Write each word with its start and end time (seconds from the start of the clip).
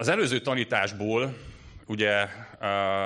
Az 0.00 0.08
előző 0.08 0.40
tanításból, 0.40 1.36
ugye 1.86 2.26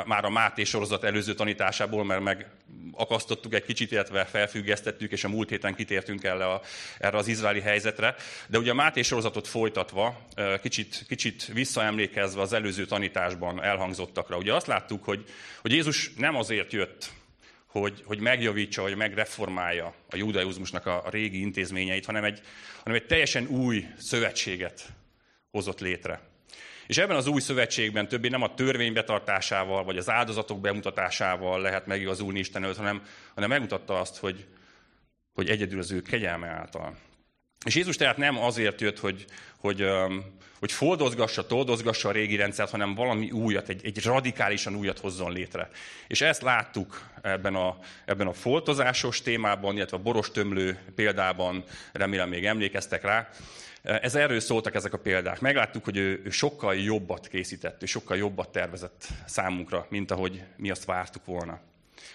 már 0.06 0.24
a 0.24 0.30
Máté 0.30 0.64
sorozat 0.64 1.04
előző 1.04 1.34
tanításából, 1.34 2.04
mert 2.04 2.22
meg 2.22 2.50
akasztottuk 2.92 3.54
egy 3.54 3.64
kicsit, 3.64 3.90
illetve 3.90 4.24
felfüggesztettük, 4.24 5.12
és 5.12 5.24
a 5.24 5.28
múlt 5.28 5.48
héten 5.48 5.74
kitértünk 5.74 6.24
erre, 6.24 6.46
a, 6.46 6.60
erre 6.98 7.16
az 7.16 7.28
izraeli 7.28 7.60
helyzetre. 7.60 8.14
De 8.48 8.58
ugye 8.58 8.70
a 8.70 8.74
Máté 8.74 9.02
sorozatot 9.02 9.48
folytatva, 9.48 10.26
kicsit, 10.62 11.04
kicsit 11.08 11.46
visszaemlékezve 11.46 12.40
az 12.40 12.52
előző 12.52 12.84
tanításban 12.84 13.62
elhangzottakra, 13.62 14.36
ugye 14.36 14.54
azt 14.54 14.66
láttuk, 14.66 15.04
hogy, 15.04 15.24
hogy 15.60 15.72
Jézus 15.72 16.14
nem 16.16 16.36
azért 16.36 16.72
jött, 16.72 17.10
hogy, 17.66 18.02
hogy 18.04 18.20
megjavítsa, 18.20 18.82
vagy 18.82 18.96
megreformálja 18.96 19.94
a 20.10 20.16
judaizmusnak 20.16 20.86
a, 20.86 21.04
a 21.04 21.10
régi 21.10 21.40
intézményeit, 21.40 22.06
hanem 22.06 22.24
egy, 22.24 22.40
hanem 22.82 22.98
egy 22.98 23.06
teljesen 23.06 23.46
új 23.46 23.86
szövetséget 23.98 24.88
hozott 25.50 25.80
létre. 25.80 26.30
És 26.92 26.98
ebben 26.98 27.16
az 27.16 27.26
új 27.26 27.40
szövetségben 27.40 28.08
többé 28.08 28.28
nem 28.28 28.42
a 28.42 28.54
törvény 28.54 28.92
betartásával, 28.92 29.84
vagy 29.84 29.96
az 29.96 30.10
áldozatok 30.10 30.60
bemutatásával 30.60 31.60
lehet 31.60 31.86
megigazulni 31.86 32.38
Isten 32.38 32.62
előtt, 32.62 32.76
hanem, 32.76 33.02
hanem 33.34 33.48
megmutatta 33.48 34.00
azt, 34.00 34.16
hogy, 34.16 34.46
hogy 35.34 35.48
egyedül 35.48 35.78
az 35.78 35.90
ő 35.90 36.02
kegyelme 36.02 36.46
által. 36.46 36.96
És 37.64 37.74
Jézus 37.74 37.96
tehát 37.96 38.16
nem 38.16 38.38
azért 38.38 38.80
jött, 38.80 38.98
hogy, 38.98 39.24
hogy, 39.58 39.88
hogy 40.58 40.72
foldozgassa, 40.72 41.46
toldozgassa 41.46 42.08
a 42.08 42.12
régi 42.12 42.36
rendszert, 42.36 42.70
hanem 42.70 42.94
valami 42.94 43.30
újat, 43.30 43.68
egy, 43.68 43.80
egy 43.84 44.04
radikálisan 44.04 44.74
újat 44.74 44.98
hozzon 44.98 45.32
létre. 45.32 45.68
És 46.06 46.20
ezt 46.20 46.42
láttuk 46.42 47.08
ebben 47.22 47.54
a, 47.54 47.78
ebben 48.04 48.26
a 48.26 48.32
foltozásos 48.32 49.22
témában, 49.22 49.76
illetve 49.76 49.96
a 49.96 50.02
boros 50.02 50.30
tömlő 50.30 50.78
példában, 50.94 51.64
remélem 51.92 52.28
még 52.28 52.46
emlékeztek 52.46 53.02
rá. 53.02 53.28
Ez 53.82 54.14
erről 54.14 54.40
szóltak 54.40 54.74
ezek 54.74 54.92
a 54.92 54.98
példák. 54.98 55.40
Megláttuk, 55.40 55.84
hogy 55.84 55.96
ő, 55.96 56.22
ő 56.24 56.30
sokkal 56.30 56.76
jobbat 56.76 57.28
készített, 57.28 57.82
ő 57.82 57.86
sokkal 57.86 58.16
jobbat 58.16 58.52
tervezett 58.52 59.08
számunkra, 59.26 59.86
mint 59.88 60.10
ahogy 60.10 60.42
mi 60.56 60.70
azt 60.70 60.84
vártuk 60.84 61.24
volna. 61.24 61.60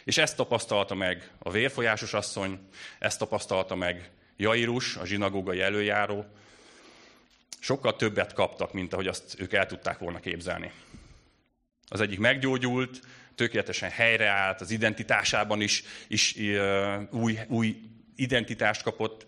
És 0.04 0.18
ezt 0.18 0.36
tapasztalta 0.36 0.96
meg 0.96 1.32
a 1.40 1.52
vérfolyásos 1.52 2.14
asszony, 2.14 2.60
ezt 3.00 3.20
tapasztalta 3.20 3.76
meg 3.76 4.10
Jairus, 4.38 4.96
a 4.96 5.06
zsinagógai 5.06 5.62
előjáró, 5.62 6.26
sokkal 7.60 7.96
többet 7.96 8.34
kaptak, 8.34 8.74
mint 8.74 8.94
ahogy 8.94 9.08
azt 9.08 9.36
ők 9.40 9.54
el 9.54 9.66
tudták 9.66 9.98
volna 9.98 10.20
képzelni. 10.20 10.72
Az 11.88 12.02
egyik 12.02 12.20
meggyógyult, 12.20 13.00
tökéletesen 13.36 13.90
helyreállt, 13.90 14.62
az 14.62 14.72
identitásában 14.72 15.62
is, 15.62 15.84
is 16.08 16.36
új, 17.12 17.40
új 17.48 17.82
identitást 18.16 18.82
kapott, 18.82 19.26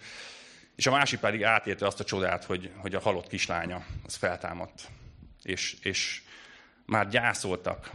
és 0.80 0.86
a 0.86 0.92
másik 0.92 1.20
pedig 1.20 1.44
átélte 1.44 1.86
azt 1.86 2.00
a 2.00 2.04
csodát, 2.04 2.44
hogy, 2.44 2.72
hogy 2.78 2.96
a 2.96 3.00
halott 3.00 3.28
kislánya 3.28 3.86
az 4.06 4.16
feltámadt. 4.16 4.90
És, 5.44 5.76
és 5.82 6.22
már 6.86 7.10
gyászoltak, 7.10 7.92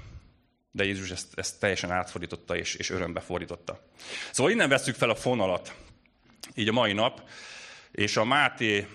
de 0.71 0.85
Jézus 0.85 1.11
ezt, 1.11 1.39
ezt 1.39 1.61
teljesen 1.61 1.91
átfordította 1.91 2.57
és, 2.57 2.75
és 2.75 2.91
örömbe 2.91 3.21
fordította. 3.21 3.81
Szóval 4.31 4.53
innen 4.53 4.69
veszük 4.69 4.95
fel 4.95 5.11
a 5.11 5.15
fonalat, 5.15 5.75
így 6.55 6.69
a 6.69 6.73
mai 6.73 6.93
nap, 6.93 7.29
és 7.91 8.17
a 8.17 8.25
Máté 8.25 8.87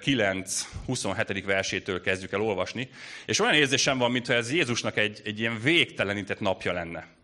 9, 0.00 0.68
27. 0.84 1.44
versétől 1.44 2.00
kezdjük 2.00 2.32
el 2.32 2.40
olvasni, 2.40 2.88
és 3.26 3.40
olyan 3.40 3.54
érzésem 3.54 3.98
van, 3.98 4.10
mintha 4.10 4.32
ez 4.32 4.52
Jézusnak 4.52 4.96
egy, 4.96 5.20
egy 5.24 5.38
ilyen 5.38 5.60
végtelenített 5.60 6.40
napja 6.40 6.72
lenne. 6.72 7.17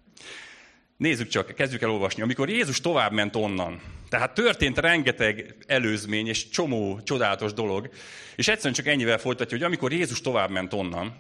Nézzük 1.05 1.28
csak, 1.28 1.55
kezdjük 1.55 1.83
el 1.83 1.91
olvasni. 1.91 2.22
Amikor 2.22 2.48
Jézus 2.48 2.80
tovább 2.80 3.12
ment 3.12 3.36
onnan, 3.36 3.80
tehát 4.08 4.34
történt 4.34 4.78
rengeteg 4.78 5.56
előzmény 5.66 6.27
és 6.27 6.48
csomó 6.48 7.00
csodálatos 7.00 7.52
dolog, 7.52 7.91
és 8.36 8.48
egyszerűen 8.48 8.74
csak 8.74 8.86
ennyivel 8.86 9.19
folytatja, 9.19 9.56
hogy 9.56 9.66
amikor 9.66 9.92
Jézus 9.92 10.20
tovább 10.20 10.50
ment 10.50 10.72
onnan, 10.72 11.16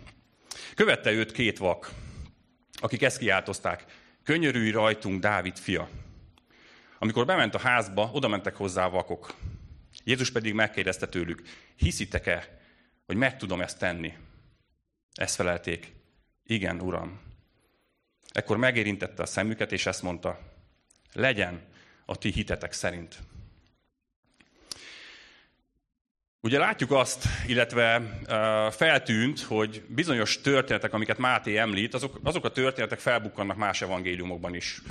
követte 0.74 1.12
őt 1.12 1.32
két 1.32 1.58
vak, 1.58 1.90
akik 2.72 3.02
ezt 3.02 3.18
kiáltozták, 3.18 3.84
könyörülj 4.22 4.70
rajtunk, 4.70 5.20
Dávid 5.20 5.56
fia. 5.58 5.88
Amikor 6.98 7.26
bement 7.26 7.54
a 7.54 7.58
házba, 7.58 8.10
oda 8.12 8.28
mentek 8.28 8.56
hozzá 8.56 8.84
a 8.84 8.90
vakok. 8.90 9.34
Jézus 10.04 10.30
pedig 10.30 10.54
megkérdezte 10.54 11.06
tőlük, 11.06 11.42
hiszitek-e, 11.76 12.60
hogy 13.06 13.16
meg 13.16 13.36
tudom 13.36 13.60
ezt 13.60 13.78
tenni? 13.78 14.12
Ezt 15.14 15.34
felelték, 15.34 15.92
igen, 16.44 16.80
Uram. 16.80 17.23
Ekkor 18.34 18.56
megérintette 18.56 19.22
a 19.22 19.26
szemüket, 19.26 19.72
és 19.72 19.86
ezt 19.86 20.02
mondta, 20.02 20.38
legyen 21.12 21.62
a 22.04 22.16
ti 22.16 22.30
hitetek 22.30 22.72
szerint. 22.72 23.18
Ugye 26.40 26.58
látjuk 26.58 26.90
azt, 26.90 27.26
illetve 27.46 28.02
feltűnt, 28.70 29.40
hogy 29.40 29.82
bizonyos 29.88 30.40
történetek, 30.40 30.92
amiket 30.92 31.18
Máté 31.18 31.56
említ, 31.56 31.94
azok, 31.94 32.20
azok 32.22 32.44
a 32.44 32.50
történetek 32.50 32.98
felbukkannak 32.98 33.56
más 33.56 33.82
evangéliumokban 33.82 34.54
is. 34.54 34.82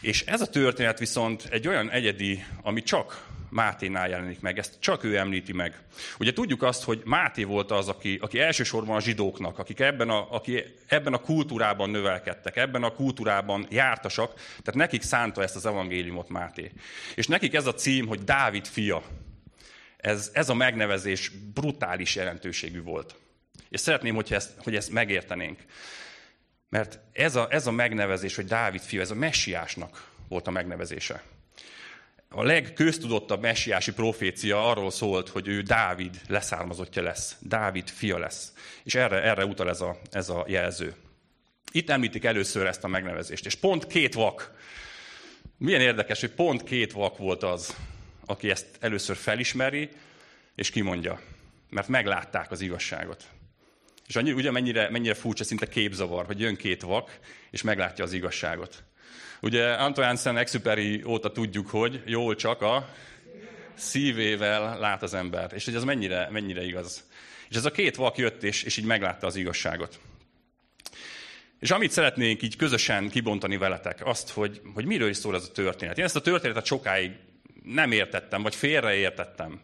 És 0.00 0.22
ez 0.22 0.40
a 0.40 0.50
történet 0.50 0.98
viszont 0.98 1.44
egy 1.50 1.68
olyan 1.68 1.90
egyedi, 1.90 2.44
ami 2.62 2.82
csak 2.82 3.26
Máténál 3.52 4.08
jelenik 4.08 4.40
meg, 4.40 4.58
ezt 4.58 4.76
csak 4.80 5.04
ő 5.04 5.16
említi 5.16 5.52
meg. 5.52 5.78
Ugye 6.18 6.32
tudjuk 6.32 6.62
azt, 6.62 6.84
hogy 6.84 7.02
Máté 7.04 7.42
volt 7.44 7.70
az, 7.70 7.88
aki, 7.88 8.18
aki 8.20 8.38
elsősorban 8.40 8.96
a 8.96 9.00
zsidóknak, 9.00 9.58
akik 9.58 9.80
ebben 9.80 10.08
a, 10.08 10.30
aki 10.30 10.64
ebben 10.86 11.12
a 11.12 11.18
kultúrában 11.18 11.90
növelkedtek, 11.90 12.56
ebben 12.56 12.82
a 12.82 12.90
kultúrában 12.90 13.66
jártasak, 13.70 14.34
tehát 14.34 14.74
nekik 14.74 15.02
szánta 15.02 15.42
ezt 15.42 15.56
az 15.56 15.66
evangéliumot 15.66 16.28
Máté. 16.28 16.72
És 17.14 17.26
nekik 17.26 17.54
ez 17.54 17.66
a 17.66 17.74
cím, 17.74 18.06
hogy 18.06 18.24
Dávid 18.24 18.66
fia. 18.66 19.02
Ez, 19.96 20.30
ez 20.32 20.48
a 20.48 20.54
megnevezés 20.54 21.30
brutális 21.54 22.14
jelentőségű 22.14 22.82
volt. 22.82 23.16
És 23.68 23.80
szeretném, 23.80 24.14
hogy 24.14 24.32
ezt, 24.32 24.50
hogy 24.58 24.76
ezt 24.76 24.90
megértenénk. 24.90 25.58
Mert 26.68 26.98
ez 27.12 27.36
a, 27.36 27.46
ez 27.50 27.66
a 27.66 27.70
megnevezés, 27.70 28.36
hogy 28.36 28.44
Dávid 28.44 28.80
fia, 28.80 29.00
ez 29.00 29.10
a 29.10 29.14
messiásnak 29.14 30.10
volt 30.28 30.46
a 30.46 30.50
megnevezése. 30.50 31.22
A 32.34 32.42
legköztudottabb 32.42 33.40
messiási 33.40 33.92
profécia 33.92 34.70
arról 34.70 34.90
szólt, 34.90 35.28
hogy 35.28 35.48
ő 35.48 35.60
Dávid 35.60 36.20
leszármazottja 36.28 37.02
lesz, 37.02 37.36
Dávid 37.40 37.88
fia 37.88 38.18
lesz. 38.18 38.52
És 38.84 38.94
erre, 38.94 39.22
erre 39.22 39.44
utal 39.44 39.68
ez 39.68 39.80
a, 39.80 39.98
ez 40.10 40.28
a 40.28 40.44
jelző. 40.48 40.94
Itt 41.72 41.90
említik 41.90 42.24
először 42.24 42.66
ezt 42.66 42.84
a 42.84 42.88
megnevezést. 42.88 43.46
És 43.46 43.54
pont 43.54 43.86
két 43.86 44.14
vak. 44.14 44.54
Milyen 45.58 45.80
érdekes, 45.80 46.20
hogy 46.20 46.30
pont 46.30 46.64
két 46.64 46.92
vak 46.92 47.18
volt 47.18 47.42
az, 47.42 47.76
aki 48.26 48.50
ezt 48.50 48.66
először 48.80 49.16
felismeri, 49.16 49.88
és 50.54 50.70
kimondja. 50.70 51.20
Mert 51.70 51.88
meglátták 51.88 52.50
az 52.50 52.60
igazságot. 52.60 53.24
És 54.06 54.16
annyi, 54.16 54.32
ugye 54.32 54.50
mennyire, 54.50 54.90
mennyire 54.90 55.14
furcsa, 55.14 55.44
szinte 55.44 55.66
képzavar, 55.66 56.26
hogy 56.26 56.40
jön 56.40 56.56
két 56.56 56.82
vak, 56.82 57.18
és 57.50 57.62
meglátja 57.62 58.04
az 58.04 58.12
igazságot. 58.12 58.82
Ugye 59.44 59.72
Antoine 59.72 60.16
Saint-Exupéry 60.16 61.02
óta 61.06 61.32
tudjuk, 61.32 61.68
hogy 61.68 62.02
jól 62.06 62.34
csak 62.34 62.62
a 62.62 62.88
szívével 63.74 64.78
lát 64.78 65.02
az 65.02 65.14
ember. 65.14 65.52
És 65.54 65.64
hogy 65.64 65.74
ez 65.74 65.84
mennyire, 65.84 66.28
mennyire 66.30 66.64
igaz. 66.64 67.04
És 67.48 67.56
ez 67.56 67.64
a 67.64 67.70
két 67.70 67.96
vak 67.96 68.16
jött, 68.16 68.42
és, 68.42 68.62
és 68.62 68.76
így 68.76 68.84
meglátta 68.84 69.26
az 69.26 69.36
igazságot. 69.36 70.00
És 71.60 71.70
amit 71.70 71.90
szeretnénk 71.90 72.42
így 72.42 72.56
közösen 72.56 73.08
kibontani 73.08 73.56
veletek, 73.56 74.06
azt, 74.06 74.30
hogy, 74.30 74.60
hogy 74.74 74.84
miről 74.84 75.08
is 75.08 75.16
szól 75.16 75.34
ez 75.34 75.44
a 75.48 75.52
történet. 75.52 75.98
Én 75.98 76.04
ezt 76.04 76.16
a 76.16 76.20
történetet 76.20 76.64
sokáig 76.64 77.12
nem 77.62 77.92
értettem, 77.92 78.42
vagy 78.42 78.54
félreértettem. 78.54 79.60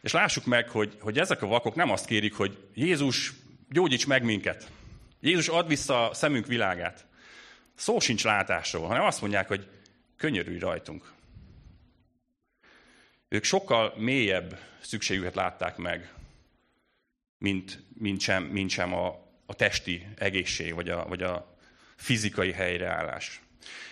És 0.00 0.12
lássuk 0.12 0.44
meg, 0.44 0.68
hogy, 0.68 0.96
hogy 1.00 1.18
ezek 1.18 1.42
a 1.42 1.46
vakok 1.46 1.74
nem 1.74 1.90
azt 1.90 2.06
kérik, 2.06 2.34
hogy 2.34 2.58
Jézus, 2.74 3.32
gyógyíts 3.70 4.06
meg 4.06 4.24
minket. 4.24 4.66
Jézus, 5.20 5.48
ad 5.48 5.68
vissza 5.68 6.10
a 6.10 6.14
szemünk 6.14 6.46
világát. 6.46 7.06
Szó 7.74 8.00
sincs 8.00 8.24
látásról, 8.24 8.86
hanem 8.86 9.04
azt 9.04 9.20
mondják, 9.20 9.48
hogy 9.48 9.68
könyörülj 10.16 10.58
rajtunk. 10.58 11.12
Ők 13.28 13.44
sokkal 13.44 13.94
mélyebb 13.96 14.58
szükségüket 14.80 15.34
látták 15.34 15.76
meg, 15.76 16.14
mint, 17.38 17.82
mint 17.98 18.20
sem, 18.20 18.42
mint 18.42 18.70
sem 18.70 18.94
a, 18.94 19.06
a 19.46 19.54
testi 19.54 20.06
egészség, 20.18 20.74
vagy 20.74 20.88
a, 20.88 21.08
vagy 21.08 21.22
a 21.22 21.56
fizikai 21.96 22.52
helyreállás. 22.52 23.40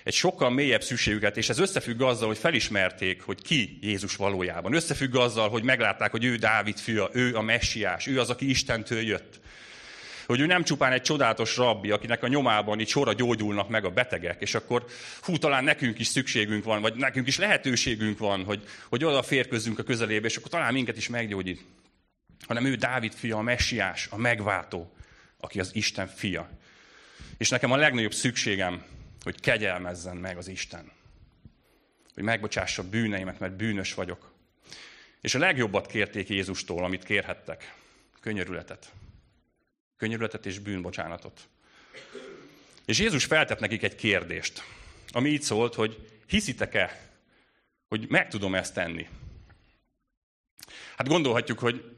Egy 0.05 0.15
sokkal 0.15 0.51
mélyebb 0.51 0.83
szükségüket, 0.83 1.37
és 1.37 1.49
ez 1.49 1.59
összefügg 1.59 2.01
azzal, 2.01 2.27
hogy 2.27 2.39
felismerték, 2.39 3.23
hogy 3.23 3.43
ki 3.43 3.79
Jézus 3.81 4.17
valójában. 4.17 4.75
Összefügg 4.75 5.15
azzal, 5.15 5.49
hogy 5.49 5.63
meglátták, 5.63 6.11
hogy 6.11 6.25
ő 6.25 6.37
Dávid 6.37 6.79
fia, 6.79 7.09
ő 7.13 7.37
a 7.37 7.41
messiás, 7.41 8.07
ő 8.07 8.21
az, 8.21 8.31
aki 8.31 8.49
Istentől 8.49 9.01
jött 9.01 9.41
hogy 10.31 10.41
ő 10.41 10.47
nem 10.47 10.65
csupán 10.65 10.93
egy 10.93 11.03
csodálatos 11.03 11.57
rabbi, 11.57 11.91
akinek 11.91 12.23
a 12.23 12.29
nyomában 12.29 12.81
így 12.81 12.89
sorra 12.89 13.13
gyógyulnak 13.13 13.69
meg 13.69 13.85
a 13.85 13.91
betegek, 13.91 14.41
és 14.41 14.55
akkor 14.55 14.85
hú, 15.21 15.37
talán 15.37 15.65
nekünk 15.65 15.99
is 15.99 16.07
szükségünk 16.07 16.65
van, 16.65 16.81
vagy 16.81 16.95
nekünk 16.95 17.27
is 17.27 17.39
lehetőségünk 17.39 18.19
van, 18.19 18.45
hogy, 18.45 18.65
hogy 18.89 19.05
oda 19.05 19.23
férkőzzünk 19.23 19.79
a 19.79 19.83
közelébe, 19.83 20.27
és 20.27 20.37
akkor 20.37 20.51
talán 20.51 20.73
minket 20.73 20.97
is 20.97 21.09
meggyógyít. 21.09 21.65
Hanem 22.47 22.65
ő 22.65 22.75
Dávid 22.75 23.13
fia, 23.13 23.37
a 23.37 23.43
messiás, 23.43 24.09
a 24.11 24.17
megváltó, 24.17 24.93
aki 25.41 25.61
az 25.61 25.71
Isten 25.75 26.07
fia. 26.07 26.51
És 27.39 27.49
nekem 27.49 27.73
a 27.73 27.77
legnagyobb 27.77 28.15
szükségem, 28.15 28.85
hogy 29.23 29.41
kegyelmezzen 29.41 30.17
meg 30.17 30.37
az 30.37 30.49
Isten. 30.49 30.93
Hogy 32.15 32.23
megbocsássa 32.23 32.89
bűneimet, 32.89 33.39
mert 33.39 33.57
bűnös 33.57 33.95
vagyok. 33.95 34.33
És 35.21 35.35
a 35.35 35.39
legjobbat 35.39 35.87
kérték 35.87 36.29
Jézustól, 36.29 36.85
amit 36.85 37.05
kérhettek 37.05 37.75
könyörületet. 38.21 38.93
Könyörületet 40.01 40.47
és 40.47 40.59
bűnbocsánatot. 40.59 41.49
És 42.85 42.99
Jézus 42.99 43.25
feltett 43.25 43.59
nekik 43.59 43.83
egy 43.83 43.95
kérdést, 43.95 44.63
ami 45.11 45.29
így 45.29 45.43
szólt, 45.43 45.75
hogy 45.75 46.09
hiszitek-e, 46.27 47.11
hogy 47.89 48.07
meg 48.09 48.29
tudom 48.29 48.55
ezt 48.55 48.75
tenni? 48.75 49.09
Hát 50.97 51.09
gondolhatjuk, 51.09 51.59
hogy 51.59 51.97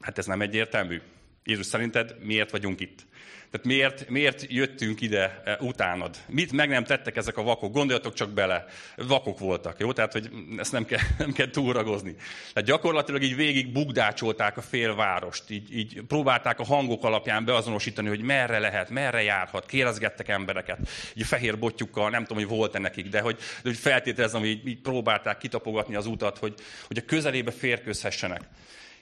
hát 0.00 0.18
ez 0.18 0.26
nem 0.26 0.40
egyértelmű. 0.40 1.00
Jézus 1.44 1.66
szerinted 1.66 2.16
miért 2.24 2.50
vagyunk 2.50 2.80
itt? 2.80 3.06
Tehát 3.52 3.66
miért, 3.66 4.08
miért 4.08 4.46
jöttünk 4.48 5.00
ide 5.00 5.42
e, 5.44 5.56
utánad? 5.60 6.16
Mit 6.28 6.52
meg 6.52 6.68
nem 6.68 6.84
tettek 6.84 7.16
ezek 7.16 7.36
a 7.36 7.42
vakok? 7.42 7.72
Gondoljatok 7.72 8.14
csak 8.14 8.30
bele, 8.30 8.64
vakok 8.96 9.38
voltak, 9.38 9.78
jó? 9.78 9.92
Tehát, 9.92 10.12
hogy 10.12 10.30
ezt 10.56 10.72
nem 10.72 10.84
kell, 10.84 10.98
nem 11.18 11.32
kell 11.32 11.50
túlragozni. 11.50 12.14
Tehát 12.52 12.68
gyakorlatilag 12.68 13.22
így 13.22 13.36
végig 13.36 13.72
bugdácsolták 13.72 14.56
a 14.56 14.62
félvárost, 14.62 15.50
így, 15.50 15.76
így 15.76 16.02
próbálták 16.08 16.58
a 16.58 16.64
hangok 16.64 17.04
alapján 17.04 17.44
beazonosítani, 17.44 18.08
hogy 18.08 18.22
merre 18.22 18.58
lehet, 18.58 18.90
merre 18.90 19.22
járhat, 19.22 19.66
kérdezgettek 19.66 20.28
embereket, 20.28 20.78
így 21.14 21.26
fehér 21.26 21.58
botjukkal, 21.58 22.10
nem 22.10 22.24
tudom, 22.24 22.42
hogy 22.42 22.56
volt-e 22.56 22.78
nekik, 22.78 23.08
de 23.08 23.20
hogy, 23.20 23.36
de 23.36 23.68
hogy 23.68 23.78
feltételezem, 23.78 24.40
hogy 24.40 24.50
így, 24.50 24.66
így 24.66 24.80
próbálták 24.80 25.38
kitapogatni 25.38 25.94
az 25.94 26.06
utat, 26.06 26.38
hogy, 26.38 26.54
hogy 26.86 26.98
a 26.98 27.04
közelébe 27.06 27.50
férkőzhessenek. 27.50 28.42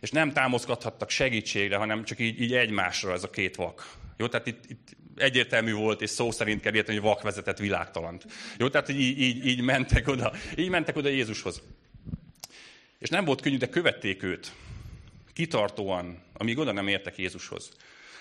És 0.01 0.11
nem 0.11 0.33
támaszkodhattak 0.33 1.11
segítségre, 1.11 1.77
hanem 1.77 2.05
csak 2.05 2.19
így, 2.19 2.41
így 2.41 2.55
egymásra 2.55 3.13
ez 3.13 3.25
a 3.25 3.31
két 3.31 3.57
vak. 3.57 3.93
Jó, 4.17 4.29
tehát 4.29 4.47
itt, 4.47 4.65
itt 4.69 4.97
egyértelmű 5.17 5.73
volt, 5.73 6.03
és 6.03 6.11
szó 6.11 6.31
szerint 6.31 6.61
kell 6.61 6.75
érteni, 6.75 6.99
hogy 6.99 7.07
vak 7.07 7.23
vezetett 7.23 7.59
világtalant. 7.59 8.27
Jó, 8.59 8.69
tehát 8.69 8.89
így, 8.89 9.21
így, 9.21 9.47
így, 9.47 9.61
mentek 9.61 10.09
oda, 10.09 10.33
így 10.57 10.69
mentek 10.69 10.97
oda 10.97 11.09
Jézushoz. 11.09 11.63
És 12.99 13.09
nem 13.09 13.25
volt 13.25 13.41
könnyű, 13.41 13.57
de 13.57 13.69
követték 13.69 14.23
őt. 14.23 14.53
Kitartóan, 15.33 16.23
amíg 16.33 16.59
oda 16.59 16.73
nem 16.73 16.89
értek 16.89 17.19
Jézushoz. 17.19 17.73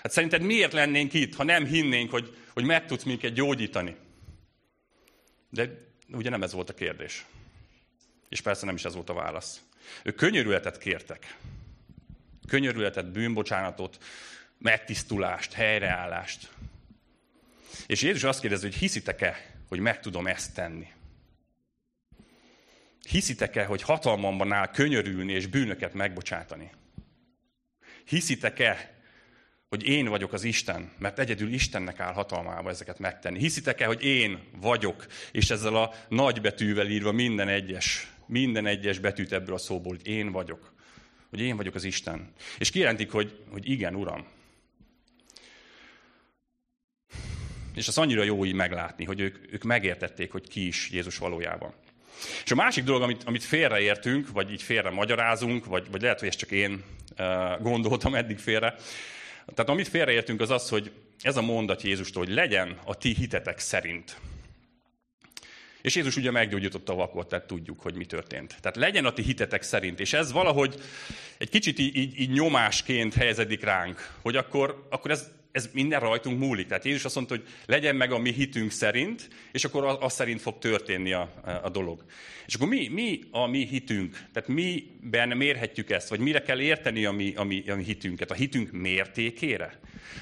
Hát 0.02 0.12
szerinted 0.12 0.42
miért 0.42 0.72
lennénk 0.72 1.12
itt, 1.12 1.34
ha 1.34 1.44
nem 1.44 1.66
hinnénk, 1.66 2.10
hogy, 2.10 2.36
hogy 2.52 2.64
meg 2.64 2.86
tudsz 2.86 3.02
minket 3.02 3.32
gyógyítani? 3.32 3.96
De 5.50 5.70
ugye 6.12 6.30
nem 6.30 6.42
ez 6.42 6.52
volt 6.52 6.70
a 6.70 6.74
kérdés. 6.74 7.24
És 8.28 8.40
persze 8.40 8.66
nem 8.66 8.74
is 8.74 8.84
ez 8.84 8.94
volt 8.94 9.10
a 9.10 9.14
válasz. 9.14 9.60
Ők 10.02 10.14
könyörületet 10.14 10.78
kértek. 10.78 11.36
Könyörületet, 12.50 13.12
bűnbocsánatot, 13.12 13.98
megtisztulást, 14.58 15.52
helyreállást. 15.52 16.48
És 17.86 18.02
Jézus 18.02 18.24
azt 18.24 18.40
kérdezi, 18.40 18.66
hogy 18.66 18.74
hiszitek-e, 18.74 19.54
hogy 19.68 19.78
meg 19.78 20.00
tudom 20.00 20.26
ezt 20.26 20.54
tenni? 20.54 20.86
Hiszitek-e, 23.08 23.64
hogy 23.64 23.82
hatalmamban 23.82 24.52
áll 24.52 24.66
könyörülni 24.66 25.32
és 25.32 25.46
bűnöket 25.46 25.94
megbocsátani? 25.94 26.70
Hiszitek-e, 28.04 28.94
hogy 29.68 29.84
én 29.84 30.08
vagyok 30.08 30.32
az 30.32 30.44
Isten, 30.44 30.92
mert 30.98 31.18
egyedül 31.18 31.52
Istennek 31.52 32.00
áll 32.00 32.12
hatalmába 32.12 32.70
ezeket 32.70 32.98
megtenni. 32.98 33.38
Hiszitek-e, 33.38 33.86
hogy 33.86 34.04
én 34.04 34.42
vagyok, 34.60 35.06
és 35.32 35.50
ezzel 35.50 35.76
a 35.76 35.94
nagy 36.08 36.40
betűvel 36.40 36.86
írva 36.86 37.12
minden 37.12 37.48
egyes, 37.48 38.10
minden 38.26 38.66
egyes 38.66 38.98
betűt 38.98 39.32
ebből 39.32 39.54
a 39.54 39.58
szóból, 39.58 39.96
hogy 39.96 40.06
én 40.06 40.32
vagyok. 40.32 40.78
Hogy 41.30 41.40
én 41.40 41.56
vagyok 41.56 41.74
az 41.74 41.84
Isten. 41.84 42.32
És 42.58 42.70
kijelentik, 42.70 43.10
hogy, 43.10 43.38
hogy 43.50 43.70
igen, 43.70 43.94
Uram, 43.94 44.26
És 47.74 47.88
az 47.88 47.98
annyira 47.98 48.22
jó 48.22 48.44
így 48.44 48.54
meglátni, 48.54 49.04
hogy 49.04 49.20
ők, 49.20 49.52
ők 49.52 49.62
megértették, 49.62 50.32
hogy 50.32 50.48
ki 50.48 50.66
is 50.66 50.90
Jézus 50.90 51.18
valójában. 51.18 51.74
És 52.44 52.50
a 52.50 52.54
másik 52.54 52.84
dolog, 52.84 53.02
amit, 53.02 53.24
amit 53.24 53.44
félreértünk, 53.44 54.30
vagy 54.30 54.52
így 54.52 54.62
félre 54.62 54.90
magyarázunk, 54.90 55.64
vagy, 55.64 55.90
vagy 55.90 56.02
lehet, 56.02 56.18
hogy 56.18 56.28
ezt 56.28 56.38
csak 56.38 56.50
én 56.50 56.84
uh, 57.18 57.62
gondoltam 57.62 58.14
eddig 58.14 58.38
félre. 58.38 58.74
Tehát 59.54 59.70
amit 59.70 59.88
félreértünk, 59.88 60.40
az 60.40 60.50
az, 60.50 60.68
hogy 60.68 60.92
ez 61.20 61.36
a 61.36 61.42
mondat 61.42 61.82
Jézustól, 61.82 62.24
hogy 62.24 62.34
legyen 62.34 62.78
a 62.84 62.94
ti 62.94 63.14
hitetek 63.14 63.58
szerint. 63.58 64.16
És 65.82 65.94
Jézus 65.94 66.16
ugye 66.16 66.30
meggyógyította 66.30 66.92
a 66.92 66.96
vakot, 66.96 67.28
tehát 67.28 67.46
tudjuk, 67.46 67.80
hogy 67.80 67.94
mi 67.94 68.04
történt. 68.04 68.56
Tehát 68.60 68.76
legyen 68.76 69.04
a 69.04 69.12
ti 69.12 69.22
hitetek 69.22 69.62
szerint. 69.62 70.00
És 70.00 70.12
ez 70.12 70.32
valahogy 70.32 70.74
egy 71.38 71.48
kicsit 71.48 71.78
így, 71.78 71.96
így, 71.96 72.20
így 72.20 72.30
nyomásként 72.30 73.14
helyezedik 73.14 73.64
ránk, 73.64 74.12
hogy 74.22 74.36
akkor, 74.36 74.86
akkor 74.90 75.10
ez 75.10 75.28
ez 75.52 75.68
minden 75.72 76.00
rajtunk 76.00 76.38
múlik. 76.38 76.66
Tehát 76.66 76.84
Jézus 76.84 77.04
azt 77.04 77.14
mondta, 77.14 77.34
hogy 77.34 77.46
legyen 77.66 77.96
meg 77.96 78.12
a 78.12 78.18
mi 78.18 78.32
hitünk 78.32 78.70
szerint, 78.70 79.28
és 79.52 79.64
akkor 79.64 79.98
az 80.00 80.12
szerint 80.12 80.40
fog 80.40 80.58
történni 80.58 81.12
a, 81.12 81.32
a 81.62 81.68
dolog. 81.68 82.04
És 82.46 82.54
akkor 82.54 82.68
mi, 82.68 82.88
mi 82.88 83.20
a 83.30 83.46
mi 83.46 83.66
hitünk? 83.66 84.26
Tehát 84.32 84.48
miben 84.48 85.28
mérhetjük 85.28 85.90
ezt? 85.90 86.08
Vagy 86.08 86.20
mire 86.20 86.42
kell 86.42 86.60
érteni 86.60 87.04
a 87.04 87.12
mi, 87.12 87.34
a 87.36 87.44
mi, 87.44 87.64
a 87.68 87.74
mi 87.74 87.82
hitünket? 87.82 88.30
A 88.30 88.34
hitünk 88.34 88.70
mértékére? 88.70 89.78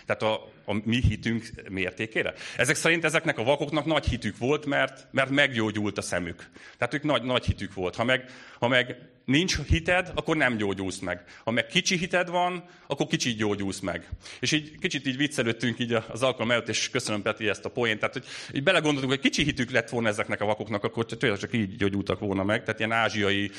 Tehát 0.07 0.23
a, 0.23 0.53
a 0.65 0.75
mi 0.85 1.01
hitünk 1.09 1.51
mértékére? 1.69 2.35
Ezek 2.57 2.77
szerint 2.77 3.05
ezeknek 3.05 3.39
a 3.39 3.45
vakoknak 3.45 3.85
nagy 3.85 4.07
hitük 4.07 4.39
volt, 4.39 4.67
mert, 4.67 5.07
mert 5.11 5.31
meggyógyult 5.31 5.99
a 5.99 6.03
szemük. 6.03 6.51
Tehát 6.79 6.95
ők 6.95 7.03
nagy, 7.03 7.23
nagy 7.23 7.45
hitük 7.45 7.75
volt. 7.75 7.97
Ha 7.97 8.05
meg, 8.05 8.25
ha 8.59 8.69
meg 8.69 8.97
nincs 9.29 9.59
hited, 9.67 10.13
akkor 10.15 10.37
nem 10.37 10.57
gyógyulsz 10.57 10.99
meg. 10.99 11.25
Ha 11.45 11.51
meg 11.51 11.67
kicsi 11.67 11.97
hited 11.97 12.29
van, 12.29 12.65
akkor 12.87 13.07
kicsit 13.07 13.37
gyógyulsz 13.37 13.81
meg. 13.81 14.09
És 14.41 14.53
így 14.53 14.79
kicsit 14.79 15.07
így 15.07 15.17
viccelődtünk 15.17 15.79
így 15.79 15.93
az 16.09 16.23
alkalom 16.23 16.51
előtt, 16.51 16.69
és 16.69 16.91
köszönöm 16.91 17.23
Peti 17.23 17.49
ezt 17.49 17.65
a 17.65 17.69
poént. 17.69 17.99
Tehát, 17.99 18.15
hogy 18.15 18.25
így 18.53 18.63
belegondoltunk, 18.63 19.13
hogy 19.13 19.21
kicsi 19.21 19.43
hitük 19.43 19.71
lett 19.71 19.89
volna 19.89 20.09
ezeknek 20.09 20.41
a 20.41 20.45
vakoknak, 20.45 20.85
akkor 20.85 21.07
tényleg 21.07 21.39
csak 21.39 21.53
így 21.53 21.77
gyógyultak 21.77 22.19
volna 22.19 22.45
meg. 22.45 22.63
Tehát 22.63 22.79
ilyen 22.79 22.93
ázsiai 22.93 23.51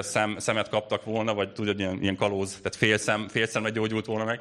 szem, 0.00 0.38
szemet 0.38 0.68
kaptak 0.68 1.04
volna, 1.04 1.34
vagy 1.34 1.52
tudod, 1.52 1.78
ilyen, 1.78 2.02
ilyen 2.02 2.16
kalóz, 2.16 2.50
tehát 2.50 2.76
fél, 2.76 2.98
szem, 2.98 3.28
fél 3.28 3.46
szemet 3.46 3.72
gyógyult 3.72 4.06
volna 4.06 4.24
meg. 4.24 4.40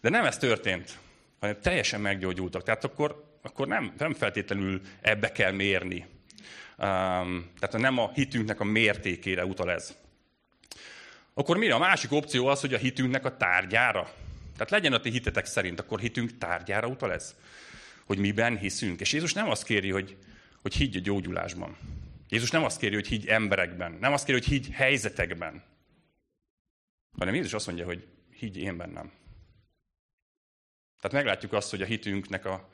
De 0.00 0.08
nem 0.08 0.24
ez 0.24 0.38
történt, 0.38 0.98
hanem 1.40 1.56
teljesen 1.62 2.00
meggyógyultak. 2.00 2.62
Tehát 2.62 2.84
akkor, 2.84 3.24
akkor 3.42 3.66
nem, 3.66 3.92
nem 3.98 4.14
feltétlenül 4.14 4.80
ebbe 5.00 5.32
kell 5.32 5.52
mérni. 5.52 6.06
Um, 6.78 7.50
tehát 7.58 7.78
nem 7.78 7.98
a 7.98 8.10
hitünknek 8.14 8.60
a 8.60 8.64
mértékére 8.64 9.44
utal 9.44 9.70
ez. 9.70 9.96
Akkor 11.38 11.56
mi 11.56 11.70
a 11.70 11.78
másik 11.78 12.12
opció 12.12 12.46
az, 12.46 12.60
hogy 12.60 12.74
a 12.74 12.78
hitünknek 12.78 13.24
a 13.24 13.36
tárgyára? 13.36 14.12
Tehát 14.52 14.70
legyen 14.70 14.92
a 14.92 15.00
ti 15.00 15.10
hitetek 15.10 15.46
szerint, 15.46 15.80
akkor 15.80 16.00
hitünk 16.00 16.38
tárgyára 16.38 16.86
utal 16.86 17.12
ez? 17.12 17.34
Hogy 18.04 18.18
miben 18.18 18.58
hiszünk. 18.58 19.00
És 19.00 19.12
Jézus 19.12 19.32
nem 19.32 19.50
azt 19.50 19.64
kéri, 19.64 19.90
hogy, 19.90 20.16
hogy 20.62 20.74
higgy 20.74 20.96
a 20.96 21.00
gyógyulásban. 21.00 21.76
Jézus 22.28 22.50
nem 22.50 22.64
azt 22.64 22.78
kéri, 22.78 22.94
hogy 22.94 23.06
higgy 23.06 23.26
emberekben. 23.26 23.92
Nem 24.00 24.12
azt 24.12 24.24
kéri, 24.24 24.38
hogy 24.38 24.48
higgy 24.48 24.70
helyzetekben. 24.72 25.62
Hanem 27.18 27.34
Jézus 27.34 27.52
azt 27.52 27.66
mondja, 27.66 27.84
hogy 27.84 28.06
higgy 28.32 28.56
én 28.56 28.76
bennem. 28.76 29.12
Tehát 31.00 31.16
meglátjuk 31.16 31.52
azt, 31.52 31.70
hogy 31.70 31.82
a 31.82 31.86
hitünknek 31.86 32.44
a, 32.44 32.68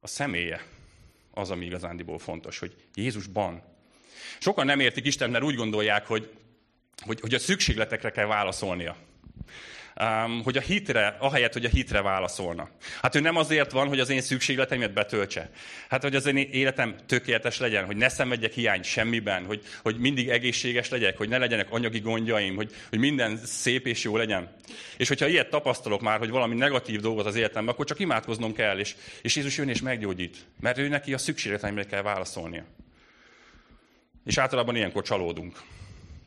a 0.00 0.06
személye 0.06 0.66
az, 1.30 1.50
ami 1.50 1.64
igazándiból 1.64 2.18
fontos, 2.18 2.58
hogy 2.58 2.74
Jézusban. 2.94 3.62
Sokan 4.38 4.66
nem 4.66 4.80
értik 4.80 5.06
Isten, 5.06 5.30
mert 5.30 5.44
úgy 5.44 5.54
gondolják, 5.54 6.06
hogy 6.06 6.39
hogy, 7.00 7.20
hogy 7.20 7.34
a 7.34 7.38
szükségletekre 7.38 8.10
kell 8.10 8.26
válaszolnia. 8.26 8.96
Um, 10.00 10.42
hogy 10.42 10.56
a 10.56 10.60
hitre, 10.60 11.16
ahelyett, 11.18 11.52
hogy 11.52 11.64
a 11.64 11.68
hitre 11.68 12.02
válaszolna. 12.02 12.68
Hát 13.02 13.14
ő 13.14 13.20
nem 13.20 13.36
azért 13.36 13.70
van, 13.70 13.88
hogy 13.88 14.00
az 14.00 14.08
én 14.08 14.20
szükségleteimet 14.20 14.92
betöltse. 14.92 15.50
Hát, 15.88 16.02
hogy 16.02 16.14
az 16.14 16.26
én 16.26 16.36
életem 16.36 16.96
tökéletes 17.06 17.58
legyen, 17.58 17.84
hogy 17.84 17.96
ne 17.96 18.08
szenvedjek 18.08 18.52
hiány 18.52 18.82
semmiben, 18.82 19.44
hogy, 19.44 19.62
hogy 19.82 19.98
mindig 19.98 20.28
egészséges 20.28 20.88
legyek, 20.88 21.16
hogy 21.16 21.28
ne 21.28 21.38
legyenek 21.38 21.70
anyagi 21.70 21.98
gondjaim, 21.98 22.56
hogy, 22.56 22.74
hogy 22.88 22.98
minden 22.98 23.40
szép 23.44 23.86
és 23.86 24.04
jó 24.04 24.16
legyen. 24.16 24.56
És 24.96 25.08
hogyha 25.08 25.26
ilyet 25.26 25.50
tapasztalok 25.50 26.00
már, 26.00 26.18
hogy 26.18 26.30
valami 26.30 26.54
negatív 26.54 27.00
dolgot 27.00 27.26
az 27.26 27.36
életemben, 27.36 27.74
akkor 27.74 27.86
csak 27.86 28.00
imádkoznom 28.00 28.52
kell, 28.52 28.78
és, 28.78 28.94
és 29.22 29.36
Jézus 29.36 29.56
jön 29.56 29.68
és 29.68 29.80
meggyógyít. 29.80 30.36
Mert 30.60 30.78
ő 30.78 30.88
neki 30.88 31.14
a 31.14 31.18
szükségleteimre 31.18 31.84
kell 31.84 32.02
válaszolnia. 32.02 32.64
És 34.24 34.38
általában 34.38 34.76
ilyenkor 34.76 35.02
csalódunk. 35.02 35.60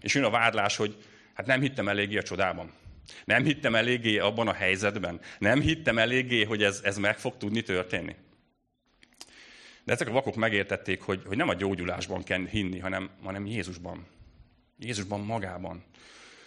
És 0.04 0.14
jön 0.14 0.24
a 0.24 0.30
vádlás, 0.30 0.76
hogy 0.76 0.96
hát 1.34 1.46
nem 1.46 1.62
hittem 1.62 1.88
eléggé 1.88 2.18
a 2.18 2.24
csodában. 2.24 2.72
Nem 3.26 3.44
hittem 3.44 3.76
eléggé 3.76 4.18
abban 4.18 4.48
a 4.48 4.54
helyzetben. 4.54 5.20
Nem 5.40 5.62
hittem 5.62 5.98
eléggé, 5.98 6.44
hogy 6.44 6.64
ez, 6.64 6.82
ez 6.84 6.98
meg 6.98 7.20
fog 7.20 7.38
tudni 7.38 7.62
történni. 7.62 8.16
De 9.84 9.94
ezek 9.94 10.08
a 10.08 10.12
vakok 10.12 10.36
megértették, 10.36 11.02
hogy, 11.02 11.22
hogy 11.26 11.38
nem 11.38 11.50
a 11.50 11.54
gyógyulásban 11.54 12.24
kell 12.24 12.46
hinni, 12.46 12.80
hanem, 12.80 13.10
hanem 13.24 13.46
Jézusban. 13.46 14.08
Jézusban 14.80 15.20
magában. 15.20 15.84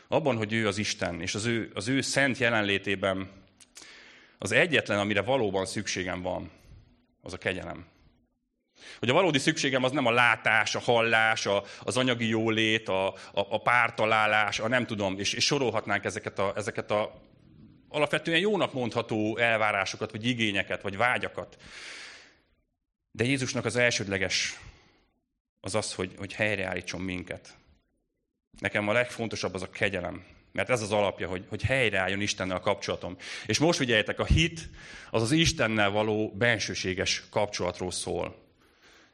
Abban, 0.08 0.36
hogy 0.36 0.52
ő 0.52 0.66
az 0.66 0.78
Isten, 0.78 1.20
és 1.20 1.34
az 1.34 1.44
ő, 1.44 1.70
az 1.74 1.88
ő 1.88 2.00
szent 2.00 2.38
jelenlétében 2.38 3.30
az 4.38 4.52
egyetlen, 4.52 4.98
amire 4.98 5.22
valóban 5.22 5.66
szükségem 5.66 6.22
van, 6.22 6.50
az 7.22 7.32
a 7.32 7.38
kegyelem. 7.38 7.86
Hogy 8.98 9.08
a 9.08 9.12
valódi 9.12 9.38
szükségem 9.38 9.84
az 9.84 9.92
nem 9.92 10.06
a 10.06 10.10
látás, 10.10 10.74
a 10.74 10.80
hallás, 10.80 11.46
a, 11.46 11.62
az 11.82 11.96
anyagi 11.96 12.28
jólét, 12.28 12.88
a, 12.88 13.06
a, 13.08 13.14
a 13.32 13.62
pártalálás, 13.62 14.58
a 14.58 14.68
nem 14.68 14.86
tudom, 14.86 15.18
és, 15.18 15.32
és 15.32 15.44
sorolhatnánk 15.44 16.04
ezeket 16.04 16.38
a, 16.38 16.52
ezeket 16.56 16.90
a 16.90 17.20
alapvetően 17.88 18.38
jónak 18.38 18.72
mondható 18.72 19.36
elvárásokat, 19.36 20.10
vagy 20.10 20.26
igényeket, 20.26 20.82
vagy 20.82 20.96
vágyakat. 20.96 21.56
De 23.10 23.24
Jézusnak 23.24 23.64
az 23.64 23.76
elsődleges 23.76 24.60
az 25.60 25.74
az, 25.74 25.94
hogy, 25.94 26.14
hogy 26.16 26.32
helyreállítson 26.32 27.00
minket. 27.00 27.56
Nekem 28.58 28.88
a 28.88 28.92
legfontosabb 28.92 29.54
az 29.54 29.62
a 29.62 29.70
kegyelem. 29.70 30.24
Mert 30.52 30.70
ez 30.70 30.82
az 30.82 30.92
alapja, 30.92 31.28
hogy, 31.28 31.44
hogy 31.48 31.62
helyreálljon 31.62 32.20
Istennel 32.20 32.56
a 32.56 32.60
kapcsolatom. 32.60 33.16
És 33.46 33.58
most 33.58 33.78
figyeljetek, 33.78 34.18
a 34.18 34.24
hit 34.24 34.60
az 35.10 35.22
az 35.22 35.32
Istennel 35.32 35.90
való 35.90 36.32
bensőséges 36.34 37.22
kapcsolatról 37.30 37.90
szól. 37.90 38.45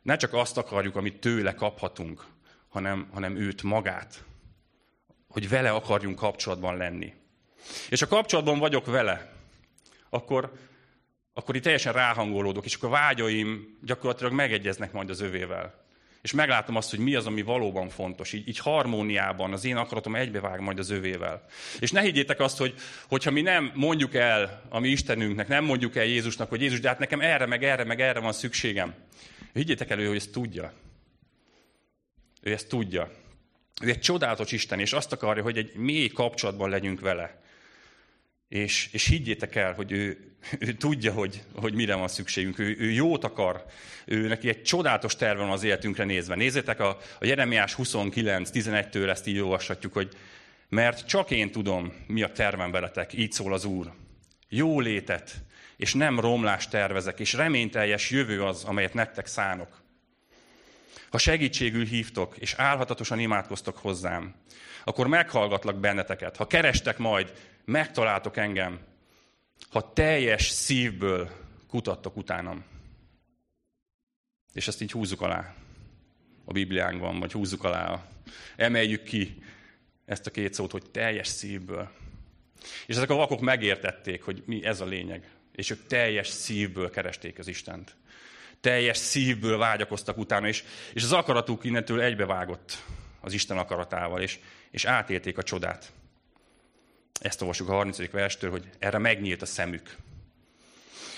Ne 0.02 0.16
csak 0.16 0.34
azt 0.34 0.58
akarjuk, 0.58 0.96
amit 0.96 1.20
tőle 1.20 1.54
kaphatunk, 1.54 2.24
hanem, 2.68 3.08
hanem 3.12 3.36
őt 3.36 3.62
magát. 3.62 4.24
Hogy 5.28 5.48
vele 5.48 5.70
akarjunk 5.70 6.16
kapcsolatban 6.16 6.76
lenni. 6.76 7.12
És 7.88 8.00
ha 8.00 8.06
kapcsolatban 8.06 8.58
vagyok 8.58 8.86
vele, 8.86 9.32
akkor, 10.10 10.52
akkor 11.32 11.56
itt 11.56 11.62
teljesen 11.62 11.92
ráhangolódok, 11.92 12.64
és 12.64 12.74
akkor 12.74 12.88
a 12.88 12.92
vágyaim 12.92 13.78
gyakorlatilag 13.82 14.32
megegyeznek 14.32 14.92
majd 14.92 15.10
az 15.10 15.20
övével. 15.20 15.80
És 16.22 16.32
meglátom 16.32 16.76
azt, 16.76 16.90
hogy 16.90 16.98
mi 16.98 17.14
az, 17.14 17.26
ami 17.26 17.42
valóban 17.42 17.88
fontos. 17.88 18.32
Így, 18.32 18.48
így 18.48 18.58
harmóniában 18.58 19.52
az 19.52 19.64
én 19.64 19.76
akaratom 19.76 20.16
egybevág 20.16 20.60
majd 20.60 20.78
az 20.78 20.90
övével. 20.90 21.44
És 21.78 21.90
ne 21.90 22.00
higgyétek 22.00 22.40
azt, 22.40 22.58
hogy 22.58 22.74
hogyha 23.08 23.30
mi 23.30 23.40
nem 23.40 23.72
mondjuk 23.74 24.14
el 24.14 24.62
a 24.68 24.78
mi 24.78 24.88
Istenünknek, 24.88 25.48
nem 25.48 25.64
mondjuk 25.64 25.96
el 25.96 26.04
Jézusnak, 26.04 26.48
hogy 26.48 26.60
Jézus, 26.60 26.80
de 26.80 26.88
hát 26.88 26.98
nekem 26.98 27.20
erre, 27.20 27.46
meg 27.46 27.64
erre, 27.64 27.84
meg 27.84 28.00
erre 28.00 28.20
van 28.20 28.32
szükségem. 28.32 28.94
Higgyétek 29.52 29.90
el, 29.90 30.06
hogy 30.06 30.16
ezt 30.16 30.32
tudja. 30.32 30.72
Ő 32.40 32.52
ezt 32.52 32.68
tudja. 32.68 33.10
Ő 33.82 33.88
egy 33.88 34.00
csodálatos 34.00 34.52
Isten, 34.52 34.80
és 34.80 34.92
azt 34.92 35.12
akarja, 35.12 35.42
hogy 35.42 35.58
egy 35.58 35.74
mély 35.74 36.08
kapcsolatban 36.08 36.70
legyünk 36.70 37.00
vele. 37.00 37.42
És, 38.48 38.88
és 38.92 39.06
higgyétek 39.06 39.54
el, 39.54 39.72
hogy 39.74 39.92
ő, 39.92 40.34
ő 40.58 40.72
tudja, 40.72 41.12
hogy, 41.12 41.42
hogy 41.54 41.74
mire 41.74 41.94
van 41.94 42.08
szükségünk. 42.08 42.58
Ő, 42.58 42.76
ő 42.78 42.90
jót 42.90 43.24
akar. 43.24 43.64
Ő 44.04 44.28
neki 44.28 44.48
egy 44.48 44.62
csodálatos 44.62 45.16
terve 45.16 45.42
van 45.42 45.50
az 45.50 45.62
életünkre 45.62 46.04
nézve. 46.04 46.34
Nézzétek, 46.34 46.80
a, 46.80 46.98
a 47.20 47.24
Jeremiás 47.24 47.74
29-11-től 47.78 49.08
ezt 49.08 49.26
így 49.26 49.38
olvashatjuk, 49.38 49.92
hogy 49.92 50.16
mert 50.68 51.06
csak 51.06 51.30
én 51.30 51.50
tudom, 51.50 51.92
mi 52.06 52.22
a 52.22 52.32
tervem 52.32 52.70
veletek, 52.70 53.12
így 53.12 53.32
szól 53.32 53.52
az 53.52 53.64
Úr. 53.64 53.92
Jó 54.48 54.80
létet, 54.80 55.34
és 55.76 55.94
nem 55.94 56.20
romlást 56.20 56.70
tervezek, 56.70 57.20
és 57.20 57.32
reményteljes 57.32 58.10
jövő 58.10 58.44
az, 58.44 58.64
amelyet 58.64 58.94
nektek 58.94 59.26
szánok. 59.26 59.80
Ha 61.10 61.18
segítségül 61.18 61.84
hívtok, 61.84 62.36
és 62.36 62.54
álhatatosan 62.54 63.18
imádkoztok 63.18 63.76
hozzám, 63.76 64.34
akkor 64.84 65.06
meghallgatlak 65.06 65.80
benneteket. 65.80 66.36
Ha 66.36 66.46
kerestek 66.46 66.98
majd, 66.98 67.32
megtaláltok 67.64 68.36
engem. 68.36 68.80
Ha 69.70 69.92
teljes 69.92 70.48
szívből 70.48 71.30
kutattok 71.68 72.16
utánam. 72.16 72.64
És 74.52 74.68
ezt 74.68 74.82
így 74.82 74.92
húzzuk 74.92 75.20
alá 75.20 75.54
a 76.44 76.52
Bibliánkban, 76.52 77.18
vagy 77.18 77.32
húzzuk 77.32 77.64
alá, 77.64 78.04
emeljük 78.56 79.02
ki 79.02 79.42
ezt 80.04 80.26
a 80.26 80.30
két 80.30 80.54
szót, 80.54 80.70
hogy 80.70 80.90
teljes 80.90 81.28
szívből. 81.28 81.90
És 82.86 82.96
ezek 82.96 83.10
a 83.10 83.14
vakok 83.14 83.40
megértették, 83.40 84.22
hogy 84.22 84.42
mi 84.46 84.64
ez 84.64 84.80
a 84.80 84.84
lényeg. 84.84 85.30
És 85.52 85.70
ők 85.70 85.86
teljes 85.86 86.28
szívből 86.28 86.90
keresték 86.90 87.38
az 87.38 87.48
Istent. 87.48 87.96
Teljes 88.60 88.96
szívből 88.96 89.58
vágyakoztak 89.58 90.18
utána, 90.18 90.48
és, 90.48 90.64
és 90.92 91.02
az 91.02 91.12
akaratuk 91.12 91.64
innentől 91.64 92.00
egybevágott 92.00 92.82
az 93.20 93.32
Isten 93.32 93.58
akaratával, 93.58 94.20
és, 94.20 94.38
és 94.70 94.84
átélték 94.84 95.38
a 95.38 95.42
csodát. 95.42 95.92
Ezt 97.20 97.40
olvasjuk 97.40 97.68
a 97.68 97.72
30. 97.72 98.10
verstől, 98.10 98.50
hogy 98.50 98.68
erre 98.78 98.98
megnyílt 98.98 99.42
a 99.42 99.46
szemük. 99.46 99.96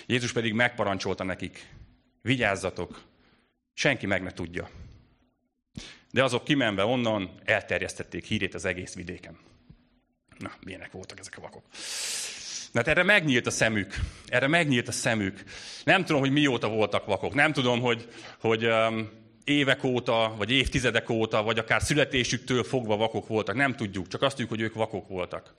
Jézus 0.06 0.32
pedig 0.32 0.52
megparancsolta 0.52 1.24
nekik, 1.24 1.68
vigyázzatok, 2.22 3.02
senki 3.74 4.06
meg 4.06 4.22
ne 4.22 4.32
tudja. 4.32 4.70
De 6.10 6.22
azok 6.22 6.44
kimenve 6.44 6.84
onnan 6.84 7.40
elterjesztették 7.44 8.24
hírét 8.24 8.54
az 8.54 8.64
egész 8.64 8.94
vidéken. 8.94 9.38
Na, 10.38 10.52
milyenek 10.60 10.92
voltak 10.92 11.18
ezek 11.18 11.36
a 11.36 11.40
vakok. 11.40 11.64
Mert 12.74 12.88
erre 12.88 13.02
megnyílt 13.02 13.46
a 13.46 13.50
szemük. 13.50 13.94
Erre 14.26 14.46
megnyílt 14.46 14.88
a 14.88 14.92
szemük. 14.92 15.42
Nem 15.84 16.04
tudom, 16.04 16.20
hogy 16.20 16.32
mióta 16.32 16.68
voltak 16.68 17.04
vakok. 17.04 17.34
Nem 17.34 17.52
tudom, 17.52 17.80
hogy, 17.80 18.08
hogy 18.38 18.64
um, 18.64 19.10
évek 19.44 19.84
óta, 19.84 20.34
vagy 20.36 20.50
évtizedek 20.50 21.10
óta, 21.10 21.42
vagy 21.42 21.58
akár 21.58 21.82
születésüktől 21.82 22.64
fogva 22.64 22.96
vakok 22.96 23.28
voltak. 23.28 23.54
Nem 23.54 23.76
tudjuk, 23.76 24.08
csak 24.08 24.22
azt 24.22 24.36
tudjuk, 24.36 24.50
hogy 24.50 24.60
ők 24.60 24.74
vakok 24.74 25.08
voltak. 25.08 25.54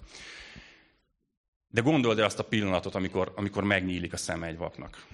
De 1.67 1.81
gondold 1.81 2.19
el 2.19 2.25
azt 2.25 2.39
a 2.39 2.43
pillanatot, 2.43 2.95
amikor, 2.95 3.31
amikor 3.35 3.63
megnyílik 3.63 4.13
a 4.13 4.17
szeme 4.17 4.47
egy 4.47 4.57
vaknak. 4.57 5.05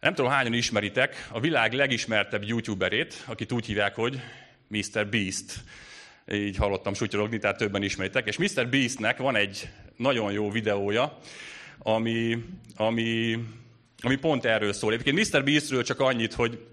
Nem 0.00 0.14
tudom, 0.14 0.30
hányan 0.30 0.52
ismeritek 0.52 1.28
a 1.32 1.40
világ 1.40 1.72
legismertebb 1.72 2.44
youtuberét, 2.44 3.24
akit 3.26 3.52
úgy 3.52 3.66
hívják, 3.66 3.94
hogy 3.94 4.20
Mr. 4.68 5.06
Beast. 5.08 5.64
Így 6.32 6.56
hallottam 6.56 6.94
sutyorogni, 6.94 7.38
tehát 7.38 7.56
többen 7.56 7.82
ismeritek. 7.82 8.26
És 8.26 8.38
Mr. 8.38 8.68
Beastnek 8.68 9.18
van 9.18 9.36
egy 9.36 9.68
nagyon 9.96 10.32
jó 10.32 10.50
videója, 10.50 11.18
ami, 11.78 12.44
ami, 12.76 13.38
ami 14.00 14.16
pont 14.16 14.44
erről 14.44 14.72
szól. 14.72 14.92
Egyébként 14.92 15.32
Mr. 15.32 15.44
Beastről 15.44 15.82
csak 15.82 16.00
annyit, 16.00 16.32
hogy 16.32 16.66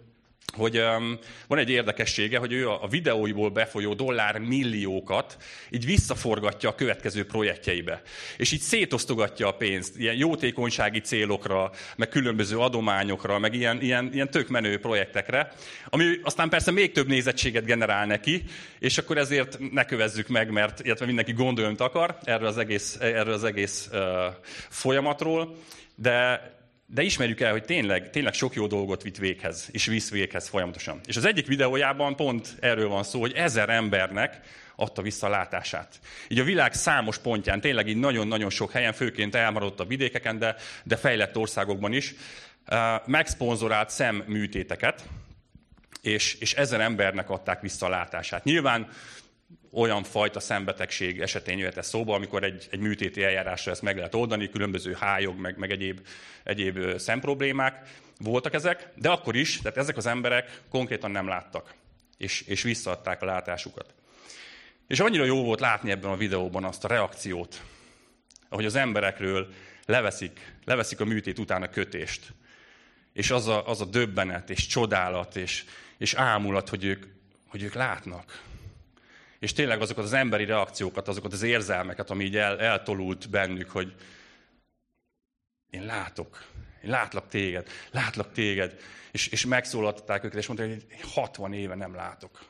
hogy 0.51 0.77
um, 0.77 1.19
van 1.47 1.57
egy 1.57 1.69
érdekessége, 1.69 2.37
hogy 2.37 2.51
ő 2.51 2.69
a, 2.69 2.87
videóiból 2.89 3.49
befolyó 3.49 3.93
dollár 3.93 4.39
milliókat 4.39 5.37
így 5.69 5.85
visszaforgatja 5.85 6.69
a 6.69 6.75
következő 6.75 7.25
projektjeibe. 7.25 8.01
És 8.37 8.51
így 8.51 8.59
szétosztogatja 8.59 9.47
a 9.47 9.51
pénzt 9.51 9.97
ilyen 9.97 10.15
jótékonysági 10.15 10.99
célokra, 10.99 11.71
meg 11.95 12.09
különböző 12.09 12.57
adományokra, 12.57 13.39
meg 13.39 13.53
ilyen, 13.53 13.81
ilyen, 13.81 14.09
ilyen 14.13 14.31
tök 14.31 14.47
menő 14.47 14.79
projektekre, 14.79 15.53
ami 15.89 16.05
aztán 16.23 16.49
persze 16.49 16.71
még 16.71 16.91
több 16.91 17.07
nézettséget 17.07 17.65
generál 17.65 18.05
neki, 18.05 18.43
és 18.79 18.97
akkor 18.97 19.17
ezért 19.17 19.57
ne 19.71 19.85
kövezzük 19.85 20.27
meg, 20.27 20.51
mert 20.51 20.79
illetve 20.85 21.05
mindenki 21.05 21.33
gondoljon 21.33 21.75
akar 21.75 22.17
erről 22.23 22.47
az 22.47 22.57
egész, 22.57 22.97
erről 22.99 23.33
az 23.33 23.43
egész 23.43 23.89
uh, 23.91 23.99
folyamatról, 24.69 25.55
de 25.95 26.41
de 26.93 27.01
ismerjük 27.01 27.39
el, 27.39 27.51
hogy 27.51 27.63
tényleg, 27.63 28.09
tényleg 28.09 28.33
sok 28.33 28.53
jó 28.53 28.67
dolgot 28.67 29.03
vitt 29.03 29.17
véghez, 29.17 29.69
és 29.71 29.85
visz 29.85 30.09
véghez 30.09 30.47
folyamatosan. 30.47 30.99
És 31.05 31.17
az 31.17 31.25
egyik 31.25 31.47
videójában 31.47 32.15
pont 32.15 32.55
erről 32.59 32.87
van 32.87 33.03
szó, 33.03 33.19
hogy 33.19 33.33
ezer 33.33 33.69
embernek 33.69 34.39
adta 34.75 35.01
vissza 35.01 35.27
a 35.27 35.29
látását. 35.29 35.99
Így 36.27 36.39
a 36.39 36.43
világ 36.43 36.73
számos 36.73 37.17
pontján, 37.17 37.61
tényleg 37.61 37.87
így 37.87 37.97
nagyon-nagyon 37.97 38.49
sok 38.49 38.71
helyen, 38.71 38.93
főként 38.93 39.35
elmaradott 39.35 39.79
a 39.79 39.85
vidékeken, 39.85 40.39
de, 40.39 40.55
de 40.83 40.95
fejlett 40.95 41.37
országokban 41.37 41.93
is, 41.93 42.13
megszponzorált 43.05 43.89
szemműtéteket, 43.89 45.03
és, 46.01 46.33
és 46.33 46.53
ezer 46.53 46.79
embernek 46.79 47.29
adták 47.29 47.61
vissza 47.61 47.85
a 47.85 47.89
látását. 47.89 48.43
Nyilván 48.43 48.87
olyan 49.71 50.03
fajta 50.03 50.39
szembetegség 50.39 51.21
esetén 51.21 51.57
jöhet 51.57 51.77
ez 51.77 51.87
szóba, 51.87 52.15
amikor 52.15 52.43
egy, 52.43 52.67
egy 52.71 52.79
műtéti 52.79 53.23
eljárásra 53.23 53.71
ezt 53.71 53.81
meg 53.81 53.95
lehet 53.95 54.15
oldani, 54.15 54.49
különböző 54.49 54.93
hályog, 54.99 55.39
meg, 55.39 55.57
meg 55.57 55.71
egyéb, 55.71 56.07
egyéb 56.43 56.97
szemproblémák 56.97 57.89
voltak 58.17 58.53
ezek, 58.53 58.87
de 58.95 59.09
akkor 59.09 59.35
is, 59.35 59.57
tehát 59.57 59.77
ezek 59.77 59.97
az 59.97 60.05
emberek 60.05 60.61
konkrétan 60.69 61.11
nem 61.11 61.27
láttak, 61.27 61.73
és, 62.17 62.41
és 62.41 62.61
visszaadták 62.61 63.21
a 63.21 63.25
látásukat. 63.25 63.93
És 64.87 64.99
annyira 64.99 65.23
jó 65.23 65.43
volt 65.43 65.59
látni 65.59 65.91
ebben 65.91 66.11
a 66.11 66.17
videóban 66.17 66.63
azt 66.63 66.83
a 66.83 66.87
reakciót, 66.87 67.61
ahogy 68.49 68.65
az 68.65 68.75
emberekről 68.75 69.53
leveszik, 69.85 70.55
leveszik 70.65 70.99
a 70.99 71.05
műtét 71.05 71.39
után 71.39 71.61
a 71.61 71.69
kötést. 71.69 72.33
És 73.13 73.31
az 73.31 73.47
a, 73.47 73.67
az 73.67 73.81
a 73.81 73.85
döbbenet, 73.85 74.49
és 74.49 74.67
csodálat, 74.67 75.35
és, 75.35 75.65
és 75.97 76.13
ámulat, 76.13 76.69
hogy 76.69 76.83
ők, 76.83 77.05
hogy 77.47 77.63
ők 77.63 77.73
látnak, 77.73 78.41
és 79.41 79.53
tényleg 79.53 79.81
azokat 79.81 80.03
az 80.03 80.13
emberi 80.13 80.45
reakciókat, 80.45 81.07
azokat 81.07 81.33
az 81.33 81.41
érzelmeket, 81.41 82.09
ami 82.09 82.23
így 82.23 82.37
el, 82.37 82.59
eltolult 82.59 83.29
bennük, 83.29 83.69
hogy 83.69 83.93
én 85.69 85.85
látok, 85.85 86.43
én 86.83 86.89
látlak 86.89 87.27
téged, 87.27 87.67
látlak 87.91 88.31
téged. 88.31 88.79
És, 89.11 89.27
és 89.27 89.45
megszólaltatták 89.45 90.23
őket, 90.23 90.37
és 90.37 90.47
mondták, 90.47 90.69
hogy 90.69 90.85
60 91.13 91.53
éve 91.53 91.75
nem 91.75 91.95
látok. 91.95 92.45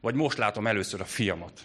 Vagy 0.00 0.14
most 0.14 0.38
látom 0.38 0.66
először 0.66 1.00
a 1.00 1.04
fiamat. 1.04 1.60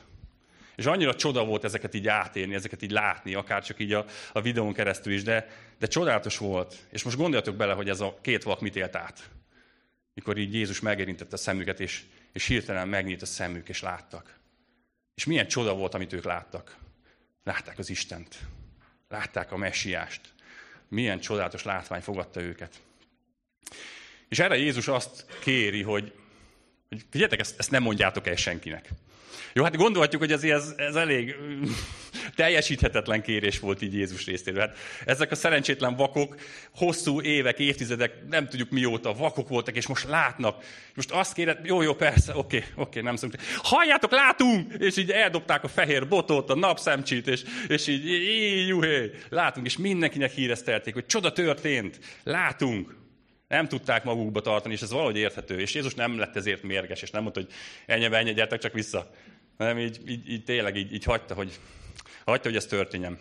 És 0.75 0.85
annyira 0.85 1.15
csoda 1.15 1.45
volt 1.45 1.63
ezeket 1.63 1.93
így 1.93 2.07
átélni, 2.07 2.55
ezeket 2.55 2.81
így 2.81 2.91
látni, 2.91 3.33
akár 3.33 3.63
csak 3.63 3.79
így 3.79 3.93
a, 3.93 4.05
a 4.33 4.41
videón 4.41 4.73
keresztül 4.73 5.13
is, 5.13 5.23
de, 5.23 5.47
de 5.79 5.87
csodálatos 5.87 6.37
volt. 6.37 6.75
És 6.91 7.03
most 7.03 7.17
gondoljatok 7.17 7.55
bele, 7.55 7.73
hogy 7.73 7.89
ez 7.89 7.99
a 7.99 8.17
két 8.21 8.43
vak 8.43 8.61
mit 8.61 8.75
élt 8.75 8.95
át. 8.95 9.29
Mikor 10.13 10.37
így 10.37 10.53
Jézus 10.53 10.79
megérintette 10.79 11.35
a 11.35 11.37
szemüket, 11.37 11.79
és, 11.79 12.03
és 12.33 12.45
hirtelen 12.45 12.87
megnyílt 12.87 13.21
a 13.21 13.25
szemük, 13.25 13.69
és 13.69 13.81
láttak. 13.81 14.38
És 15.19 15.25
milyen 15.25 15.47
csoda 15.47 15.73
volt, 15.73 15.93
amit 15.93 16.13
ők 16.13 16.23
láttak. 16.23 16.77
Látták 17.43 17.77
az 17.77 17.89
Istent. 17.89 18.39
Látták 19.09 19.51
a 19.51 19.57
messiást. 19.57 20.21
Milyen 20.87 21.19
csodálatos 21.19 21.63
látvány 21.63 22.01
fogadta 22.01 22.41
őket. 22.41 22.81
És 24.29 24.39
erre 24.39 24.57
Jézus 24.57 24.87
azt 24.87 25.25
kéri, 25.39 25.81
hogy, 25.81 26.13
Hogy 26.89 27.05
figyeljetek, 27.09 27.39
ezt, 27.39 27.59
ezt 27.59 27.71
nem 27.71 27.83
mondjátok 27.83 28.27
el 28.27 28.35
senkinek. 28.35 28.89
Jó, 29.53 29.63
hát 29.63 29.75
gondolhatjuk, 29.75 30.21
hogy 30.21 30.31
azért 30.31 30.55
ez, 30.55 30.73
ez 30.77 30.95
elég 30.95 31.35
teljesíthetetlen 32.35 33.21
kérés 33.21 33.59
volt 33.59 33.81
így 33.81 33.93
Jézus 33.93 34.25
részéről. 34.25 34.59
Hát 34.59 34.75
ezek 35.05 35.31
a 35.31 35.35
szerencsétlen 35.35 35.95
vakok 35.95 36.35
hosszú 36.75 37.21
évek, 37.21 37.59
évtizedek, 37.59 38.13
nem 38.29 38.47
tudjuk 38.47 38.69
mióta 38.69 39.13
vakok 39.13 39.47
voltak, 39.47 39.75
és 39.75 39.87
most 39.87 40.07
látnak. 40.07 40.63
Most 40.95 41.11
azt 41.11 41.33
kéred, 41.33 41.65
jó, 41.65 41.81
jó, 41.81 41.93
persze, 41.93 42.35
oké, 42.35 42.63
oké, 42.75 43.01
nem 43.01 43.15
szoktuk. 43.15 43.41
Halljátok, 43.55 44.11
látunk! 44.11 44.73
És 44.79 44.97
így 44.97 45.11
eldobták 45.11 45.63
a 45.63 45.67
fehér 45.67 46.07
botot, 46.07 46.49
a 46.49 46.55
napszemcsit, 46.55 47.27
és, 47.27 47.43
és 47.67 47.87
így, 47.87 48.05
így, 48.07 48.67
juhé, 48.67 49.11
látunk, 49.29 49.65
és 49.65 49.77
mindenkinek 49.77 50.31
híreztelték, 50.31 50.93
hogy 50.93 51.05
csoda 51.05 51.31
történt, 51.31 51.99
látunk. 52.23 52.97
Nem 53.47 53.67
tudták 53.67 54.03
magukba 54.03 54.41
tartani, 54.41 54.73
és 54.73 54.81
ez 54.81 54.91
valahogy 54.91 55.17
érthető. 55.17 55.59
És 55.59 55.73
Jézus 55.73 55.93
nem 55.93 56.17
lett 56.17 56.35
ezért 56.35 56.63
mérges, 56.63 57.01
és 57.01 57.11
nem 57.11 57.21
mondta, 57.21 57.39
hogy 57.39 57.51
ennyi, 57.85 58.15
ennyi, 58.15 58.33
gyertek 58.33 58.59
csak 58.59 58.73
vissza. 58.73 59.11
Nem, 59.57 59.79
így, 59.79 59.99
így, 60.07 60.29
így 60.31 60.43
tényleg 60.43 60.75
így, 60.75 60.93
így 60.93 61.03
hagyta, 61.03 61.33
hogy, 61.33 61.59
hagyta, 62.25 62.47
hogy 62.47 62.57
ez 62.57 62.65
történjen. 62.65 63.17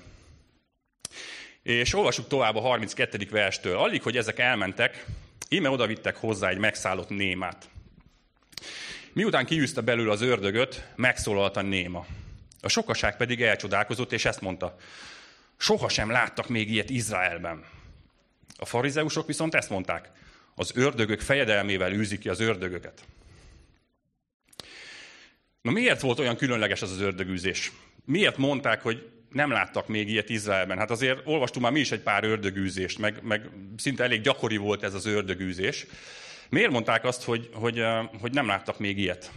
És 1.62 1.94
olvassuk 1.94 2.28
tovább 2.28 2.56
a 2.56 2.61
32. 2.61 3.26
verstől. 3.30 3.76
Alig, 3.78 4.02
hogy 4.02 4.16
ezek 4.16 4.38
elmentek, 4.38 5.04
íme 5.49 5.70
odavittek 5.70 6.16
hozzá 6.16 6.49
egy 6.49 6.58
megszállott 6.58 7.08
némát. 7.08 7.68
Miután 9.12 9.47
kiűzte 9.47 9.80
belül 9.80 10.11
az 10.11 10.20
ördögöt, 10.20 10.85
megszólalt 10.97 11.56
a 11.56 11.62
néma. 11.62 12.06
A 12.61 12.68
sokaság 12.68 13.16
pedig 13.16 13.42
elcsodálkozott, 13.42 14.12
és 14.12 14.25
ezt 14.25 14.40
mondta. 14.40 14.76
Sohasem 15.56 16.11
láttak 16.11 16.49
még 16.49 16.70
ilyet 16.70 16.90
Izraelben. 16.90 17.64
A 18.56 18.64
farizeusok 18.64 19.26
viszont 19.26 19.54
ezt 19.54 19.70
mondták. 19.70 20.11
Az 20.54 20.73
ördögök 20.75 21.20
fejedelmével 21.20 21.92
űzik 21.92 22.20
ki 22.20 22.28
az 22.28 22.40
ördögöket. 22.40 23.04
Na 25.61 25.70
miért 25.70 26.00
volt 26.00 26.18
olyan 26.18 26.37
különleges 26.37 26.82
az 26.82 26.90
az 26.90 27.00
ördögűzés? 27.00 27.73
Miért 28.08 28.36
mondták, 28.36 28.82
hogy 28.82 29.08
nem 29.30 29.50
láttak 29.50 29.88
még 29.88 30.08
ilyet 30.08 30.28
Izraelben? 30.28 30.78
Hát 30.78 30.90
azért 30.90 31.20
olvastunk 31.24 31.64
már 31.64 31.74
mi 31.74 31.80
is 31.80 31.92
egy 31.92 32.00
pár 32.00 32.24
ördögűzést, 32.24 32.98
meg, 32.98 33.22
meg 33.22 33.50
szinte 33.76 34.04
elég 34.04 34.20
gyakori 34.20 34.56
volt 34.56 34.82
ez 34.82 34.94
az 34.94 35.06
ördögűzés. 35.06 35.86
Miért 36.48 36.70
mondták 36.70 37.04
azt, 37.04 37.24
hogy, 37.24 37.50
hogy, 37.52 37.84
hogy 38.20 38.32
nem 38.32 38.46
láttak 38.46 38.78
még 38.78 38.98
ilyet? 38.98 39.32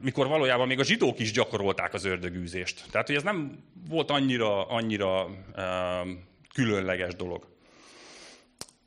Mikor 0.00 0.26
valójában 0.26 0.66
még 0.66 0.78
a 0.78 0.84
zsidók 0.84 1.18
is 1.18 1.32
gyakorolták 1.32 1.94
az 1.94 2.04
ördögűzést. 2.04 2.84
Tehát, 2.90 3.06
hogy 3.06 3.16
ez 3.16 3.22
nem 3.22 3.64
volt 3.88 4.10
annyira, 4.10 4.68
annyira 4.68 5.28
különleges 6.54 7.14
dolog. 7.14 7.46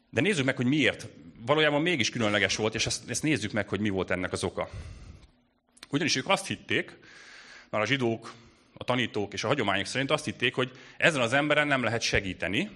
De 0.09 0.21
nézzük 0.21 0.45
meg, 0.45 0.55
hogy 0.55 0.65
miért. 0.65 1.07
Valójában 1.45 1.81
mégis 1.81 2.09
különleges 2.09 2.55
volt, 2.55 2.75
és 2.75 2.85
ezt, 2.85 3.09
ezt 3.09 3.23
nézzük 3.23 3.51
meg, 3.51 3.69
hogy 3.69 3.79
mi 3.79 3.89
volt 3.89 4.11
ennek 4.11 4.31
az 4.31 4.43
oka. 4.43 4.69
Ugyanis 5.89 6.15
ők 6.15 6.29
azt 6.29 6.47
hitték, 6.47 6.97
már 7.69 7.81
a 7.81 7.85
zsidók, 7.85 8.33
a 8.73 8.83
tanítók 8.83 9.33
és 9.33 9.43
a 9.43 9.47
hagyományok 9.47 9.85
szerint 9.85 10.11
azt 10.11 10.25
hitték, 10.25 10.55
hogy 10.55 10.71
ezen 10.97 11.21
az 11.21 11.33
emberen 11.33 11.67
nem 11.67 11.83
lehet 11.83 12.01
segíteni, 12.01 12.69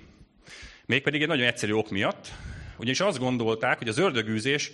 mégpedig 0.86 1.22
egy 1.22 1.28
nagyon 1.28 1.46
egyszerű 1.48 1.72
ok 1.72 1.90
miatt, 1.90 2.32
ugyanis 2.78 3.00
azt 3.00 3.20
gondolták, 3.20 3.78
hogy 3.78 3.88
az 3.88 3.98
ördögűzés 3.98 4.72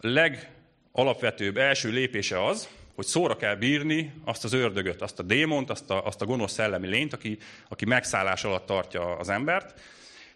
legalapvetőbb 0.00 1.56
első 1.56 1.90
lépése 1.90 2.44
az, 2.44 2.68
hogy 2.94 3.06
szóra 3.06 3.36
kell 3.36 3.54
bírni 3.54 4.12
azt 4.24 4.44
az 4.44 4.52
ördögöt, 4.52 5.02
azt 5.02 5.18
a 5.18 5.22
démont, 5.22 5.70
azt 5.70 5.90
a, 5.90 6.06
azt 6.06 6.22
a 6.22 6.24
gonosz 6.24 6.52
szellemi 6.52 6.86
lényt, 6.86 7.12
aki, 7.12 7.38
aki 7.68 7.84
megszállás 7.84 8.44
alatt 8.44 8.66
tartja 8.66 9.16
az 9.16 9.28
embert. 9.28 9.80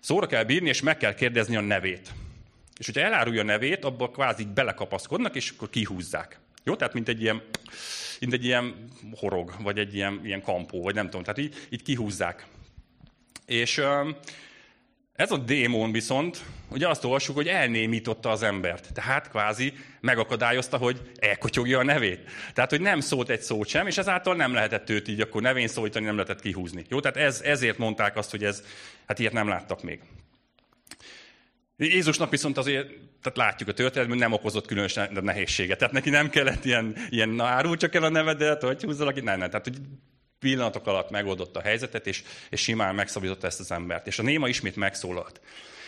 Szóra 0.01 0.27
kell 0.27 0.45
bírni, 0.45 0.69
és 0.69 0.83
meg 0.83 0.97
kell 0.97 1.15
kérdezni 1.15 1.57
a 1.57 1.61
nevét. 1.61 2.11
És 2.79 2.87
hogyha 2.87 3.03
elárulja 3.03 3.41
a 3.41 3.45
nevét, 3.45 3.85
abba 3.85 4.11
kvázi 4.11 4.45
belekapaszkodnak, 4.45 5.35
és 5.35 5.51
akkor 5.51 5.71
kihúzzák. 5.71 6.41
Jó? 6.65 6.77
Tehát 6.77 6.95
mint 6.95 7.09
egy 7.09 7.23
ilyen, 7.23 7.43
mint 8.21 8.33
egy 8.33 8.45
ilyen 8.45 8.75
horog, 9.17 9.55
vagy 9.63 9.79
egy 9.79 9.95
ilyen, 9.95 10.21
ilyen 10.25 10.43
kampó, 10.43 10.83
vagy 10.83 10.95
nem 10.95 11.05
tudom. 11.05 11.23
Tehát 11.23 11.39
így, 11.39 11.55
így 11.71 11.83
kihúzzák. 11.83 12.47
És 13.47 13.83
ez 15.21 15.31
a 15.31 15.39
démon 15.39 15.93
viszont, 15.93 16.45
ugye 16.71 16.89
azt 16.89 17.05
olvassuk, 17.05 17.35
hogy 17.35 17.49
elnémította 17.49 18.31
az 18.31 18.43
embert. 18.43 18.93
Tehát 18.93 19.29
kvázi 19.29 19.73
megakadályozta, 20.01 20.77
hogy 20.77 21.01
elkotyogja 21.19 21.79
a 21.79 21.83
nevét. 21.85 22.31
Tehát, 22.53 22.71
hogy 22.71 22.81
nem 22.81 23.01
szólt 23.01 23.29
egy 23.29 23.41
szót 23.41 23.69
sem, 23.69 23.87
és 23.87 23.99
ezáltal 23.99 24.35
nem 24.35 24.55
lehetett 24.55 24.91
őt 24.91 25.09
így 25.09 25.21
akkor 25.21 25.43
nevén 25.43 25.69
szólítani, 25.69 26.05
nem 26.05 26.15
lehetett 26.15 26.41
kihúzni. 26.41 26.85
Jó, 26.89 27.01
tehát 27.01 27.17
ez, 27.17 27.41
ezért 27.41 27.79
mondták 27.79 28.17
azt, 28.17 28.31
hogy 28.31 28.45
ez, 28.45 28.65
hát 29.07 29.19
ilyet 29.19 29.33
nem 29.33 29.49
láttak 29.49 29.83
még. 29.83 30.01
Jézusnak 31.87 32.31
viszont 32.31 32.59
azért, 32.59 32.87
tehát 33.23 33.37
látjuk 33.37 33.69
a 33.69 33.73
történetben, 33.73 34.19
nem 34.19 34.33
okozott 34.33 34.67
különös 34.67 34.99
nehézséget. 35.11 35.79
Tehát 35.79 35.95
neki 35.95 36.11
nem 36.11 36.31
kellett 36.31 36.65
ilyen, 36.65 36.97
ilyen 37.09 37.29
na 37.29 37.45
árul 37.45 37.77
csak 37.77 37.95
el 37.95 38.03
a 38.03 38.09
nevedet, 38.09 38.63
hogy 38.63 38.83
húzzalak, 38.83 39.23
nem, 39.23 39.39
nem. 39.39 39.51
Tehát, 39.51 39.67
hogy 39.67 39.79
pillanatok 40.39 40.87
alatt 40.87 41.11
megoldotta 41.11 41.59
a 41.59 41.63
helyzetet, 41.63 42.07
és, 42.07 42.23
és 42.51 42.61
simán 42.61 42.95
megszabadította 42.95 43.47
ezt 43.47 43.61
az 43.61 43.73
embert. 43.73 44.07
És 44.07 44.19
a 44.19 44.23
néma 44.23 44.49
ismét 44.49 44.77
megszólalt. 44.77 45.41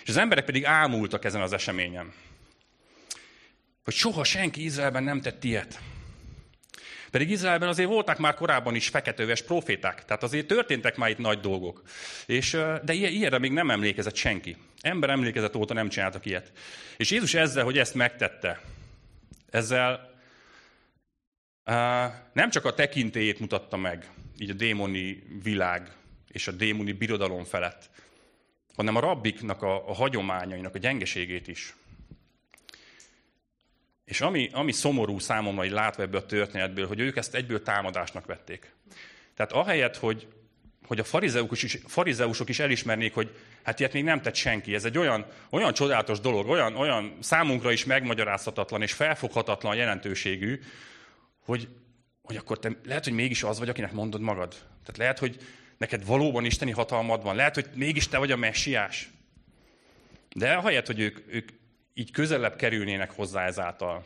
És 0.02 0.08
az 0.08 0.16
emberek 0.16 0.44
pedig 0.44 0.64
ámultak 0.64 1.24
ezen 1.24 1.40
az 1.40 1.52
eseményen. 1.52 2.12
Hogy 3.84 3.94
soha 3.94 4.24
senki 4.24 4.64
Izraelben 4.64 5.02
nem 5.02 5.20
tett 5.20 5.44
ilyet. 5.44 5.80
Pedig 7.12 7.30
Izraelben 7.30 7.68
azért 7.68 7.88
voltak 7.88 8.18
már 8.18 8.34
korábban 8.34 8.74
is 8.74 8.88
feketőves 8.88 9.42
proféták, 9.42 10.04
tehát 10.04 10.22
azért 10.22 10.46
történtek 10.46 10.96
már 10.96 11.10
itt 11.10 11.18
nagy 11.18 11.40
dolgok. 11.40 11.82
És, 12.26 12.50
de 12.84 12.92
ilyenre 12.92 13.38
még 13.38 13.52
nem 13.52 13.70
emlékezett 13.70 14.14
senki. 14.14 14.56
Ember 14.80 15.10
emlékezett 15.10 15.56
óta 15.56 15.74
nem 15.74 15.88
csináltak 15.88 16.26
ilyet. 16.26 16.52
És 16.96 17.10
Jézus 17.10 17.34
ezzel, 17.34 17.64
hogy 17.64 17.78
ezt 17.78 17.94
megtette, 17.94 18.60
ezzel 19.50 20.10
nem 22.32 22.50
csak 22.50 22.64
a 22.64 22.74
tekintélyét 22.74 23.40
mutatta 23.40 23.76
meg, 23.76 24.10
így 24.38 24.50
a 24.50 24.54
démoni 24.54 25.22
világ 25.42 25.92
és 26.28 26.48
a 26.48 26.52
démoni 26.52 26.92
birodalom 26.92 27.44
felett, 27.44 27.90
hanem 28.74 28.96
a 28.96 29.00
rabbiknak 29.00 29.62
a, 29.62 29.88
a 29.88 29.94
hagyományainak 29.94 30.74
a 30.74 30.78
gyengeségét 30.78 31.48
is. 31.48 31.74
És 34.04 34.20
ami, 34.20 34.50
ami 34.52 34.72
szomorú 34.72 35.18
számomra, 35.18 35.60
hogy 35.60 35.70
látva 35.70 36.02
ebből 36.02 36.20
a 36.20 36.26
történetből, 36.26 36.86
hogy 36.86 37.00
ők 37.00 37.16
ezt 37.16 37.34
egyből 37.34 37.62
támadásnak 37.62 38.26
vették. 38.26 38.74
Tehát 39.34 39.52
ahelyett, 39.52 39.96
hogy, 39.96 40.26
hogy 40.86 40.98
a 40.98 41.04
farizeusok 41.04 41.62
is, 41.62 41.78
farizeusok 41.86 42.48
is 42.48 42.58
elismernék, 42.58 43.14
hogy 43.14 43.36
hát 43.62 43.78
ilyet 43.78 43.92
még 43.92 44.04
nem 44.04 44.22
tett 44.22 44.34
senki. 44.34 44.74
Ez 44.74 44.84
egy 44.84 44.98
olyan, 44.98 45.26
olyan 45.50 45.72
csodálatos 45.72 46.20
dolog, 46.20 46.48
olyan, 46.48 46.76
olyan 46.76 47.16
számunkra 47.20 47.72
is 47.72 47.84
megmagyarázhatatlan 47.84 48.82
és 48.82 48.92
felfoghatatlan 48.92 49.76
jelentőségű, 49.76 50.60
hogy, 51.44 51.68
hogy 52.22 52.36
akkor 52.36 52.58
te 52.58 52.70
lehet, 52.84 53.04
hogy 53.04 53.12
mégis 53.12 53.42
az 53.42 53.58
vagy, 53.58 53.68
akinek 53.68 53.92
mondod 53.92 54.20
magad. 54.20 54.50
Tehát 54.50 54.96
lehet, 54.96 55.18
hogy 55.18 55.36
neked 55.78 56.06
valóban 56.06 56.44
isteni 56.44 56.70
hatalmad 56.70 57.22
van. 57.22 57.36
Lehet, 57.36 57.54
hogy 57.54 57.68
mégis 57.74 58.08
te 58.08 58.18
vagy 58.18 58.30
a 58.30 58.36
messiás. 58.36 59.10
De 60.34 60.52
ahelyett, 60.52 60.86
hogy 60.86 61.00
ők, 61.00 61.18
ők 61.26 61.48
így 61.94 62.10
közelebb 62.10 62.56
kerülnének 62.56 63.10
hozzá 63.10 63.46
ezáltal, 63.46 64.04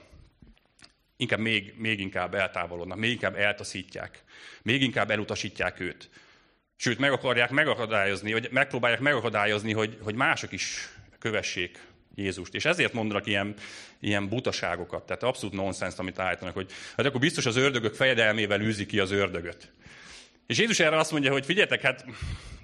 inkább 1.16 1.38
még, 1.38 1.74
még 1.76 2.00
inkább 2.00 2.34
eltávolodnak, 2.34 2.98
még 2.98 3.10
inkább 3.10 3.36
eltaszítják, 3.36 4.24
még 4.62 4.82
inkább 4.82 5.10
elutasítják 5.10 5.80
őt. 5.80 6.10
Sőt, 6.76 6.98
meg 6.98 7.12
akarják 7.12 7.50
megakadályozni, 7.50 8.32
vagy 8.32 8.48
megpróbálják 8.50 9.00
megakadályozni, 9.00 9.72
hogy, 9.72 9.98
hogy 10.02 10.14
mások 10.14 10.52
is 10.52 10.88
kövessék 11.18 11.86
Jézust. 12.14 12.54
És 12.54 12.64
ezért 12.64 12.92
mondanak 12.92 13.26
ilyen, 13.26 13.54
ilyen 14.00 14.28
butaságokat, 14.28 15.06
tehát 15.06 15.22
abszolút 15.22 15.54
nonsens, 15.54 15.94
amit 15.96 16.18
állítanak, 16.18 16.54
hogy 16.54 16.70
hát 16.96 17.06
akkor 17.06 17.20
biztos 17.20 17.46
az 17.46 17.56
ördögök 17.56 17.94
fejedelmével 17.94 18.60
űzi 18.60 18.86
ki 18.86 18.98
az 18.98 19.10
ördögöt. 19.10 19.72
És 20.46 20.58
Jézus 20.58 20.80
erre 20.80 20.96
azt 20.96 21.10
mondja, 21.10 21.32
hogy 21.32 21.44
figyeljetek, 21.44 21.80
hát 21.80 22.04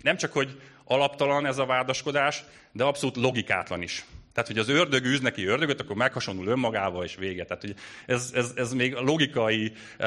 nem 0.03 0.17
csak, 0.17 0.33
hogy 0.33 0.61
alaptalan 0.85 1.47
ez 1.47 1.59
a 1.59 1.67
vádaskodás, 1.67 2.45
de 2.73 2.85
abszolút 2.85 3.17
logikátlan 3.17 3.83
is. 3.83 4.05
Tehát, 4.33 4.49
hogy 4.49 4.59
az 4.59 4.69
ördög 4.69 5.05
űz 5.05 5.21
neki 5.21 5.45
ördögöt, 5.45 5.81
akkor 5.81 5.97
meghasonul 5.97 6.47
önmagával, 6.47 7.05
és 7.05 7.15
vége. 7.15 7.45
Tehát, 7.45 7.63
hogy 7.63 7.75
ez, 8.07 8.31
ez, 8.35 8.53
ez 8.57 8.73
még 8.73 8.97
a 8.97 9.01
logikai 9.01 9.73
uh, 9.99 10.07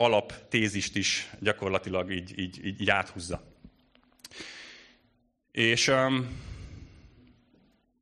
alaptézist 0.00 0.96
is 0.96 1.30
gyakorlatilag 1.40 2.12
így, 2.12 2.38
így, 2.38 2.66
így, 2.66 2.80
így 2.80 2.90
áthúzza. 2.90 3.42
És 5.52 5.88
um, 5.88 6.46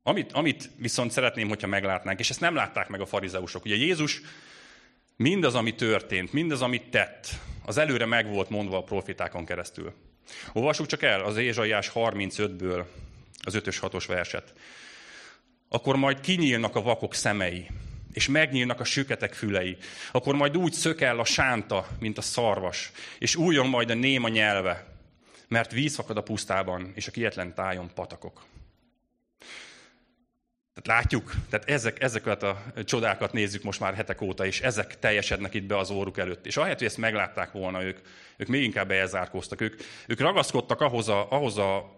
amit, 0.03 0.31
amit 0.31 0.69
viszont 0.75 1.11
szeretném, 1.11 1.47
hogyha 1.47 1.67
meglátnánk, 1.67 2.19
és 2.19 2.29
ezt 2.29 2.39
nem 2.39 2.55
látták 2.55 2.87
meg 2.87 3.01
a 3.01 3.05
farizeusok. 3.05 3.65
Ugye 3.65 3.75
Jézus 3.75 4.21
mindaz, 5.15 5.55
ami 5.55 5.75
történt, 5.75 6.33
mindaz, 6.33 6.61
amit 6.61 6.89
tett, 6.89 7.27
az 7.65 7.77
előre 7.77 8.05
meg 8.05 8.29
volt 8.29 8.49
mondva 8.49 8.77
a 8.77 8.83
profitákon 8.83 9.45
keresztül. 9.45 9.93
Olvassuk 10.53 10.85
csak 10.85 11.03
el 11.03 11.23
az 11.23 11.37
Ézsaiás 11.37 11.91
35-ből 11.93 12.85
az 13.43 13.57
5-ös 13.57 13.77
6-os 13.81 14.03
verset. 14.07 14.53
Akkor 15.69 15.95
majd 15.95 16.19
kinyílnak 16.19 16.75
a 16.75 16.81
vakok 16.81 17.13
szemei, 17.13 17.67
és 18.13 18.27
megnyílnak 18.27 18.79
a 18.79 18.83
süketek 18.83 19.33
fülei. 19.33 19.77
Akkor 20.11 20.35
majd 20.35 20.57
úgy 20.57 20.73
szökel 20.73 21.19
a 21.19 21.25
sánta, 21.25 21.87
mint 21.99 22.17
a 22.17 22.21
szarvas, 22.21 22.91
és 23.19 23.35
újjon 23.35 23.67
majd 23.67 23.89
a 23.89 23.93
néma 23.93 24.27
nyelve, 24.27 24.87
mert 25.47 25.71
víz 25.71 25.95
fakad 25.95 26.17
a 26.17 26.23
pusztában, 26.23 26.91
és 26.95 27.07
a 27.07 27.11
kietlen 27.11 27.53
tájon 27.53 27.91
patakok. 27.93 28.45
Tehát 30.73 31.01
látjuk, 31.01 31.33
tehát 31.49 31.69
ezek, 31.69 32.01
ezeket 32.01 32.43
a 32.43 32.63
csodákat 32.83 33.33
nézzük 33.33 33.63
most 33.63 33.79
már 33.79 33.95
hetek 33.95 34.21
óta, 34.21 34.45
és 34.45 34.61
ezek 34.61 34.99
teljesednek 34.99 35.53
itt 35.53 35.63
be 35.63 35.77
az 35.77 35.89
óruk 35.89 36.17
előtt. 36.17 36.45
És 36.45 36.57
ahelyett, 36.57 36.77
hogy 36.77 36.87
ezt 36.87 36.97
meglátták 36.97 37.51
volna 37.51 37.83
ők, 37.83 37.97
ők 38.37 38.47
még 38.47 38.63
inkább 38.63 38.91
elzárkóztak. 38.91 39.61
Ők, 39.61 39.81
ők 40.07 40.19
ragaszkodtak 40.19 40.81
ahhoz 40.81 41.09
a, 41.09 41.31
ahhoz 41.31 41.57
a 41.57 41.95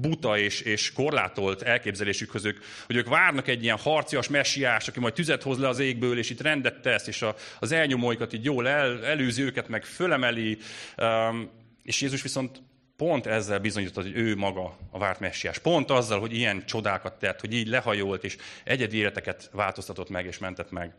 buta 0.00 0.38
és, 0.38 0.60
és 0.60 0.92
korlátolt 0.92 1.62
elképzelésük 1.62 2.34
ők, 2.44 2.58
hogy 2.86 2.96
ők 2.96 3.08
várnak 3.08 3.48
egy 3.48 3.62
ilyen 3.62 3.78
harcias 3.78 4.28
messiás, 4.28 4.88
aki 4.88 5.00
majd 5.00 5.14
tüzet 5.14 5.42
hoz 5.42 5.58
le 5.58 5.68
az 5.68 5.78
égből, 5.78 6.18
és 6.18 6.30
itt 6.30 6.40
rendet 6.40 6.80
tesz, 6.80 7.06
és 7.06 7.22
a, 7.22 7.34
az 7.58 7.72
elnyomóikat 7.72 8.32
így 8.32 8.44
jól 8.44 8.68
el, 8.68 9.04
előzi 9.04 9.42
őket, 9.42 9.68
meg 9.68 9.84
fölemeli. 9.84 10.58
Um, 10.96 11.50
és 11.82 12.00
Jézus 12.00 12.22
viszont 12.22 12.62
pont 12.96 13.26
ezzel 13.26 13.58
bizonyította, 13.58 14.02
hogy 14.02 14.16
ő 14.16 14.36
maga 14.36 14.78
a 14.90 14.98
várt 14.98 15.20
messiás. 15.20 15.58
Pont 15.58 15.90
azzal, 15.90 16.20
hogy 16.20 16.34
ilyen 16.34 16.64
csodákat 16.66 17.18
tett, 17.18 17.40
hogy 17.40 17.54
így 17.54 17.68
lehajolt, 17.68 18.24
és 18.24 18.36
egyedi 18.64 18.96
életeket 18.96 19.50
változtatott 19.52 20.08
meg, 20.08 20.26
és 20.26 20.38
mentett 20.38 20.70
meg. 20.70 20.94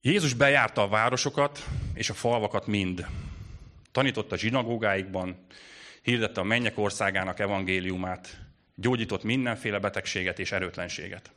Jézus 0.00 0.34
bejárta 0.34 0.82
a 0.82 0.88
városokat 0.88 1.64
és 1.94 2.10
a 2.10 2.14
falvakat 2.14 2.66
mind. 2.66 3.06
Tanította 3.92 4.34
a 4.34 4.38
zsinagógáikban, 4.38 5.46
hirdette 6.02 6.40
a 6.40 6.44
mennyek 6.44 6.78
országának 6.78 7.38
evangéliumát, 7.38 8.40
gyógyított 8.74 9.22
mindenféle 9.22 9.78
betegséget 9.78 10.38
és 10.38 10.52
erőtlenséget. 10.52 11.32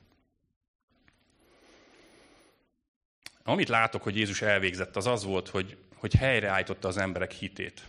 Amit 3.44 3.70
látok, 3.70 4.04
hogy 4.04 4.16
Jézus 4.16 4.42
elvégzett, 4.42 4.96
az 4.96 5.08
az 5.08 5.24
volt, 5.24 5.48
hogy, 5.50 5.78
hogy 5.96 6.14
helyreállította 6.14 6.88
az 6.88 6.98
emberek 6.98 7.32
hitét. 7.32 7.84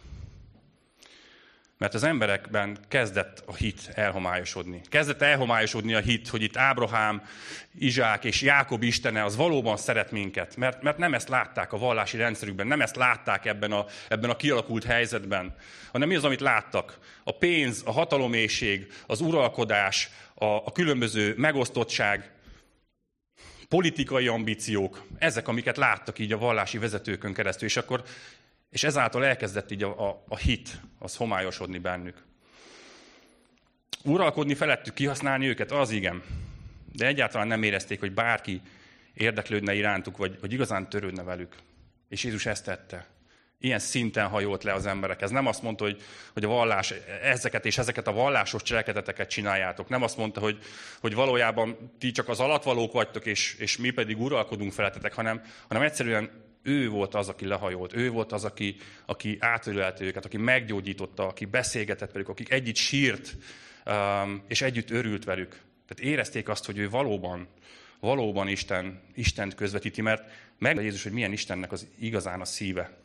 Mert 1.78 1.94
az 1.94 2.02
emberekben 2.02 2.78
kezdett 2.88 3.42
a 3.46 3.54
hit 3.54 3.90
elhomályosodni. 3.94 4.80
Kezdett 4.88 5.22
elhomályosodni 5.22 5.94
a 5.94 6.00
hit, 6.00 6.28
hogy 6.28 6.42
itt 6.42 6.56
Ábrahám, 6.56 7.22
Izsák 7.78 8.24
és 8.24 8.42
Jákob 8.42 8.82
istene 8.82 9.24
az 9.24 9.36
valóban 9.36 9.76
szeret 9.76 10.10
minket. 10.10 10.56
Mert, 10.56 10.82
mert 10.82 10.98
nem 10.98 11.14
ezt 11.14 11.28
látták 11.28 11.72
a 11.72 11.78
vallási 11.78 12.16
rendszerükben, 12.16 12.66
nem 12.66 12.80
ezt 12.80 12.96
látták 12.96 13.44
ebben 13.44 13.72
a, 13.72 13.84
ebben 14.08 14.30
a 14.30 14.36
kialakult 14.36 14.84
helyzetben, 14.84 15.54
hanem 15.92 16.08
mi 16.08 16.14
az, 16.14 16.24
amit 16.24 16.40
láttak? 16.40 16.98
A 17.24 17.32
pénz, 17.32 17.82
a 17.84 17.92
hatalomészség, 17.92 18.92
az 19.06 19.20
uralkodás, 19.20 20.10
a, 20.34 20.44
a 20.44 20.72
különböző 20.72 21.34
megosztottság, 21.36 22.30
politikai 23.68 24.28
ambíciók, 24.28 25.06
ezek, 25.18 25.48
amiket 25.48 25.76
láttak 25.76 26.18
így 26.18 26.32
a 26.32 26.38
vallási 26.38 26.78
vezetőkön 26.78 27.34
keresztül, 27.34 27.68
és 27.68 27.76
akkor 27.76 28.02
és 28.76 28.84
ezáltal 28.84 29.24
elkezdett 29.24 29.70
így 29.70 29.82
a, 29.82 30.08
a, 30.08 30.24
a 30.28 30.36
hit, 30.36 30.80
az 30.98 31.16
homályosodni 31.16 31.78
bennük. 31.78 32.24
Uralkodni 34.02 34.54
felettük, 34.54 34.94
kihasználni 34.94 35.48
őket, 35.48 35.70
az 35.70 35.90
igen. 35.90 36.22
De 36.92 37.06
egyáltalán 37.06 37.46
nem 37.46 37.62
érezték, 37.62 38.00
hogy 38.00 38.12
bárki 38.12 38.60
érdeklődne 39.14 39.74
irántuk, 39.74 40.16
vagy, 40.16 40.40
vagy 40.40 40.52
igazán 40.52 40.88
törődne 40.88 41.22
velük. 41.22 41.54
És 42.08 42.24
Jézus 42.24 42.46
ezt 42.46 42.64
tette. 42.64 43.06
Ilyen 43.58 43.78
szinten 43.78 44.28
hajolt 44.28 44.64
le 44.64 44.72
az 44.72 44.86
emberek. 44.86 45.22
Ez 45.22 45.30
nem 45.30 45.46
azt 45.46 45.62
mondta, 45.62 45.84
hogy, 45.84 46.02
hogy 46.32 46.44
a 46.44 46.48
vallás, 46.48 46.94
ezeket 47.22 47.66
és 47.66 47.78
ezeket 47.78 48.06
a 48.06 48.12
vallásos 48.12 48.62
cselekedeteket 48.62 49.30
csináljátok. 49.30 49.88
Nem 49.88 50.02
azt 50.02 50.16
mondta, 50.16 50.40
hogy, 50.40 50.58
hogy 51.00 51.14
valójában 51.14 51.92
ti 51.98 52.10
csak 52.10 52.28
az 52.28 52.40
alatvalók 52.40 52.92
vagytok, 52.92 53.26
és, 53.26 53.54
és 53.54 53.76
mi 53.76 53.90
pedig 53.90 54.20
uralkodunk 54.20 54.72
feletetek, 54.72 55.14
hanem, 55.14 55.42
hanem 55.68 55.82
egyszerűen 55.82 56.44
ő 56.66 56.88
volt 56.88 57.14
az, 57.14 57.28
aki 57.28 57.46
lehajolt, 57.46 57.94
ő 57.94 58.10
volt 58.10 58.32
az, 58.32 58.44
aki, 58.44 58.76
aki 59.06 59.36
átölölte 59.40 60.04
őket, 60.04 60.24
aki 60.24 60.36
meggyógyította, 60.36 61.26
aki 61.26 61.44
beszélgetett 61.44 62.12
velük, 62.12 62.28
akik 62.28 62.50
együtt 62.50 62.76
sírt, 62.76 63.36
um, 63.86 64.42
és 64.48 64.62
együtt 64.62 64.90
örült 64.90 65.24
velük. 65.24 65.60
Tehát 65.88 66.12
érezték 66.12 66.48
azt, 66.48 66.64
hogy 66.66 66.78
ő 66.78 66.90
valóban, 66.90 67.48
valóban 68.00 68.48
Isten, 68.48 69.00
Istent 69.14 69.54
közvetíti, 69.54 70.00
mert 70.00 70.30
meg 70.58 70.82
Jézus, 70.82 71.02
hogy 71.02 71.12
milyen 71.12 71.32
Istennek 71.32 71.72
az 71.72 71.86
igazán 71.98 72.40
a 72.40 72.44
szíve. 72.44 72.96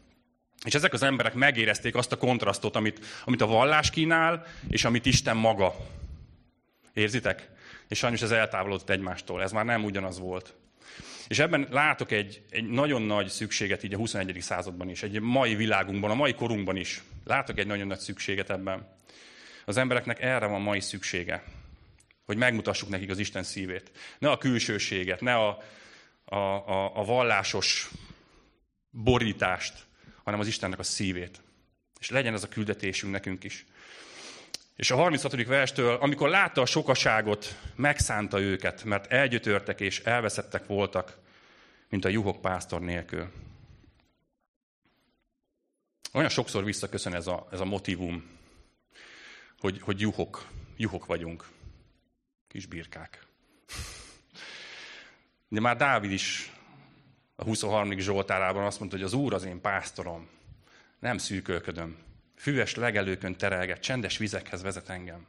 És 0.66 0.74
ezek 0.74 0.94
az 0.94 1.04
emberek 1.04 1.34
megérezték 1.34 1.96
azt 1.96 2.12
a 2.12 2.18
kontrasztot, 2.18 2.76
amit, 2.76 3.06
amit 3.26 3.42
a 3.42 3.48
vallás 3.48 3.90
kínál, 3.90 4.46
és 4.70 4.86
amit 4.86 5.06
Isten 5.06 5.38
maga. 5.38 5.76
Érzitek? 6.94 7.50
És 7.88 7.98
sajnos 7.98 8.22
ez 8.22 8.32
eltávolodott 8.32 8.90
egymástól. 8.90 9.42
Ez 9.42 9.52
már 9.52 9.66
nem 9.66 9.84
ugyanaz 9.84 10.20
volt. 10.20 10.56
És 11.32 11.40
ebben 11.40 11.68
látok 11.70 12.12
egy, 12.12 12.42
egy 12.50 12.70
nagyon 12.70 13.02
nagy 13.02 13.28
szükséget 13.28 13.84
így 13.84 13.94
a 13.94 13.98
21. 13.98 14.38
században 14.42 14.90
is, 14.90 15.04
egy 15.04 15.20
mai 15.20 15.56
világunkban, 15.56 16.12
a 16.12 16.16
mai 16.16 16.34
korunkban 16.34 16.76
is. 16.76 17.02
Látok 17.24 17.58
egy 17.58 17.68
nagyon 17.68 17.88
nagy 17.88 18.00
szükséget 18.00 18.50
ebben. 18.50 18.88
Az 19.66 19.78
embereknek 19.78 20.22
erre 20.22 20.46
van 20.46 20.62
mai 20.62 20.80
szüksége, 20.80 21.44
hogy 22.26 22.38
megmutassuk 22.38 22.90
nekik 22.90 23.10
az 23.10 23.20
Isten 23.20 23.44
szívét. 23.44 23.92
Ne 24.20 24.30
a 24.30 24.38
külsőséget, 24.38 25.22
ne 25.22 25.36
a, 25.36 25.64
a, 26.26 26.36
a, 26.36 26.98
a 26.98 27.04
vallásos 27.04 27.90
borítást, 28.90 29.86
hanem 30.24 30.40
az 30.40 30.48
Istennek 30.48 30.80
a 30.80 30.84
szívét. 30.84 31.42
És 32.00 32.10
legyen 32.10 32.34
ez 32.34 32.44
a 32.44 32.48
küldetésünk 32.50 33.12
nekünk 33.12 33.44
is. 33.44 33.66
És 34.82 34.92
a 34.92 34.96
36. 34.96 35.46
verstől, 35.46 35.96
amikor 35.96 36.30
látta 36.30 36.62
a 36.62 36.66
sokaságot, 36.66 37.56
megszánta 37.76 38.40
őket, 38.40 38.84
mert 38.84 39.12
elgyötörtek 39.12 39.80
és 39.80 40.00
elveszettek 40.00 40.66
voltak, 40.66 41.18
mint 41.90 42.06
a 42.06 42.10
juhok 42.10 42.42
pásztor 42.42 42.82
nélkül. 42.82 43.32
Olyan 46.14 46.30
sokszor 46.30 46.64
visszaköszön 46.64 47.14
ez 47.14 47.28
a, 47.28 47.48
ez 47.52 47.60
a 47.60 47.66
motivum, 47.66 48.30
hogy, 49.60 49.82
hogy 49.82 50.00
juhok, 50.00 50.48
juhok 50.78 51.06
vagyunk, 51.06 51.48
kis 52.48 52.66
birkák. 52.66 53.26
De 55.48 55.60
már 55.60 55.78
Dávid 55.78 56.12
is 56.12 56.52
a 57.36 57.44
23. 57.44 57.98
Zsoltárában 58.00 58.66
azt 58.66 58.80
mondta, 58.80 58.98
hogy 58.98 59.06
az 59.06 59.14
Úr 59.14 59.34
az 59.34 59.44
én 59.44 59.62
pásztorom, 59.62 60.30
nem 61.00 61.18
szűkölködöm, 61.18 61.98
Füves 62.42 62.76
legelőkön 62.76 63.36
terelget, 63.36 63.80
csendes 63.80 64.18
vizekhez 64.18 64.62
vezet 64.62 64.90
engem. 64.90 65.28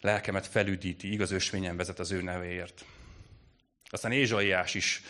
Lelkemet 0.00 0.46
felüdíti, 0.46 1.12
igaz 1.12 1.30
ösvényen 1.30 1.76
vezet 1.76 1.98
az 1.98 2.10
ő 2.10 2.22
nevéért. 2.22 2.84
Aztán 3.90 4.12
Ézsaiás 4.12 4.74
is 4.74 5.02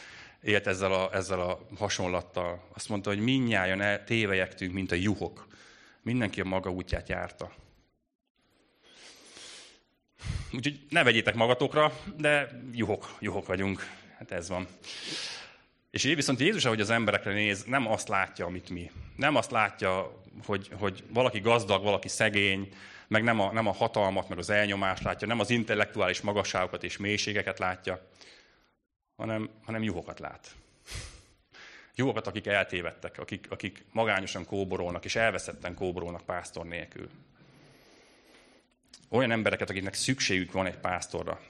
élt 0.43 0.67
ezzel 0.67 0.93
a, 0.93 1.15
ezzel 1.15 1.41
a 1.41 1.69
hasonlattal. 1.77 2.69
Azt 2.75 2.89
mondta, 2.89 3.11
hogy 3.11 3.19
minnyáján 3.19 4.05
tévejektünk, 4.05 4.73
mint 4.73 4.93
a 4.93 4.95
juhok. 4.95 5.47
Mindenki 6.03 6.41
a 6.41 6.45
maga 6.45 6.71
útját 6.71 7.09
járta. 7.09 7.55
Úgyhogy 10.53 10.87
ne 10.89 11.03
vegyétek 11.03 11.35
magatokra, 11.35 11.99
de 12.17 12.63
juhok, 12.73 13.17
juhok 13.21 13.47
vagyunk. 13.47 13.87
Hát 14.19 14.31
ez 14.31 14.49
van. 14.49 14.69
És 15.93 16.05
így 16.05 16.15
viszont 16.15 16.41
Jézus, 16.41 16.65
ahogy 16.65 16.81
az 16.81 16.91
emberekre 16.91 17.33
néz, 17.33 17.65
nem 17.65 17.87
azt 17.87 18.09
látja, 18.09 18.47
amit 18.47 18.71
mi. 18.71 18.91
Nem 19.17 19.37
azt 19.37 19.51
látja, 19.51 20.23
hogy, 20.45 20.71
hogy 20.79 21.05
valaki 21.09 21.41
gazdag, 21.41 21.83
valaki 21.83 22.09
szegény, 22.09 22.75
meg 23.09 23.23
nem 23.23 23.41
a, 23.41 23.53
nem 23.53 23.67
a 23.67 23.73
hatalmat, 23.73 24.29
meg 24.29 24.39
az 24.39 24.51
elnyomást 24.51 25.03
látja, 25.03 25.27
nem 25.27 25.41
az 25.41 25.51
intellektuális 25.51 26.21
magasságokat 26.21 26.85
és 26.85 26.97
mélységeket 26.97 27.59
látja, 27.59 28.09
hanem, 29.17 29.51
hanem 29.65 29.83
juhokat 29.83 30.19
lát. 30.19 30.55
Juhokat, 31.95 32.27
akik 32.27 32.47
eltévedtek, 32.47 33.19
akik, 33.19 33.47
akik 33.51 33.85
magányosan 33.91 34.45
kóborolnak, 34.45 35.05
és 35.05 35.17
elveszetten 35.17 35.75
kóborolnak 35.75 36.25
pásztor 36.25 36.67
nélkül. 36.67 37.09
Olyan 39.09 39.31
embereket, 39.31 39.71
akiknek 39.71 39.95
szükségük 39.95 40.53
van 40.53 40.67
egy 40.67 40.79
pásztorra. 40.79 41.41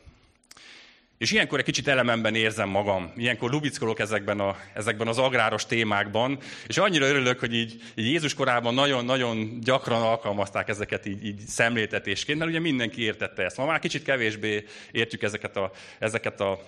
És 1.22 1.30
ilyenkor 1.32 1.58
egy 1.58 1.64
kicsit 1.64 1.88
elememben 1.88 2.35
érzem 2.35 2.68
magam. 2.68 3.12
Ilyenkor 3.16 3.50
lubickolok 3.50 3.98
ezekben, 3.98 4.40
a, 4.40 4.56
ezekben 4.74 5.08
az 5.08 5.18
agráros 5.18 5.66
témákban, 5.66 6.38
és 6.66 6.78
annyira 6.78 7.06
örülök, 7.06 7.40
hogy 7.40 7.54
így, 7.54 7.82
így 7.94 8.06
Jézus 8.06 8.35
korában 8.35 8.74
nagyon-nagyon 8.74 9.61
gyakran 9.61 10.02
alkalmazták 10.02 10.68
ezeket 10.68 11.06
így, 11.06 11.24
így 11.24 11.38
szemléltetésként, 11.40 12.38
mert 12.38 12.50
ugye 12.50 12.61
mindenki 12.61 13.02
értette 13.02 13.42
ezt. 13.42 13.56
Ma 13.56 13.66
már 13.66 13.78
kicsit 13.78 14.02
kevésbé 14.02 14.64
értjük 14.90 15.22
ezeket 15.22 15.56
a, 15.56 15.70
ezeket 15.98 16.40
a 16.40 16.61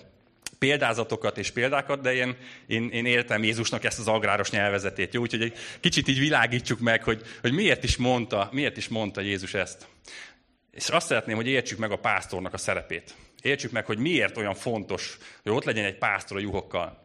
példázatokat 0.58 1.38
és 1.38 1.50
példákat, 1.50 2.00
de 2.00 2.14
én, 2.14 2.36
én, 2.66 2.90
én 2.90 3.06
értem 3.06 3.44
Jézusnak 3.44 3.84
ezt 3.84 3.98
az 3.98 4.08
agráros 4.08 4.50
nyelvezetét. 4.50 5.14
Jó? 5.14 5.20
Úgyhogy 5.20 5.42
egy 5.42 5.56
kicsit 5.80 6.08
így 6.08 6.18
világítsuk 6.18 6.80
meg, 6.80 7.04
hogy, 7.04 7.22
hogy 7.40 7.52
miért, 7.52 7.84
is 7.84 7.96
mondta, 7.96 8.48
miért 8.52 8.76
is 8.76 8.88
mondta 8.88 9.20
Jézus 9.20 9.54
ezt. 9.54 9.86
És 10.70 10.88
azt 10.88 11.06
szeretném, 11.06 11.36
hogy 11.36 11.46
értsük 11.46 11.78
meg 11.78 11.90
a 11.90 11.98
pásztornak 11.98 12.52
a 12.54 12.58
szerepét. 12.58 13.14
Értsük 13.44 13.70
meg, 13.70 13.86
hogy 13.86 13.98
miért 13.98 14.36
olyan 14.36 14.54
fontos, 14.54 15.18
hogy 15.42 15.52
ott 15.52 15.64
legyen 15.64 15.84
egy 15.84 15.98
pásztor 15.98 16.36
a 16.36 16.40
juhokkal. 16.40 17.02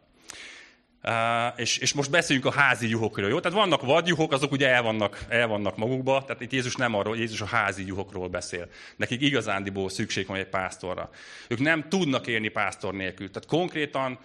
Uh, 1.04 1.60
és, 1.60 1.78
és 1.78 1.94
most 1.94 2.10
beszéljünk 2.10 2.48
a 2.48 2.52
házi 2.52 2.90
juhokról, 2.90 3.30
jó? 3.30 3.40
Tehát 3.40 3.58
vannak 3.58 3.82
vadjuhok, 3.82 4.32
azok 4.32 4.52
ugye 4.52 4.68
el 4.70 4.82
vannak, 4.82 5.26
el 5.30 5.48
vannak 5.48 5.78
magukba, 5.78 6.24
tehát 6.26 6.42
itt 6.42 6.52
Jézus 6.52 6.76
nem 6.76 6.94
arról, 6.94 7.18
Jézus 7.18 7.42
a 7.42 7.46
házi 7.46 7.86
juhokról 7.86 8.28
beszél. 8.28 8.70
Nekik 8.96 9.22
igazándiból 9.22 9.90
szükség 9.90 10.28
van 10.28 10.38
egy 10.38 10.48
pásztorra. 10.50 11.10
Ők 11.48 11.60
nem 11.60 11.90
tudnak 11.90 12.28
élni 12.28 12.48
pásztor 12.48 12.94
nélkül. 12.94 13.28
Tehát 13.28 13.50
konkrétan 13.50 14.20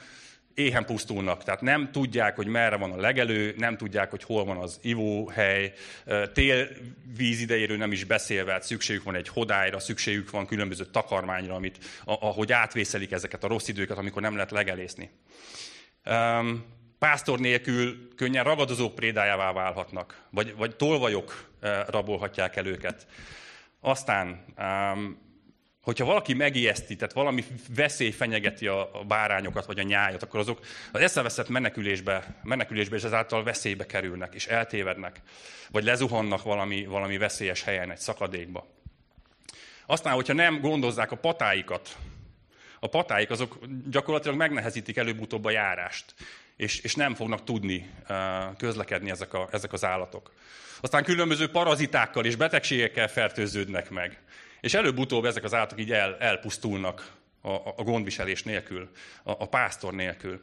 éhen 0.55 0.85
pusztulnak, 0.85 1.45
tehát 1.45 1.61
nem 1.61 1.93
tudják, 1.93 2.37
hogy 2.37 2.47
merre 2.47 2.77
van 2.77 2.93
a 2.93 2.97
legelő, 2.97 3.55
nem 3.57 3.77
tudják, 3.77 4.11
hogy 4.11 4.23
hol 4.23 4.45
van 4.45 4.57
az 4.57 4.79
ivóhely, 4.83 5.73
tél 6.33 6.69
víz 7.17 7.41
idejéről 7.41 7.77
nem 7.77 7.93
is 7.93 8.05
beszélve, 8.05 8.53
hát 8.53 8.63
szükségük 8.63 9.03
van 9.03 9.15
egy 9.15 9.29
hodályra, 9.29 9.79
szükségük 9.79 10.31
van 10.31 10.47
különböző 10.47 10.85
takarmányra, 10.85 11.55
amit, 11.55 11.79
ahogy 12.05 12.53
átvészelik 12.53 13.13
ezeket 13.13 13.45
a 13.45 13.49
rossz 13.49 13.69
időket, 13.69 13.99
amikor 13.99 14.23
nem 14.23 14.35
lehet 14.35 14.51
legelészni. 14.51 15.11
Um, 16.07 16.65
pásztor 16.99 17.39
nélkül 17.39 18.09
könnyen 18.17 18.45
ragadozók 18.45 18.95
prédájává 18.95 19.53
válhatnak, 19.53 20.27
vagy, 20.31 20.55
vagy 20.57 20.77
tolvajok 20.77 21.51
rabolhatják 21.87 22.57
el 22.57 22.67
őket. 22.67 23.07
Aztán 23.81 24.45
hogyha 25.85 26.05
valaki 26.05 26.35
megijeszti, 26.35 26.97
tehát 26.97 27.15
valami 27.15 27.45
veszély 27.75 28.11
fenyegeti 28.11 28.67
a, 28.67 28.91
bárányokat, 29.09 29.67
vagy 29.67 29.79
a 29.79 29.83
nyájat, 29.83 30.23
akkor 30.23 30.41
azok 30.41 30.61
az 30.93 31.01
eszeveszett 31.01 31.49
menekülésbe, 31.49 32.41
menekülésbe 32.43 32.97
és 32.97 33.03
ezáltal 33.03 33.43
veszélybe 33.43 33.87
kerülnek, 33.87 34.35
és 34.35 34.47
eltévednek, 34.47 35.21
vagy 35.71 35.85
lezuhannak 35.85 36.43
valami, 36.43 36.85
valami 36.87 37.17
veszélyes 37.17 37.63
helyen, 37.63 37.91
egy 37.91 37.99
szakadékba. 37.99 38.67
Aztán, 39.87 40.15
hogyha 40.15 40.33
nem 40.33 40.61
gondozzák 40.61 41.11
a 41.11 41.17
patáikat, 41.17 41.97
a 42.81 42.87
patáik 42.87 43.31
azok 43.31 43.59
gyakorlatilag 43.91 44.37
megnehezítik 44.37 44.97
előbb-utóbb 44.97 45.45
a 45.45 45.51
járást, 45.51 46.15
és, 46.57 46.79
és 46.79 46.95
nem 46.95 47.15
fognak 47.15 47.45
tudni 47.45 47.91
uh, 48.09 48.17
közlekedni 48.57 49.11
ezek, 49.11 49.35
a, 49.35 49.49
ezek 49.53 49.73
az 49.73 49.85
állatok. 49.85 50.33
Aztán 50.81 51.05
különböző 51.05 51.51
parazitákkal 51.51 52.25
és 52.25 52.37
betegségekkel 52.37 53.09
fertőződnek 53.09 53.91
meg. 53.91 54.19
És 54.65 54.75
előbb-utóbb 54.75 55.25
ezek 55.25 55.45
az 55.45 55.55
állatok 55.55 55.81
így 55.81 55.93
el, 55.93 56.17
elpusztulnak 56.19 57.13
a, 57.41 57.51
a 57.51 57.83
gondviselés 57.83 58.43
nélkül, 58.43 58.91
a, 59.23 59.31
a 59.31 59.49
pásztor 59.49 59.95
nélkül. 59.95 60.41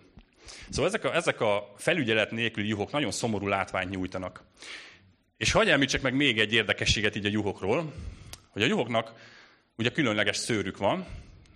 Szóval 0.70 0.88
ezek 0.88 1.04
a, 1.04 1.16
ezek 1.16 1.42
a 1.42 1.74
felügyelet 1.78 2.32
nélküli 2.32 2.68
juhok 2.68 2.92
nagyon 2.92 3.12
szomorú 3.12 3.48
látványt 3.48 3.90
nyújtanak. 3.90 4.44
És 5.38 5.52
hagyj 5.52 5.72
említsek 5.72 6.02
meg 6.02 6.14
még 6.14 6.40
egy 6.40 6.54
érdekességet 6.54 7.16
így 7.16 7.26
a 7.26 7.30
juhokról, 7.30 7.94
hogy 8.50 8.62
a 8.62 8.66
juhoknak 8.66 9.14
ugye 9.78 9.90
különleges 9.92 10.38
szőrük 10.38 10.78
van, 10.78 11.06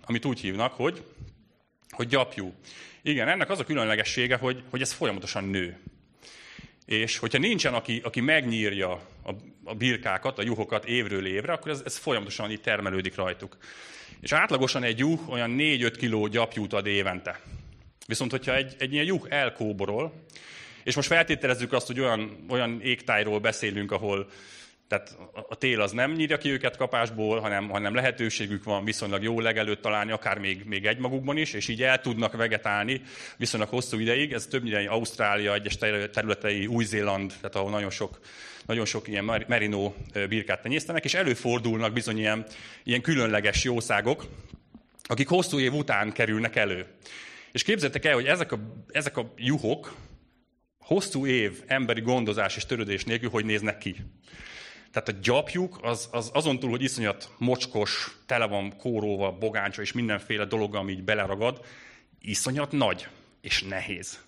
amit 0.06 0.24
úgy 0.24 0.40
hívnak, 0.40 0.72
hogy, 0.72 1.02
hogy 1.90 2.06
gyapjú. 2.06 2.54
Igen, 3.02 3.28
ennek 3.28 3.50
az 3.50 3.58
a 3.58 3.64
különlegessége, 3.64 4.36
hogy, 4.36 4.62
hogy 4.70 4.80
ez 4.80 4.92
folyamatosan 4.92 5.44
nő. 5.44 5.78
És 6.86 7.18
hogyha 7.18 7.38
nincsen, 7.38 7.74
aki, 7.74 8.00
aki 8.04 8.20
megnyírja 8.20 8.90
a, 9.22 9.30
a 9.64 9.74
birkákat, 9.74 10.38
a 10.38 10.42
juhokat 10.42 10.84
évről 10.84 11.26
évre, 11.26 11.52
akkor 11.52 11.70
ez, 11.70 11.82
ez 11.84 11.96
folyamatosan 11.96 12.50
így 12.50 12.60
termelődik 12.60 13.14
rajtuk. 13.14 13.56
És 14.20 14.32
átlagosan 14.32 14.82
egy 14.82 14.98
juh 14.98 15.28
olyan 15.30 15.56
4-5 15.58 15.94
kiló 15.98 16.26
gyapjút 16.26 16.72
ad 16.72 16.86
évente. 16.86 17.40
Viszont, 18.06 18.30
hogyha 18.30 18.54
egy, 18.54 18.74
egy 18.78 18.92
ilyen 18.92 19.04
juh 19.04 19.22
elkóborol, 19.28 20.12
és 20.84 20.94
most 20.94 21.08
feltételezzük 21.08 21.72
azt, 21.72 21.86
hogy 21.86 22.00
olyan, 22.00 22.44
olyan 22.48 22.80
égtájról 22.82 23.38
beszélünk, 23.38 23.92
ahol 23.92 24.28
tehát 24.88 25.16
a 25.48 25.54
tél 25.54 25.80
az 25.80 25.92
nem 25.92 26.12
nyírja 26.12 26.38
ki 26.38 26.50
őket 26.50 26.76
kapásból, 26.76 27.40
hanem, 27.40 27.68
hanem 27.68 27.94
lehetőségük 27.94 28.64
van 28.64 28.84
viszonylag 28.84 29.22
jó 29.22 29.40
legelőtt 29.40 29.82
találni, 29.82 30.12
akár 30.12 30.38
még, 30.38 30.64
még 30.64 30.86
egymagukban 30.86 31.36
is, 31.36 31.52
és 31.52 31.68
így 31.68 31.82
el 31.82 32.00
tudnak 32.00 32.36
vegetálni 32.36 33.02
viszonylag 33.36 33.68
hosszú 33.68 33.98
ideig. 33.98 34.32
Ez 34.32 34.46
többnyire 34.46 34.88
Ausztrália 34.88 35.54
egyes 35.54 35.78
területei, 36.12 36.66
Új-Zéland, 36.66 37.32
tehát 37.40 37.56
ahol 37.56 37.70
nagyon 37.70 37.90
sok, 37.90 38.20
nagyon 38.66 38.84
sok 38.84 39.08
ilyen 39.08 39.44
merino 39.48 39.92
birkát 40.28 40.62
tenyésztenek, 40.62 41.04
és 41.04 41.14
előfordulnak 41.14 41.92
bizony 41.92 42.18
ilyen, 42.18 42.46
ilyen 42.84 43.00
különleges 43.00 43.64
jószágok, 43.64 44.24
akik 45.02 45.28
hosszú 45.28 45.58
év 45.58 45.74
után 45.74 46.12
kerülnek 46.12 46.56
elő. 46.56 46.86
És 47.52 47.62
képzeljétek 47.62 48.04
el, 48.04 48.14
hogy 48.14 48.26
ezek 48.26 48.52
a, 48.52 48.58
ezek 48.88 49.16
a 49.16 49.32
juhok 49.36 49.94
hosszú 50.78 51.26
év 51.26 51.62
emberi 51.66 52.00
gondozás 52.00 52.56
és 52.56 52.66
törődés 52.66 53.04
nélkül 53.04 53.30
hogy 53.30 53.44
néznek 53.44 53.78
ki. 53.78 53.96
Tehát 54.96 55.08
a 55.08 55.20
gyapjuk 55.22 55.78
az, 55.82 56.08
az 56.12 56.30
azon 56.32 56.58
túl, 56.58 56.70
hogy 56.70 56.82
iszonyat 56.82 57.30
mocskos, 57.38 58.16
tele 58.26 58.46
van 58.46 58.76
kóróval, 58.76 59.32
bogáncsa 59.32 59.82
és 59.82 59.92
mindenféle 59.92 60.44
dolog, 60.44 60.74
ami 60.74 60.92
így 60.92 61.02
beleragad, 61.02 61.60
iszonyat 62.20 62.72
nagy 62.72 63.08
és 63.40 63.62
nehéz. 63.62 64.18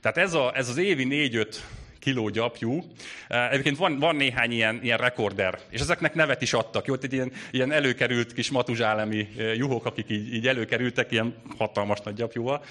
Tehát 0.00 0.16
ez, 0.16 0.34
a, 0.34 0.56
ez 0.56 0.68
az 0.68 0.76
évi 0.76 1.30
4-5 1.32 1.56
kiló 1.98 2.28
gyapjú. 2.28 2.84
Egyébként 3.28 3.76
van, 3.76 3.98
van 3.98 4.16
néhány 4.16 4.52
ilyen, 4.52 4.80
ilyen 4.82 4.98
rekorder, 4.98 5.58
és 5.70 5.80
ezeknek 5.80 6.14
nevet 6.14 6.42
is 6.42 6.52
adtak. 6.52 6.86
Jó, 6.86 6.94
egy 7.00 7.12
ilyen, 7.12 7.32
ilyen 7.50 7.72
előkerült 7.72 8.32
kis 8.32 8.50
matuzsálemi 8.50 9.28
juhok, 9.54 9.84
akik 9.84 10.10
így, 10.10 10.34
így 10.34 10.48
előkerültek, 10.48 11.12
ilyen 11.12 11.34
hatalmas 11.58 12.00
nagy 12.00 12.14
gyapjúval. 12.14 12.64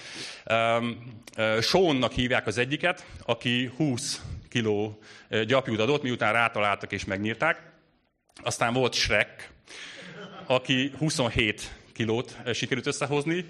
Um, 0.51 1.15
hívják 2.15 2.47
az 2.47 2.57
egyiket, 2.57 3.05
aki 3.25 3.71
20 3.75 4.21
kiló 4.49 4.99
gyapjút 5.45 5.79
adott, 5.79 6.03
miután 6.03 6.33
rátaláltak 6.33 6.91
és 6.91 7.05
megnyírták. 7.05 7.71
Aztán 8.43 8.73
volt 8.73 8.93
Shrek, 8.93 9.51
aki 10.45 10.91
27 10.97 11.71
kilót 11.93 12.37
sikerült 12.53 12.87
összehozni. 12.87 13.45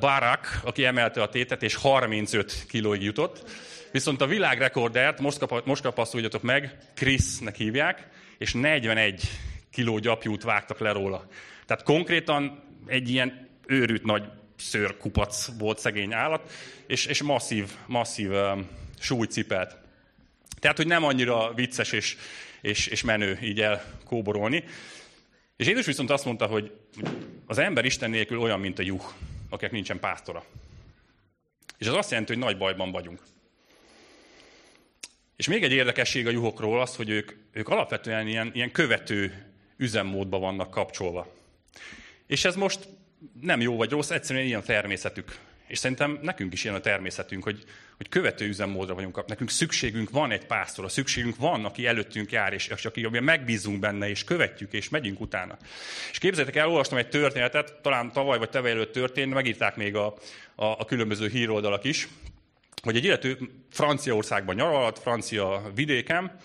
Barak, 0.00 0.60
aki 0.64 0.84
emelte 0.84 1.22
a 1.22 1.28
tétet, 1.28 1.62
és 1.62 1.74
35 1.74 2.64
kilóig 2.68 3.02
jutott. 3.02 3.50
Viszont 3.92 4.20
a 4.20 4.26
világrekordert 4.26 5.20
most, 5.20 5.38
kap, 5.38 5.66
most 5.66 5.82
kapasztuljatok 5.82 6.42
meg, 6.42 6.78
Chrisnek 6.94 7.56
hívják, 7.56 8.08
és 8.38 8.52
41 8.52 9.22
kiló 9.70 9.98
gyapjút 9.98 10.42
vágtak 10.42 10.78
le 10.78 10.92
róla. 10.92 11.26
Tehát 11.66 11.82
konkrétan 11.82 12.62
egy 12.86 13.10
ilyen 13.10 13.48
őrült 13.66 14.04
nagy 14.04 14.24
szőrkupac 14.56 15.58
volt 15.58 15.78
szegény 15.78 16.12
állat, 16.12 16.52
és, 16.86 17.06
és 17.06 17.22
masszív, 17.22 17.70
masszív 17.86 18.30
um, 18.30 18.68
súlyt 19.04 19.30
cipelt. 19.30 19.76
Tehát, 20.58 20.76
hogy 20.76 20.86
nem 20.86 21.04
annyira 21.04 21.52
vicces 21.54 21.92
és, 21.92 22.16
és, 22.60 22.86
és 22.86 23.02
menő 23.02 23.38
így 23.42 23.60
elkóborolni. 23.60 24.64
És 25.56 25.66
Jézus 25.66 25.86
viszont 25.86 26.10
azt 26.10 26.24
mondta, 26.24 26.46
hogy 26.46 26.72
az 27.46 27.58
ember 27.58 27.84
Isten 27.84 28.10
nélkül 28.10 28.38
olyan, 28.38 28.60
mint 28.60 28.78
a 28.78 28.82
juh, 28.82 29.04
akinek 29.48 29.72
nincsen 29.72 30.00
pásztora. 30.00 30.44
És 31.78 31.86
az 31.86 31.94
azt 31.94 32.10
jelenti, 32.10 32.32
hogy 32.32 32.42
nagy 32.42 32.58
bajban 32.58 32.92
vagyunk. 32.92 33.20
És 35.36 35.48
még 35.48 35.62
egy 35.62 35.72
érdekesség 35.72 36.26
a 36.26 36.30
juhokról 36.30 36.80
az, 36.80 36.96
hogy 36.96 37.08
ők, 37.08 37.32
ők 37.52 37.68
alapvetően 37.68 38.28
ilyen, 38.28 38.50
ilyen 38.54 38.72
követő 38.72 39.46
üzemmódba 39.76 40.38
vannak 40.38 40.70
kapcsolva. 40.70 41.34
És 42.26 42.44
ez 42.44 42.56
most 42.56 42.88
nem 43.40 43.60
jó 43.60 43.76
vagy 43.76 43.90
rossz, 43.90 44.10
egyszerűen 44.10 44.44
ilyen 44.44 44.62
természetük. 44.62 45.38
És 45.66 45.78
szerintem 45.78 46.18
nekünk 46.22 46.52
is 46.52 46.64
ilyen 46.64 46.76
a 46.76 46.80
természetünk, 46.80 47.42
hogy, 47.42 47.64
hogy 47.96 48.08
követő 48.08 48.46
üzemmódra 48.46 48.94
vagyunk. 48.94 49.26
Nekünk 49.26 49.50
szükségünk 49.50 50.10
van 50.10 50.30
egy 50.30 50.46
pásztorra, 50.46 50.88
szükségünk 50.88 51.36
van, 51.36 51.64
aki 51.64 51.86
előttünk 51.86 52.32
jár, 52.32 52.52
és, 52.52 52.66
és 52.66 52.84
aki 52.84 53.08
megbízunk 53.08 53.78
benne, 53.78 54.08
és 54.08 54.24
követjük, 54.24 54.72
és 54.72 54.88
megyünk 54.88 55.20
utána. 55.20 55.56
És 56.10 56.18
képzeljétek 56.18 56.62
el, 56.62 56.68
olvastam 56.68 56.98
egy 56.98 57.08
történetet, 57.08 57.72
talán 57.82 58.12
tavaly 58.12 58.38
vagy 58.38 58.50
tavaly 58.50 58.70
előtt 58.70 58.92
történt, 58.92 59.32
megírták 59.32 59.76
még 59.76 59.96
a, 59.96 60.06
a, 60.54 60.64
a 60.64 60.84
különböző 60.84 61.28
híroldalak 61.28 61.84
is, 61.84 62.08
hogy 62.82 62.96
egy 62.96 63.04
illető 63.04 63.38
Franciaországban 63.70 64.54
nyaralt, 64.54 64.98
francia 64.98 65.70
vidéken, 65.74 66.36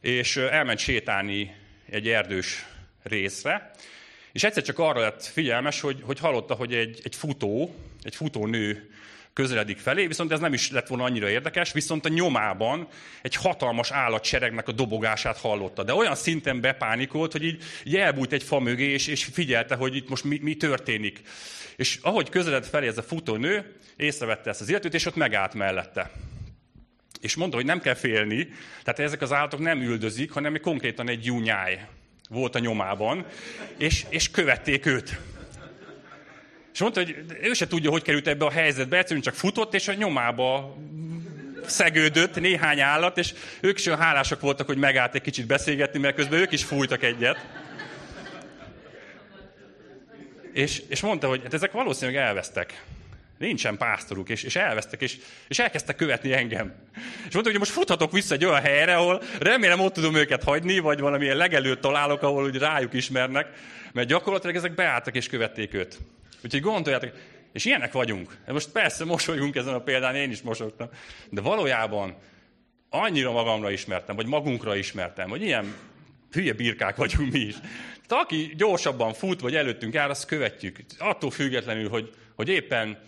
és 0.00 0.36
elment 0.36 0.78
sétálni 0.78 1.54
egy 1.90 2.08
erdős 2.08 2.66
részre, 3.02 3.70
és 4.32 4.44
egyszer 4.44 4.62
csak 4.62 4.78
arra 4.78 5.00
lett 5.00 5.24
figyelmes, 5.24 5.80
hogy, 5.80 6.02
hogy 6.04 6.18
hallotta, 6.18 6.54
hogy 6.54 6.74
egy, 6.74 7.00
egy 7.02 7.16
futó, 7.16 7.74
egy 8.02 8.14
futó 8.14 8.46
nő 8.46 8.90
közeledik 9.32 9.78
felé, 9.78 10.06
viszont 10.06 10.32
ez 10.32 10.40
nem 10.40 10.52
is 10.52 10.70
lett 10.70 10.86
volna 10.86 11.04
annyira 11.04 11.28
érdekes, 11.28 11.72
viszont 11.72 12.04
a 12.04 12.08
nyomában 12.08 12.88
egy 13.22 13.34
hatalmas 13.34 13.90
állatseregnek 13.90 14.68
a 14.68 14.72
dobogását 14.72 15.38
hallotta. 15.38 15.82
De 15.82 15.94
olyan 15.94 16.14
szinten 16.14 16.60
bepánikolt, 16.60 17.32
hogy 17.32 17.44
így, 17.44 17.62
így 17.84 17.96
elbújt 17.96 18.32
egy 18.32 18.42
fa 18.42 18.58
mögé, 18.58 18.84
és, 18.84 19.06
és 19.06 19.24
figyelte, 19.24 19.74
hogy 19.74 19.96
itt 19.96 20.08
most 20.08 20.24
mi, 20.24 20.38
mi 20.42 20.56
történik. 20.56 21.20
És 21.76 21.98
ahogy 22.02 22.28
közeled 22.28 22.64
felé 22.64 22.86
ez 22.86 22.98
a 22.98 23.02
futó 23.02 23.36
nő, 23.36 23.76
észrevette 23.96 24.50
ezt 24.50 24.60
az 24.60 24.68
illetőt, 24.68 24.94
és 24.94 25.06
ott 25.06 25.16
megállt 25.16 25.54
mellette. 25.54 26.10
És 27.20 27.36
mondta, 27.36 27.56
hogy 27.56 27.66
nem 27.66 27.80
kell 27.80 27.94
félni, 27.94 28.48
tehát 28.82 28.98
ezek 28.98 29.20
az 29.20 29.32
állatok 29.32 29.60
nem 29.60 29.80
üldözik, 29.80 30.30
hanem 30.30 30.60
konkrétan 30.60 31.08
egy 31.08 31.24
júnyáj 31.24 31.86
volt 32.28 32.54
a 32.54 32.58
nyomában, 32.58 33.26
és, 33.76 34.04
és 34.08 34.30
követték 34.30 34.86
őt. 34.86 35.18
És 36.72 36.80
mondta, 36.80 37.00
hogy 37.00 37.16
ő 37.42 37.52
se 37.52 37.66
tudja, 37.66 37.90
hogy 37.90 38.02
került 38.02 38.26
ebbe 38.26 38.44
a 38.44 38.50
helyzetbe, 38.50 38.98
egyszerűen 38.98 39.22
csak 39.22 39.34
futott, 39.34 39.74
és 39.74 39.88
a 39.88 39.94
nyomába 39.94 40.76
szegődött 41.66 42.40
néhány 42.40 42.80
állat, 42.80 43.18
és 43.18 43.34
ők 43.60 43.78
is 43.78 43.86
olyan 43.86 43.98
hálásak 43.98 44.40
voltak, 44.40 44.66
hogy 44.66 44.76
megállt 44.76 45.14
egy 45.14 45.22
kicsit 45.22 45.46
beszélgetni, 45.46 45.98
mert 45.98 46.14
közben 46.14 46.40
ők 46.40 46.52
is 46.52 46.64
fújtak 46.64 47.02
egyet. 47.02 47.46
És, 50.52 50.82
és 50.88 51.00
mondta, 51.00 51.28
hogy 51.28 51.42
hát 51.42 51.54
ezek 51.54 51.72
valószínűleg 51.72 52.22
elvesztek. 52.22 52.84
Nincsen 53.38 53.76
pásztoruk, 53.76 54.28
és, 54.28 54.42
és 54.42 54.56
elvesztek, 54.56 55.00
és, 55.00 55.16
és 55.48 55.58
elkezdtek 55.58 55.96
követni 55.96 56.32
engem. 56.32 56.74
És 57.28 57.32
mondta, 57.32 57.50
hogy 57.50 57.58
most 57.58 57.70
futhatok 57.70 58.12
vissza 58.12 58.34
egy 58.34 58.44
olyan 58.44 58.60
helyre, 58.60 58.96
ahol 58.96 59.22
remélem 59.38 59.80
ott 59.80 59.92
tudom 59.92 60.14
őket 60.14 60.42
hagyni, 60.42 60.78
vagy 60.78 61.00
valamilyen 61.00 61.36
legelőtt 61.36 61.80
találok, 61.80 62.22
ahol 62.22 62.44
úgy 62.44 62.58
rájuk 62.58 62.92
ismernek, 62.92 63.48
mert 63.92 64.08
gyakorlatilag 64.08 64.56
ezek 64.56 64.74
beálltak 64.74 65.16
és 65.16 65.26
követték 65.26 65.74
őt. 65.74 65.98
Úgyhogy 66.44 66.60
gondoljátok, 66.60 67.12
És 67.52 67.64
ilyenek 67.64 67.92
vagyunk. 67.92 68.36
Most 68.46 68.70
persze 68.70 69.04
mosolyunk 69.04 69.56
ezen 69.56 69.74
a 69.74 69.80
példán, 69.80 70.14
én 70.14 70.30
is 70.30 70.42
mosogtam. 70.42 70.88
De 71.30 71.40
valójában 71.40 72.16
annyira 72.90 73.32
magamra 73.32 73.70
ismertem, 73.70 74.16
vagy 74.16 74.26
magunkra 74.26 74.76
ismertem, 74.76 75.28
hogy 75.28 75.42
ilyen 75.42 75.74
hülye 76.30 76.52
birkák 76.52 76.96
vagyunk 76.96 77.32
mi 77.32 77.38
is. 77.38 77.54
Tehát 78.06 78.24
aki 78.24 78.54
gyorsabban 78.56 79.12
fut, 79.12 79.40
vagy 79.40 79.54
előttünk 79.54 79.94
jár, 79.94 80.10
azt 80.10 80.26
követjük. 80.26 80.76
Attól 80.98 81.30
függetlenül, 81.30 81.88
hogy, 81.88 82.10
hogy 82.34 82.48
éppen 82.48 82.98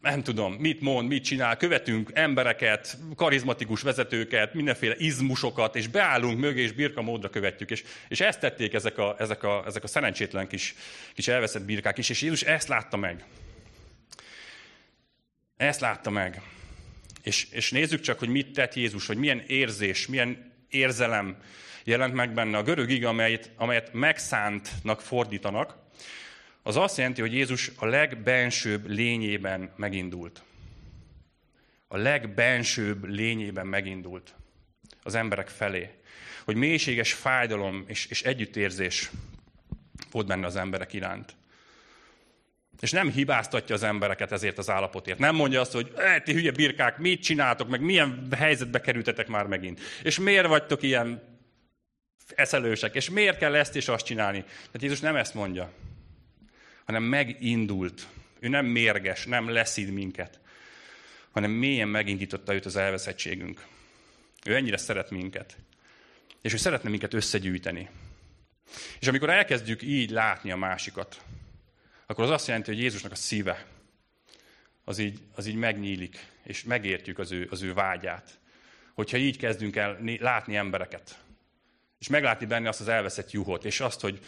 nem 0.00 0.22
tudom, 0.22 0.52
mit 0.52 0.80
mond, 0.80 1.08
mit 1.08 1.24
csinál, 1.24 1.56
követünk 1.56 2.10
embereket, 2.14 2.98
karizmatikus 3.16 3.82
vezetőket, 3.82 4.54
mindenféle 4.54 4.94
izmusokat, 4.98 5.76
és 5.76 5.86
beállunk 5.88 6.38
mögé, 6.38 6.62
és 6.62 6.72
birka 6.72 7.02
módra 7.02 7.30
követjük. 7.30 7.70
És, 7.70 7.84
és 8.08 8.20
ezt 8.20 8.40
tették 8.40 8.74
ezek 8.74 8.98
a, 8.98 9.16
ezek, 9.18 9.42
a, 9.42 9.62
ezek 9.66 9.84
a 9.84 9.86
szerencsétlen 9.86 10.48
kis, 10.48 10.74
kis 11.14 11.28
elveszett 11.28 11.64
birkák 11.64 11.98
is, 11.98 12.08
és 12.08 12.22
Jézus 12.22 12.42
ezt 12.42 12.68
látta 12.68 12.96
meg. 12.96 13.24
Ezt 15.56 15.80
látta 15.80 16.10
meg. 16.10 16.42
És, 17.22 17.46
és 17.50 17.70
nézzük 17.70 18.00
csak, 18.00 18.18
hogy 18.18 18.28
mit 18.28 18.52
tett 18.52 18.74
Jézus, 18.74 19.06
hogy 19.06 19.16
milyen 19.16 19.42
érzés, 19.46 20.06
milyen 20.06 20.52
érzelem 20.68 21.36
jelent 21.84 22.14
meg 22.14 22.32
benne. 22.32 22.58
A 22.58 22.62
görög 22.62 22.90
ige, 22.90 23.08
amelyet, 23.08 23.50
amelyet 23.56 23.92
megszántnak 23.92 25.00
fordítanak, 25.00 25.76
az 26.62 26.76
azt 26.76 26.96
jelenti, 26.96 27.20
hogy 27.20 27.32
Jézus 27.32 27.70
a 27.76 27.86
legbensőbb 27.86 28.88
lényében 28.88 29.72
megindult. 29.76 30.42
A 31.88 31.96
legbensőbb 31.96 33.04
lényében 33.04 33.66
megindult 33.66 34.34
az 35.02 35.14
emberek 35.14 35.48
felé. 35.48 35.90
Hogy 36.44 36.56
mélységes 36.56 37.12
fájdalom 37.12 37.84
és, 37.86 38.06
és 38.06 38.22
együttérzés 38.22 39.10
volt 40.10 40.26
benne 40.26 40.46
az 40.46 40.56
emberek 40.56 40.92
iránt. 40.92 41.34
És 42.80 42.90
nem 42.90 43.10
hibáztatja 43.10 43.74
az 43.74 43.82
embereket 43.82 44.32
ezért 44.32 44.58
az 44.58 44.70
állapotért. 44.70 45.18
Nem 45.18 45.34
mondja 45.34 45.60
azt, 45.60 45.72
hogy 45.72 45.92
e, 45.96 46.20
ti 46.20 46.32
hülye 46.32 46.50
birkák, 46.50 46.98
mit 46.98 47.22
csináltok, 47.22 47.68
meg 47.68 47.80
milyen 47.80 48.28
helyzetbe 48.36 48.80
kerültetek 48.80 49.28
már 49.28 49.46
megint. 49.46 49.80
És 50.02 50.18
miért 50.18 50.46
vagytok 50.46 50.82
ilyen 50.82 51.22
eszelősek, 52.34 52.94
és 52.94 53.10
miért 53.10 53.38
kell 53.38 53.54
ezt 53.54 53.76
és 53.76 53.88
azt 53.88 54.04
csinálni. 54.04 54.40
Tehát 54.42 54.82
Jézus 54.82 55.00
nem 55.00 55.16
ezt 55.16 55.34
mondja, 55.34 55.72
hanem 56.90 57.08
megindult. 57.08 58.06
Ő 58.40 58.48
nem 58.48 58.66
mérges, 58.66 59.26
nem 59.26 59.48
leszid 59.48 59.90
minket, 59.90 60.40
hanem 61.30 61.50
mélyen 61.50 61.88
megindította 61.88 62.54
őt 62.54 62.66
az 62.66 62.76
elveszettségünk. 62.76 63.66
Ő 64.44 64.54
ennyire 64.54 64.76
szeret 64.76 65.10
minket. 65.10 65.56
És 66.42 66.52
ő 66.52 66.56
szeretne 66.56 66.90
minket 66.90 67.14
összegyűjteni. 67.14 67.88
És 69.00 69.06
amikor 69.06 69.30
elkezdjük 69.30 69.82
így 69.82 70.10
látni 70.10 70.50
a 70.50 70.56
másikat, 70.56 71.22
akkor 72.06 72.24
az 72.24 72.30
azt 72.30 72.46
jelenti, 72.46 72.70
hogy 72.70 72.80
Jézusnak 72.80 73.12
a 73.12 73.14
szíve 73.14 73.66
az 74.84 74.98
így, 74.98 75.18
az 75.34 75.46
így 75.46 75.56
megnyílik, 75.56 76.26
és 76.42 76.64
megértjük 76.64 77.18
az 77.18 77.32
ő, 77.32 77.48
az 77.50 77.62
ő 77.62 77.72
vágyát. 77.72 78.38
Hogyha 78.94 79.16
így 79.16 79.36
kezdünk 79.36 79.76
el 79.76 79.98
látni 80.18 80.56
embereket, 80.56 81.18
és 81.98 82.08
meglátni 82.08 82.46
benne 82.46 82.68
azt 82.68 82.80
az 82.80 82.88
elveszett 82.88 83.30
juhot, 83.30 83.64
és 83.64 83.80
azt, 83.80 84.00
hogy 84.00 84.20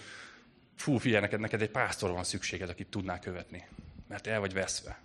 fú, 0.76 0.96
figyelj, 0.96 1.20
neked, 1.20 1.40
neked 1.40 1.62
egy 1.62 1.70
pásztor 1.70 2.10
van 2.10 2.24
szükséged, 2.24 2.68
akit 2.68 2.86
tudnál 2.86 3.18
követni, 3.18 3.66
mert 4.08 4.26
el 4.26 4.40
vagy 4.40 4.52
veszve. 4.52 5.00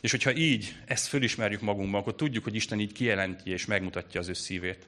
És 0.00 0.10
hogyha 0.10 0.34
így 0.34 0.76
ezt 0.86 1.06
fölismerjük 1.06 1.60
magunkban, 1.60 2.00
akkor 2.00 2.14
tudjuk, 2.14 2.44
hogy 2.44 2.54
Isten 2.54 2.80
így 2.80 2.92
kijelenti 2.92 3.50
és 3.50 3.66
megmutatja 3.66 4.20
az 4.20 4.28
ő 4.28 4.32
szívét. 4.32 4.86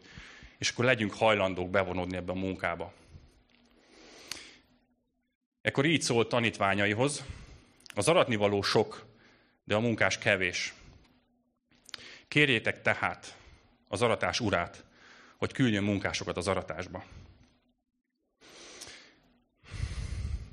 És 0.59 0.71
akkor 0.71 0.85
legyünk 0.85 1.15
hajlandók 1.15 1.71
bevonódni 1.71 2.17
ebbe 2.17 2.33
a 2.33 2.35
munkába. 2.35 2.93
Ekkor 5.63 5.85
így 5.85 6.03
szólt 6.03 6.29
tanítványaihoz, 6.29 7.25
az 7.95 8.09
aratnivaló 8.09 8.63
sok, 8.63 9.07
de 9.65 9.75
a 9.75 9.81
munkás 9.81 10.19
kevés. 10.19 10.75
Kérjétek 12.29 12.83
tehát 12.83 13.37
az 13.89 14.03
aratás 14.03 14.41
urát, 14.41 14.85
hogy 15.37 15.53
küldjön 15.53 15.85
munkásokat 15.85 16.37
az 16.37 16.49
aratásba. 16.49 17.05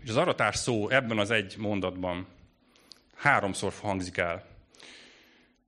És 0.09 0.15
az 0.15 0.21
aratás 0.21 0.55
szó 0.55 0.89
ebben 0.89 1.17
az 1.19 1.31
egy 1.31 1.55
mondatban 1.57 2.27
háromszor 3.15 3.73
hangzik 3.81 4.17
el. 4.17 4.45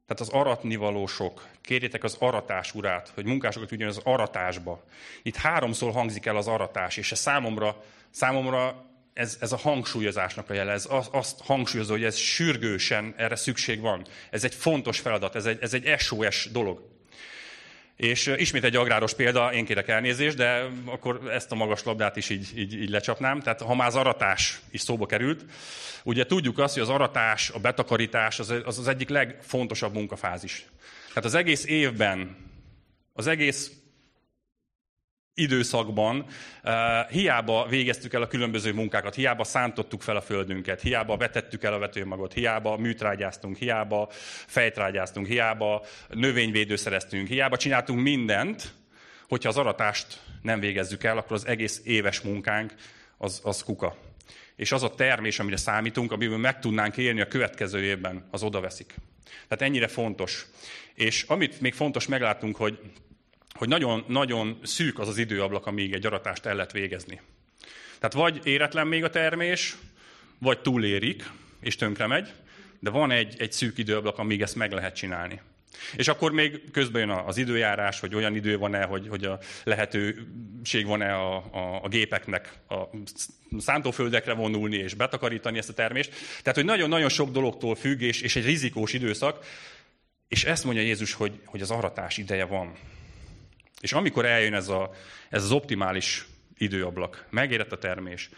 Tehát 0.06 0.20
az 0.20 0.30
aratnivalósok, 0.30 1.48
kérjétek 1.62 2.04
az 2.04 2.16
aratás 2.20 2.76
urát, 2.76 3.12
hogy 3.16 3.26
munkásokat 3.26 3.68
küldjön 3.68 3.90
az 3.90 4.02
aratásba. 4.04 4.84
Itt 5.24 5.36
háromszor 5.36 5.92
hangzik 5.92 6.26
el 6.26 6.36
az 6.36 6.48
aratás, 6.48 6.98
és 6.98 7.12
ez 7.12 7.20
számomra, 7.20 7.84
számomra 8.10 8.86
ez, 9.14 9.38
ez 9.40 9.52
a 9.52 9.58
hangsúlyozásnak 9.58 10.50
a 10.50 10.54
jele, 10.54 10.72
ez 10.72 10.88
azt 11.12 11.42
hangsúlyozza, 11.42 11.92
hogy 11.92 12.04
ez 12.04 12.16
sürgősen 12.16 13.14
erre 13.18 13.36
szükség 13.36 13.80
van. 13.80 14.06
Ez 14.30 14.44
egy 14.44 14.56
fontos 14.56 15.00
feladat, 15.00 15.36
ez 15.36 15.46
egy, 15.46 15.58
ez 15.62 15.74
egy 15.74 16.00
SOS 16.00 16.50
dolog. 16.52 16.91
És 18.02 18.34
ismét 18.38 18.64
egy 18.64 18.76
agráros 18.76 19.14
példa, 19.14 19.54
én 19.54 19.66
kérek 19.66 19.88
elnézést, 19.88 20.38
de 20.38 20.70
akkor 20.86 21.22
ezt 21.32 21.52
a 21.52 21.56
magas 21.56 21.84
labdát 21.84 22.16
is 22.16 22.30
így, 22.30 22.50
így, 22.56 22.82
így 22.82 22.90
lecsapnám. 22.90 23.40
Tehát 23.40 23.62
ha 23.62 23.76
már 23.76 23.88
az 23.88 23.96
aratás 23.96 24.60
is 24.72 24.82
szóba 24.82 25.06
került, 25.06 25.46
ugye 26.04 26.26
tudjuk 26.26 26.60
azt, 26.60 26.74
hogy 26.74 26.84
az 26.84 26.90
aratás, 26.90 27.50
a 27.50 27.60
betakarítás 27.60 28.40
az 28.40 28.54
az, 28.66 28.88
egyik 28.88 29.10
legfontosabb 29.10 29.94
munkafázis. 29.94 30.66
Tehát 31.08 31.26
az 31.26 31.34
egész 31.34 31.66
évben, 31.66 32.38
az 33.14 33.28
egész 33.28 33.72
időszakban 35.42 36.26
uh, 36.64 36.74
hiába 37.10 37.66
végeztük 37.70 38.14
el 38.14 38.22
a 38.22 38.28
különböző 38.28 38.74
munkákat, 38.74 39.16
hiába 39.16 39.44
szántottuk 39.44 40.02
fel 40.02 40.16
a 40.16 40.22
földünket, 40.22 40.82
hiába 40.82 41.18
vetettük 41.18 41.64
el 41.64 41.74
a 41.74 41.80
vetőmagot, 41.80 42.34
hiába 42.34 42.78
műtrágyáztunk, 42.78 43.58
hiába 43.58 44.08
fejtrágyáztunk, 44.48 45.28
hiába 45.28 45.86
növényvédőszereztünk, 46.10 47.28
hiába 47.28 47.58
csináltunk 47.58 48.02
mindent, 48.02 48.74
hogyha 49.28 49.50
az 49.50 49.58
aratást 49.58 50.20
nem 50.42 50.60
végezzük 50.60 51.04
el, 51.04 51.18
akkor 51.18 51.36
az 51.36 51.48
egész 51.48 51.82
éves 51.84 52.22
munkánk 52.22 52.74
az, 53.18 53.42
az 53.44 53.64
kuka. 53.64 53.96
És 54.56 54.72
az 54.72 54.84
a 54.84 54.96
termés, 54.96 55.40
amire 55.40 55.58
számítunk, 55.58 56.12
amiből 56.12 56.38
meg 56.38 56.60
tudnánk 56.60 56.98
élni 56.98 57.22
a 57.22 57.28
következő 57.28 57.84
évben, 57.84 58.28
az 58.32 58.44
odaveszik. 58.44 58.96
Tehát 59.48 59.62
ennyire 59.62 59.88
fontos. 59.88 60.46
És 60.94 61.24
amit 61.28 61.62
még 61.62 61.74
fontos 61.74 62.08
meglátunk, 62.08 62.56
hogy 62.56 62.80
hogy 63.62 63.70
nagyon, 63.70 64.04
nagyon 64.08 64.60
szűk 64.64 65.00
az 65.00 65.08
az 65.08 65.18
időablak, 65.18 65.66
amíg 65.66 65.94
egy 65.94 66.06
aratást 66.06 66.46
el 66.46 66.56
lehet 66.56 66.72
végezni. 66.72 67.22
Tehát 68.00 68.14
vagy 68.14 68.42
éretlen 68.44 68.88
még 68.88 69.04
a 69.04 69.10
termés, 69.10 69.76
vagy 70.38 70.60
túlérik, 70.60 71.30
és 71.60 71.76
tönkre 71.76 72.08
megy, 72.08 72.32
de 72.80 72.90
van 72.90 73.12
egy, 73.12 73.36
egy 73.38 73.52
szűk 73.52 73.78
időablak, 73.78 74.18
amíg 74.18 74.42
ezt 74.42 74.56
meg 74.56 74.72
lehet 74.72 74.96
csinálni. 74.96 75.42
És 75.96 76.08
akkor 76.08 76.32
még 76.32 76.72
közben 76.72 77.02
jön 77.02 77.10
az 77.10 77.38
időjárás, 77.38 78.00
hogy 78.00 78.16
olyan 78.16 78.36
idő 78.36 78.58
van-e, 78.58 78.84
hogy, 78.84 79.08
hogy 79.08 79.26
a 79.26 79.40
lehetőség 79.64 80.86
van-e 80.86 81.14
a, 81.14 81.36
a, 81.36 81.80
a 81.84 81.88
gépeknek 81.88 82.54
a 82.70 82.82
szántóföldekre 83.60 84.34
vonulni 84.34 84.78
és 84.78 84.94
betakarítani 84.94 85.58
ezt 85.58 85.70
a 85.70 85.74
termést. 85.74 86.14
Tehát, 86.42 86.56
hogy 86.56 86.66
nagyon-nagyon 86.66 87.10
sok 87.10 87.32
dologtól 87.32 87.76
függ, 87.76 88.02
és, 88.02 88.22
és 88.22 88.36
egy 88.36 88.46
rizikós 88.46 88.94
időszak, 88.94 89.46
és 90.28 90.44
ezt 90.44 90.64
mondja 90.64 90.84
Jézus, 90.84 91.14
hogy, 91.14 91.40
hogy 91.46 91.62
az 91.62 91.72
aratás 91.72 92.18
ideje 92.18 92.46
van. 92.46 92.76
És 93.82 93.94
amikor 93.94 94.26
eljön 94.26 94.54
ez, 94.54 94.68
a, 94.68 94.92
ez 95.30 95.44
az 95.44 95.52
optimális 95.52 96.26
időablak, 96.58 97.26
megérett 97.30 97.72
a 97.72 97.78
termés, 97.78 98.30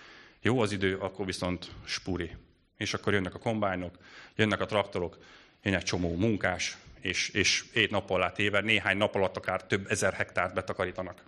jó 0.42 0.60
az 0.60 0.72
idő, 0.72 0.98
akkor 0.98 1.26
viszont 1.26 1.72
spuri. 1.86 2.36
És 2.78 2.94
akkor 2.94 3.14
jönnek 3.14 3.34
a 3.34 3.40
kombányok, 3.40 3.98
jönnek 4.36 4.62
a 4.62 4.66
traktorok, 4.66 5.18
jön 5.62 5.74
egy 5.74 5.84
csomó 5.84 6.16
munkás, 6.16 6.78
és, 7.02 7.30
és 7.30 7.66
ét 7.74 7.92
nap 7.92 8.10
alatt 8.10 8.40
éve, 8.40 8.62
néhány 8.62 8.98
nap 8.98 9.16
alatt 9.16 9.38
akár 9.38 9.64
több 9.64 9.86
ezer 9.90 10.14
hektárt 10.14 10.54
betakarítanak. 10.54 11.24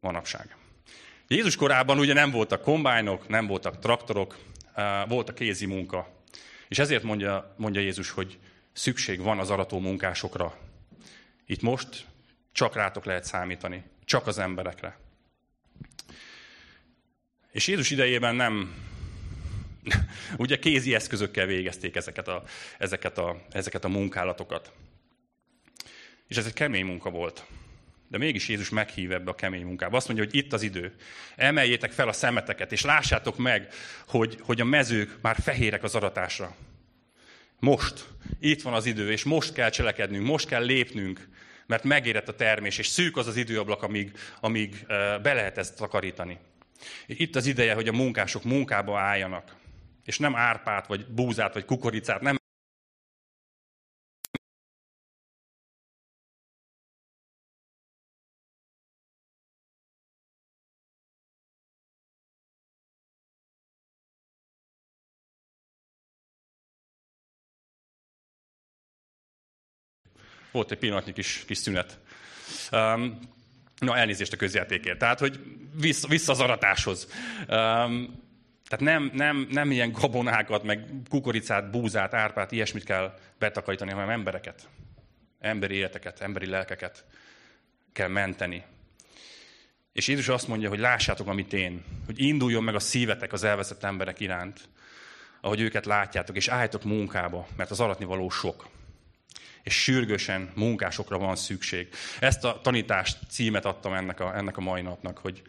Manapság. 0.00 0.56
Jézus 1.28 1.56
korában 1.56 1.98
ugye 1.98 2.12
nem 2.12 2.30
voltak 2.30 2.62
kombányok, 2.62 3.28
nem 3.28 3.46
voltak 3.46 3.78
traktorok, 3.78 4.38
volt 5.08 5.28
a 5.28 5.32
kézi 5.32 5.66
munka. 5.66 6.22
És 6.68 6.78
ezért 6.78 7.02
mondja, 7.02 7.54
mondja 7.56 7.80
Jézus, 7.80 8.10
hogy 8.10 8.38
szükség 8.72 9.20
van 9.20 9.38
az 9.38 9.50
arató 9.50 9.78
munkásokra. 9.78 10.56
Itt 11.46 11.62
most 11.62 12.06
csak 12.58 12.74
rátok 12.74 13.04
lehet 13.04 13.24
számítani. 13.24 13.82
Csak 14.04 14.26
az 14.26 14.38
emberekre. 14.38 14.98
És 17.50 17.66
Jézus 17.66 17.90
idejében 17.90 18.34
nem, 18.34 18.74
ugye 20.36 20.58
kézi 20.58 20.94
eszközökkel 20.94 21.46
végezték 21.46 21.96
ezeket 21.96 22.28
a, 22.28 22.42
ezeket, 22.78 23.18
a, 23.18 23.42
ezeket 23.50 23.84
a 23.84 23.88
munkálatokat. 23.88 24.72
És 26.26 26.36
ez 26.36 26.46
egy 26.46 26.52
kemény 26.52 26.84
munka 26.84 27.10
volt. 27.10 27.46
De 28.08 28.18
mégis 28.18 28.48
Jézus 28.48 28.68
meghív 28.68 29.12
ebbe 29.12 29.30
a 29.30 29.34
kemény 29.34 29.64
munkába. 29.64 29.96
Azt 29.96 30.06
mondja, 30.06 30.24
hogy 30.24 30.34
itt 30.34 30.52
az 30.52 30.62
idő. 30.62 30.94
Emeljétek 31.36 31.92
fel 31.92 32.08
a 32.08 32.12
szemeteket, 32.12 32.72
és 32.72 32.82
lássátok 32.82 33.36
meg, 33.36 33.68
hogy, 34.06 34.38
hogy 34.40 34.60
a 34.60 34.64
mezők 34.64 35.18
már 35.20 35.36
fehérek 35.36 35.82
az 35.82 35.94
aratásra. 35.94 36.56
Most. 37.58 38.06
Itt 38.40 38.62
van 38.62 38.74
az 38.74 38.86
idő, 38.86 39.10
és 39.10 39.24
most 39.24 39.52
kell 39.52 39.70
cselekednünk, 39.70 40.26
most 40.26 40.48
kell 40.48 40.64
lépnünk, 40.64 41.28
mert 41.68 41.84
megérett 41.84 42.28
a 42.28 42.34
termés, 42.34 42.78
és 42.78 42.86
szűk 42.86 43.16
az 43.16 43.26
az 43.26 43.36
időablak, 43.36 43.82
amíg, 43.82 44.12
amíg 44.40 44.86
be 45.22 45.32
lehet 45.32 45.58
ezt 45.58 45.76
takarítani. 45.76 46.38
Itt 47.06 47.36
az 47.36 47.46
ideje, 47.46 47.74
hogy 47.74 47.88
a 47.88 47.92
munkások 47.92 48.44
munkába 48.44 48.98
álljanak. 48.98 49.56
És 50.04 50.18
nem 50.18 50.36
árpát, 50.36 50.86
vagy 50.86 51.06
búzát, 51.06 51.54
vagy 51.54 51.64
kukoricát, 51.64 52.20
nem 52.20 52.37
Volt 70.52 70.70
egy 70.70 70.78
pillanatnyi 70.78 71.12
kis, 71.12 71.44
kis 71.46 71.58
szünet. 71.58 71.98
Um, 72.72 73.18
na, 73.78 73.96
elnézést 73.96 74.32
a 74.32 74.36
közjátékért. 74.36 74.98
Tehát, 74.98 75.18
hogy 75.18 75.40
vissza, 75.80 76.08
vissza 76.08 76.32
az 76.32 76.40
aratáshoz. 76.40 77.08
Um, 77.40 78.26
tehát 78.68 78.84
nem, 78.84 79.10
nem, 79.14 79.46
nem 79.50 79.70
ilyen 79.70 79.92
gabonákat, 79.92 80.62
meg 80.62 80.86
kukoricát, 81.08 81.70
búzát, 81.70 82.14
árpát, 82.14 82.52
ilyesmit 82.52 82.84
kell 82.84 83.18
betakarítani, 83.38 83.90
hanem 83.90 84.10
embereket. 84.10 84.68
Emberi 85.40 85.74
életeket, 85.74 86.20
emberi 86.20 86.46
lelkeket 86.46 87.04
kell 87.92 88.08
menteni. 88.08 88.64
És 89.92 90.08
Jézus 90.08 90.28
azt 90.28 90.48
mondja, 90.48 90.68
hogy 90.68 90.78
lássátok, 90.78 91.28
amit 91.28 91.52
én, 91.52 91.84
hogy 92.06 92.20
induljon 92.20 92.64
meg 92.64 92.74
a 92.74 92.78
szívetek 92.78 93.32
az 93.32 93.44
elveszett 93.44 93.84
emberek 93.84 94.20
iránt, 94.20 94.60
ahogy 95.40 95.60
őket 95.60 95.86
látjátok, 95.86 96.36
és 96.36 96.48
álljatok 96.48 96.84
munkába, 96.84 97.46
mert 97.56 97.70
az 97.70 97.80
aratni 97.80 98.04
való 98.04 98.28
sok 98.30 98.68
és 99.68 99.82
sürgősen 99.82 100.52
munkásokra 100.54 101.18
van 101.18 101.36
szükség. 101.36 101.88
Ezt 102.20 102.44
a 102.44 102.60
tanítást, 102.62 103.18
címet 103.30 103.64
adtam 103.64 103.92
ennek 103.92 104.20
a, 104.20 104.36
ennek 104.36 104.56
a 104.56 104.60
mai 104.60 104.82
napnak, 104.82 105.18
hogy 105.18 105.42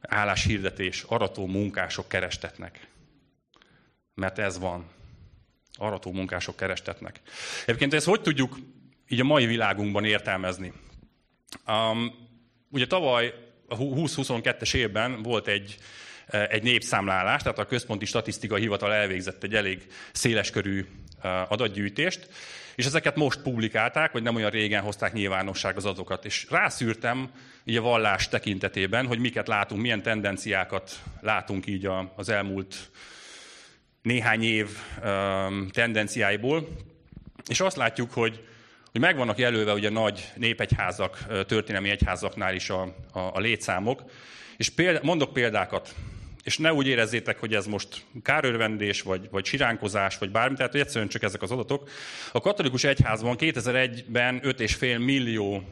álláshirdetés, 0.00 1.02
arató 1.02 1.46
munkások 1.46 2.08
kerestetnek. 2.08 2.88
Mert 4.14 4.38
ez 4.38 4.58
van. 4.58 4.90
Arató 5.72 6.12
munkások 6.12 6.56
kerestetnek. 6.56 7.20
Egyébként 7.66 7.94
ezt 7.94 8.06
hogy 8.06 8.20
tudjuk 8.20 8.58
így 9.08 9.20
a 9.20 9.24
mai 9.24 9.46
világunkban 9.46 10.04
értelmezni? 10.04 10.72
Um, 11.66 12.14
ugye 12.70 12.86
tavaly 12.86 13.34
a 13.68 13.76
2022-es 13.76 14.74
évben 14.74 15.22
volt 15.22 15.46
egy, 15.46 15.78
egy 16.26 16.62
népszámlálás, 16.62 17.42
tehát 17.42 17.58
a 17.58 17.66
Központi 17.66 18.04
Statisztikai 18.04 18.60
Hivatal 18.60 18.92
elvégzett 18.92 19.42
egy 19.42 19.54
elég 19.54 19.86
széleskörű 20.12 20.86
adatgyűjtést, 21.48 22.28
és 22.74 22.86
ezeket 22.86 23.16
most 23.16 23.40
publikálták, 23.40 24.12
vagy 24.12 24.22
nem 24.22 24.34
olyan 24.34 24.50
régen 24.50 24.82
hozták 24.82 25.12
nyilvánosság 25.12 25.76
az 25.76 25.84
adatokat. 25.84 26.24
És 26.24 26.46
rászűrtem 26.50 27.30
így 27.64 27.76
a 27.76 27.80
vallás 27.80 28.28
tekintetében, 28.28 29.06
hogy 29.06 29.18
miket 29.18 29.48
látunk, 29.48 29.80
milyen 29.80 30.02
tendenciákat 30.02 31.02
látunk 31.20 31.66
így 31.66 31.88
az 32.16 32.28
elmúlt 32.28 32.90
néhány 34.02 34.42
év 34.42 34.68
tendenciáiból. 35.70 36.68
És 37.48 37.60
azt 37.60 37.76
látjuk, 37.76 38.12
hogy, 38.12 38.44
hogy 38.90 39.00
megvannak 39.00 39.38
jelölve 39.38 39.72
ugye 39.72 39.90
nagy 39.90 40.32
népegyházak, 40.36 41.18
történelmi 41.46 41.90
egyházaknál 41.90 42.54
is 42.54 42.70
a, 42.70 42.82
a, 43.12 43.18
a 43.18 43.40
létszámok. 43.40 44.02
És 44.56 44.68
példa, 44.68 45.00
mondok 45.02 45.32
példákat 45.32 45.94
és 46.44 46.58
ne 46.58 46.72
úgy 46.72 46.86
érezzétek, 46.86 47.38
hogy 47.38 47.54
ez 47.54 47.66
most 47.66 48.04
kárörvendés, 48.22 49.02
vagy, 49.02 49.28
vagy 49.30 49.44
siránkozás, 49.44 50.18
vagy 50.18 50.30
bármi, 50.30 50.56
tehát 50.56 50.74
egyszerűen 50.74 51.08
csak 51.08 51.22
ezek 51.22 51.42
az 51.42 51.50
adatok. 51.50 51.88
A 52.32 52.40
katolikus 52.40 52.84
egyházban 52.84 53.36
2001-ben 53.38 54.40
5,5 54.42 55.04
millió 55.04 55.62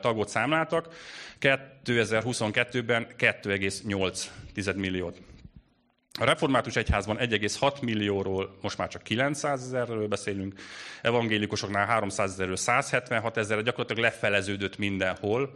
tagot 0.00 0.28
számláltak, 0.28 0.94
2022-ben 1.40 3.06
2,8 3.18 4.76
milliót. 4.76 5.20
A 6.18 6.24
református 6.24 6.76
egyházban 6.76 7.16
1,6 7.18 7.82
millióról 7.82 8.58
most 8.60 8.78
már 8.78 8.88
csak 8.88 9.02
900 9.02 9.62
ezerről 9.62 10.08
beszélünk, 10.08 10.54
evangélikusoknál 11.02 11.86
300 11.86 12.32
ezerről 12.32 12.56
176 12.56 13.36
ezerre, 13.36 13.62
gyakorlatilag 13.62 14.02
lefeleződött 14.02 14.78
mindenhol 14.78 15.52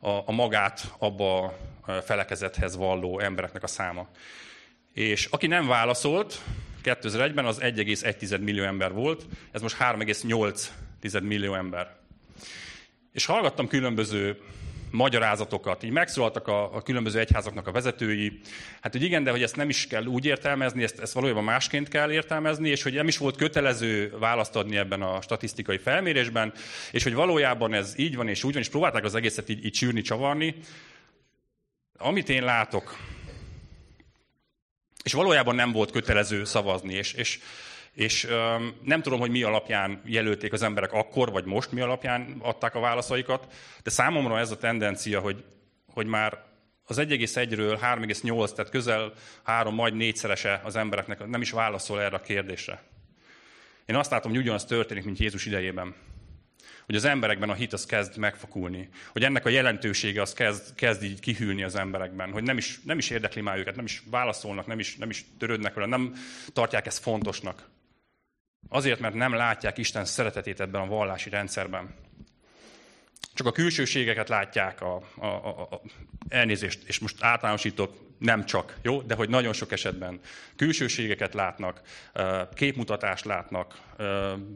a, 0.00 0.10
a 0.10 0.32
magát 0.32 0.94
abba 0.98 1.44
a 1.44 1.52
felekezethez 2.04 2.76
valló 2.76 3.18
embereknek 3.18 3.62
a 3.62 3.66
száma. 3.66 4.08
És 4.92 5.24
aki 5.24 5.46
nem 5.46 5.66
válaszolt, 5.66 6.40
2001-ben 6.84 7.44
az 7.44 7.58
1,1 7.60 8.40
millió 8.40 8.64
ember 8.64 8.92
volt, 8.92 9.26
ez 9.50 9.62
most 9.62 9.76
3,8 9.76 11.22
millió 11.22 11.54
ember. 11.54 11.96
És 13.12 13.24
hallgattam 13.24 13.68
különböző 13.68 14.40
magyarázatokat, 14.90 15.82
így 15.82 15.90
megszólaltak 15.90 16.48
a, 16.48 16.74
a 16.74 16.82
különböző 16.82 17.18
egyházaknak 17.18 17.66
a 17.66 17.72
vezetői, 17.72 18.40
hát 18.80 18.92
hogy 18.92 19.02
igen, 19.02 19.24
de 19.24 19.30
hogy 19.30 19.42
ezt 19.42 19.56
nem 19.56 19.68
is 19.68 19.86
kell 19.86 20.04
úgy 20.04 20.24
értelmezni, 20.24 20.82
ezt, 20.82 20.98
ezt 20.98 21.12
valójában 21.12 21.44
másként 21.44 21.88
kell 21.88 22.12
értelmezni, 22.12 22.68
és 22.68 22.82
hogy 22.82 22.92
nem 22.92 23.08
is 23.08 23.18
volt 23.18 23.36
kötelező 23.36 24.14
választ 24.18 24.56
adni 24.56 24.76
ebben 24.76 25.02
a 25.02 25.20
statisztikai 25.20 25.78
felmérésben, 25.78 26.52
és 26.90 27.02
hogy 27.02 27.14
valójában 27.14 27.74
ez 27.74 27.94
így 27.96 28.16
van 28.16 28.28
és 28.28 28.44
úgy 28.44 28.52
van, 28.52 28.62
és 28.62 28.68
próbálták 28.68 29.04
az 29.04 29.14
egészet 29.14 29.48
így, 29.48 29.64
így 29.64 29.72
csűrni, 29.72 30.00
csavarni. 30.00 30.54
Amit 31.98 32.28
én 32.28 32.44
látok, 32.44 32.96
és 35.02 35.12
valójában 35.12 35.54
nem 35.54 35.72
volt 35.72 35.90
kötelező 35.90 36.44
szavazni, 36.44 36.94
és, 36.94 37.12
és 37.12 37.38
és 38.00 38.24
um, 38.24 38.76
nem 38.82 39.02
tudom, 39.02 39.18
hogy 39.18 39.30
mi 39.30 39.42
alapján 39.42 40.00
jelölték 40.04 40.52
az 40.52 40.62
emberek 40.62 40.92
akkor, 40.92 41.30
vagy 41.30 41.44
most 41.44 41.72
mi 41.72 41.80
alapján 41.80 42.36
adták 42.38 42.74
a 42.74 42.80
válaszaikat, 42.80 43.52
de 43.82 43.90
számomra 43.90 44.38
ez 44.38 44.50
a 44.50 44.56
tendencia, 44.56 45.20
hogy, 45.20 45.44
hogy 45.92 46.06
már 46.06 46.44
az 46.84 46.96
1,1-ről 47.00 47.78
3,8, 47.82 48.52
tehát 48.52 48.70
közel 48.70 49.12
3, 49.42 49.74
majd 49.74 49.94
négyszerese 49.94 50.60
az 50.64 50.76
embereknek 50.76 51.26
nem 51.26 51.40
is 51.40 51.50
válaszol 51.50 52.00
erre 52.00 52.16
a 52.16 52.20
kérdésre. 52.20 52.82
Én 53.86 53.96
azt 53.96 54.10
látom, 54.10 54.30
hogy 54.30 54.40
ugyanaz 54.40 54.64
történik, 54.64 55.04
mint 55.04 55.18
Jézus 55.18 55.46
idejében. 55.46 55.94
Hogy 56.86 56.94
az 56.94 57.04
emberekben 57.04 57.50
a 57.50 57.54
hit 57.54 57.72
az 57.72 57.86
kezd 57.86 58.16
megfakulni. 58.16 58.88
Hogy 59.12 59.24
ennek 59.24 59.46
a 59.46 59.48
jelentősége 59.48 60.22
az 60.22 60.32
kezd, 60.32 60.74
kezd 60.74 61.02
így 61.02 61.20
kihűlni 61.20 61.62
az 61.62 61.74
emberekben. 61.74 62.32
Hogy 62.32 62.42
nem 62.42 62.56
is, 62.56 62.80
nem 62.84 62.98
is 62.98 63.10
érdekli 63.10 63.40
már 63.40 63.58
őket, 63.58 63.76
nem 63.76 63.84
is 63.84 64.02
válaszolnak, 64.10 64.66
nem 64.66 64.78
is, 64.78 64.96
nem 64.96 65.10
is 65.10 65.24
törődnek 65.38 65.74
vele, 65.74 65.86
nem 65.86 66.14
tartják 66.52 66.86
ezt 66.86 67.02
fontosnak. 67.02 67.68
Azért, 68.68 69.00
mert 69.00 69.14
nem 69.14 69.32
látják 69.32 69.78
Isten 69.78 70.04
szeretetét 70.04 70.60
ebben 70.60 70.80
a 70.80 70.86
vallási 70.86 71.30
rendszerben. 71.30 71.94
Csak 73.34 73.46
a 73.46 73.52
külsőségeket 73.52 74.28
látják, 74.28 74.80
a, 74.80 75.02
a, 75.16 75.26
a, 75.26 75.60
a 75.60 75.80
elnézést, 76.28 76.88
és 76.88 76.98
most 76.98 77.22
általánosítok, 77.22 78.08
nem 78.18 78.44
csak, 78.44 78.76
jó? 78.82 79.02
De 79.02 79.14
hogy 79.14 79.28
nagyon 79.28 79.52
sok 79.52 79.72
esetben 79.72 80.20
külsőségeket 80.56 81.34
látnak, 81.34 81.80
képmutatást 82.54 83.24
látnak, 83.24 83.80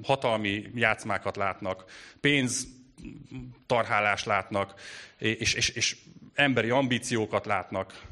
hatalmi 0.02 0.70
játszmákat 0.74 1.36
látnak, 1.36 1.84
pénztarhálást 2.20 4.26
látnak, 4.26 4.74
és, 5.18 5.54
és, 5.54 5.68
és 5.68 5.96
emberi 6.34 6.70
ambíciókat 6.70 7.46
látnak, 7.46 8.02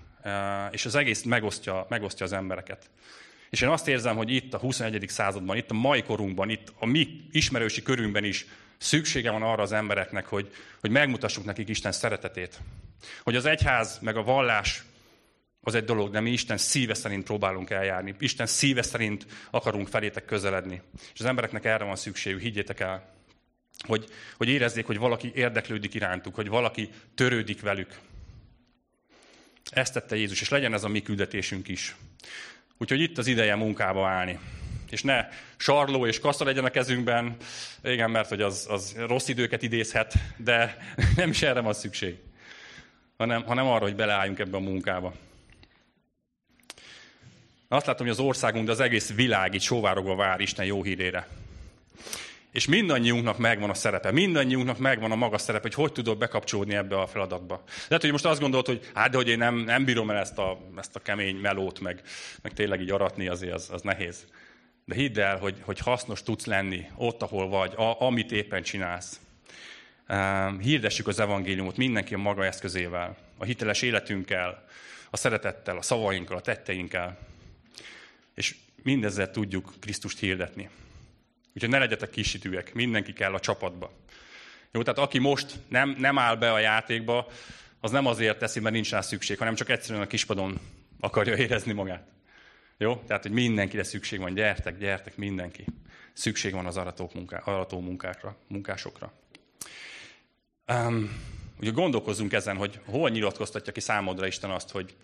és 0.71 0.85
az 0.85 0.95
egész 0.95 1.23
megosztja, 1.23 1.87
megosztja 1.89 2.27
az 2.27 2.33
embereket. 2.33 2.91
És 3.53 3.61
én 3.61 3.69
azt 3.69 3.89
érzem, 3.89 4.17
hogy 4.17 4.31
itt 4.31 4.55
a 4.55 4.59
21. 4.59 5.05
században, 5.09 5.57
itt 5.57 5.71
a 5.71 5.75
mai 5.75 6.03
korunkban, 6.03 6.49
itt 6.51 6.73
a 6.79 6.87
mi 6.87 7.21
ismerősi 7.31 7.83
körünkben 7.83 8.25
is 8.25 8.47
szüksége 8.79 9.31
van 9.31 9.43
arra 9.43 9.63
az 9.63 9.73
embereknek, 9.73 10.27
hogy, 10.27 10.55
hogy 10.81 10.91
megmutassuk 10.91 11.45
nekik 11.45 11.69
Isten 11.69 11.93
szeretetét. 11.93 12.61
Hogy 13.23 13.37
az 13.37 13.45
egyház 13.45 13.99
meg 14.01 14.17
a 14.17 14.23
vallás 14.23 14.83
az 15.61 15.75
egy 15.75 15.85
dolog, 15.85 16.11
de 16.11 16.21
mi 16.21 16.31
Isten 16.31 16.57
szíve 16.57 16.95
szerint 16.95 17.25
próbálunk 17.25 17.71
eljárni. 17.71 18.15
Isten 18.19 18.47
szíve 18.47 18.83
szerint 18.83 19.27
akarunk 19.51 19.89
felétek 19.89 20.25
közeledni. 20.25 20.83
És 21.15 21.21
az 21.21 21.27
embereknek 21.27 21.65
erre 21.65 21.85
van 21.85 21.97
szükségük, 21.97 22.41
higgyétek 22.41 22.81
el. 22.81 23.15
Hogy, 23.87 24.05
hogy 24.37 24.49
érezzék, 24.49 24.87
hogy 24.87 24.99
valaki 24.99 25.33
érdeklődik 25.35 25.95
irántuk, 25.95 26.35
hogy 26.35 26.49
valaki 26.49 26.91
törődik 27.15 27.61
velük. 27.61 27.99
Ezt 29.71 29.93
tette 29.93 30.17
Jézus, 30.17 30.41
és 30.41 30.49
legyen 30.49 30.75
ez 30.75 30.85
a 30.85 30.89
mi 30.89 31.03
küldetésünk 31.03 31.69
is. 31.69 31.97
Úgyhogy 32.83 33.01
itt 33.01 33.19
az 33.19 33.27
ideje 33.27 33.55
munkába 33.55 34.09
állni. 34.09 34.39
És 34.91 35.03
ne 35.03 35.29
sarló 35.57 36.07
és 36.07 36.21
kassa 36.21 36.45
legyen 36.45 36.65
a 36.65 36.71
kezünkben, 36.71 37.37
igen, 37.83 38.11
mert 38.11 38.29
hogy 38.29 38.41
az, 38.41 38.67
az 38.71 38.97
rossz 39.07 39.29
időket 39.29 39.63
idézhet, 39.63 40.15
de 40.37 40.77
nem 41.17 41.31
is 41.31 41.43
erre 41.43 41.61
van 41.61 41.73
szükség, 41.73 42.17
hanem, 43.17 43.43
hanem 43.43 43.67
arra, 43.67 43.85
hogy 43.85 43.97
beleálljunk 43.97 44.39
ebbe 44.39 44.57
a 44.57 44.61
munkába. 44.61 45.15
Azt 47.69 47.87
látom, 47.87 48.07
hogy 48.07 48.15
az 48.15 48.25
országunk, 48.25 48.67
de 48.67 48.73
az 48.73 48.81
egész 48.81 49.15
világ 49.15 49.55
itt 49.55 49.61
sóvárogva 49.61 50.15
vár 50.15 50.41
Isten 50.41 50.65
jó 50.65 50.83
hírére. 50.83 51.29
És 52.53 52.67
mindannyiunknak 52.67 53.39
megvan 53.39 53.71
a 53.71 53.75
szerepe, 53.75 54.11
mindannyiunknak 54.11 54.79
megvan 54.79 55.11
a 55.11 55.17
maga 55.17 55.39
szerepe, 55.39 55.63
hogy 55.63 55.75
hogy 55.75 55.93
tudod 55.93 56.19
bekapcsolódni 56.19 56.75
ebbe 56.75 57.01
a 57.01 57.07
feladatba. 57.07 57.63
Lehet, 57.89 58.01
hogy 58.01 58.11
most 58.11 58.25
azt 58.25 58.41
gondolod, 58.41 58.67
hogy 58.67 58.91
hát, 58.95 59.11
de 59.11 59.17
hogy 59.17 59.29
én 59.29 59.39
nem, 59.39 59.55
nem 59.55 59.85
bírom 59.85 60.11
el 60.11 60.17
ezt 60.17 60.39
a, 60.39 60.59
ezt 60.77 60.97
a 60.97 61.01
kemény 61.01 61.37
melót, 61.37 61.81
meg, 61.81 62.03
meg 62.43 62.53
tényleg 62.53 62.81
így 62.81 62.91
aratni, 62.91 63.29
azért 63.29 63.55
az, 63.55 63.71
az 63.73 63.83
nehéz. 63.83 64.27
De 64.85 64.95
hidd 64.95 65.21
el, 65.21 65.39
hogy, 65.39 65.57
hogy 65.61 65.79
hasznos 65.79 66.23
tudsz 66.23 66.45
lenni 66.45 66.87
ott, 66.97 67.23
ahol 67.23 67.49
vagy, 67.49 67.73
a, 67.77 68.01
amit 68.01 68.33
éppen 68.33 68.63
csinálsz. 68.63 69.21
Hirdessük 70.61 71.07
az 71.07 71.21
evangéliumot 71.21 71.77
mindenki 71.77 72.15
a 72.15 72.19
maga 72.19 72.45
eszközével, 72.45 73.17
a 73.39 73.45
hiteles 73.45 73.83
életünkkel, 73.83 74.65
a 75.11 75.17
szeretettel, 75.17 75.77
a 75.77 75.83
szavainkkal, 75.83 76.37
a 76.37 76.41
tetteinkkel. 76.41 77.19
És 78.35 78.57
mindezzel 78.83 79.31
tudjuk 79.31 79.73
Krisztust 79.81 80.19
hirdetni. 80.19 80.69
Úgyhogy 81.55 81.71
ne 81.71 81.79
legyetek 81.79 82.11
kisítőek, 82.11 82.75
mindenki 82.75 83.13
kell 83.13 83.35
a 83.35 83.41
csapatba. 83.41 83.93
Jó, 84.73 84.83
tehát 84.83 84.99
aki 84.99 85.19
most 85.19 85.59
nem, 85.69 85.97
nem 85.99 86.19
áll 86.19 86.37
be 86.37 86.53
a 86.53 86.59
játékba, 86.59 87.27
az 87.81 87.91
nem 87.91 88.07
azért 88.07 88.39
teszi, 88.39 88.61
mert 88.61 88.75
nincs 88.75 88.91
rá 88.91 89.01
szükség, 89.01 89.39
hanem 89.39 89.55
csak 89.55 89.69
egyszerűen 89.69 90.05
a 90.05 90.07
kispadon 90.07 90.61
akarja 91.01 91.37
érezni 91.37 91.73
magát. 91.73 92.07
Jó? 92.77 92.97
Tehát, 93.07 93.23
hogy 93.23 93.33
mindenkire 93.33 93.83
szükség 93.83 94.19
van. 94.19 94.35
Gyertek, 94.35 94.79
gyertek, 94.79 95.17
mindenki. 95.17 95.65
Szükség 96.13 96.53
van 96.53 96.67
az 96.67 96.77
aratók 96.77 97.15
munká, 97.15 97.39
arató 97.39 97.81
munkákra, 97.81 98.37
munkásokra. 98.47 99.13
Um, 100.69 101.21
ugye 101.61 101.71
gondolkozzunk 101.71 102.33
ezen, 102.33 102.57
hogy 102.57 102.81
hol 102.85 103.11
nyilatkoztatja 103.11 103.73
ki 103.73 103.81
számodra 103.81 104.27
Isten 104.27 104.51
azt, 104.51 104.71
hogy, 104.71 104.97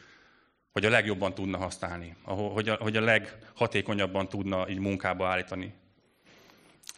hogy 0.72 0.84
a 0.84 0.90
legjobban 0.90 1.34
tudna 1.34 1.58
használni, 1.58 2.16
hogy 2.22 2.68
a, 2.68 2.74
hogy 2.74 2.96
a 2.96 3.00
leghatékonyabban 3.00 4.28
tudna 4.28 4.68
így 4.68 4.78
munkába 4.78 5.28
állítani. 5.28 5.72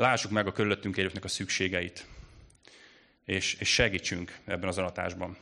Lássuk 0.01 0.31
meg 0.31 0.47
a 0.47 0.53
körülöttünk 0.53 0.97
élőknek 0.97 1.25
a 1.25 1.29
szükségeit, 1.29 2.07
és, 3.25 3.55
és 3.55 3.69
segítsünk 3.69 4.39
ebben 4.45 4.69
az 4.69 4.79
aratásban. 4.79 5.37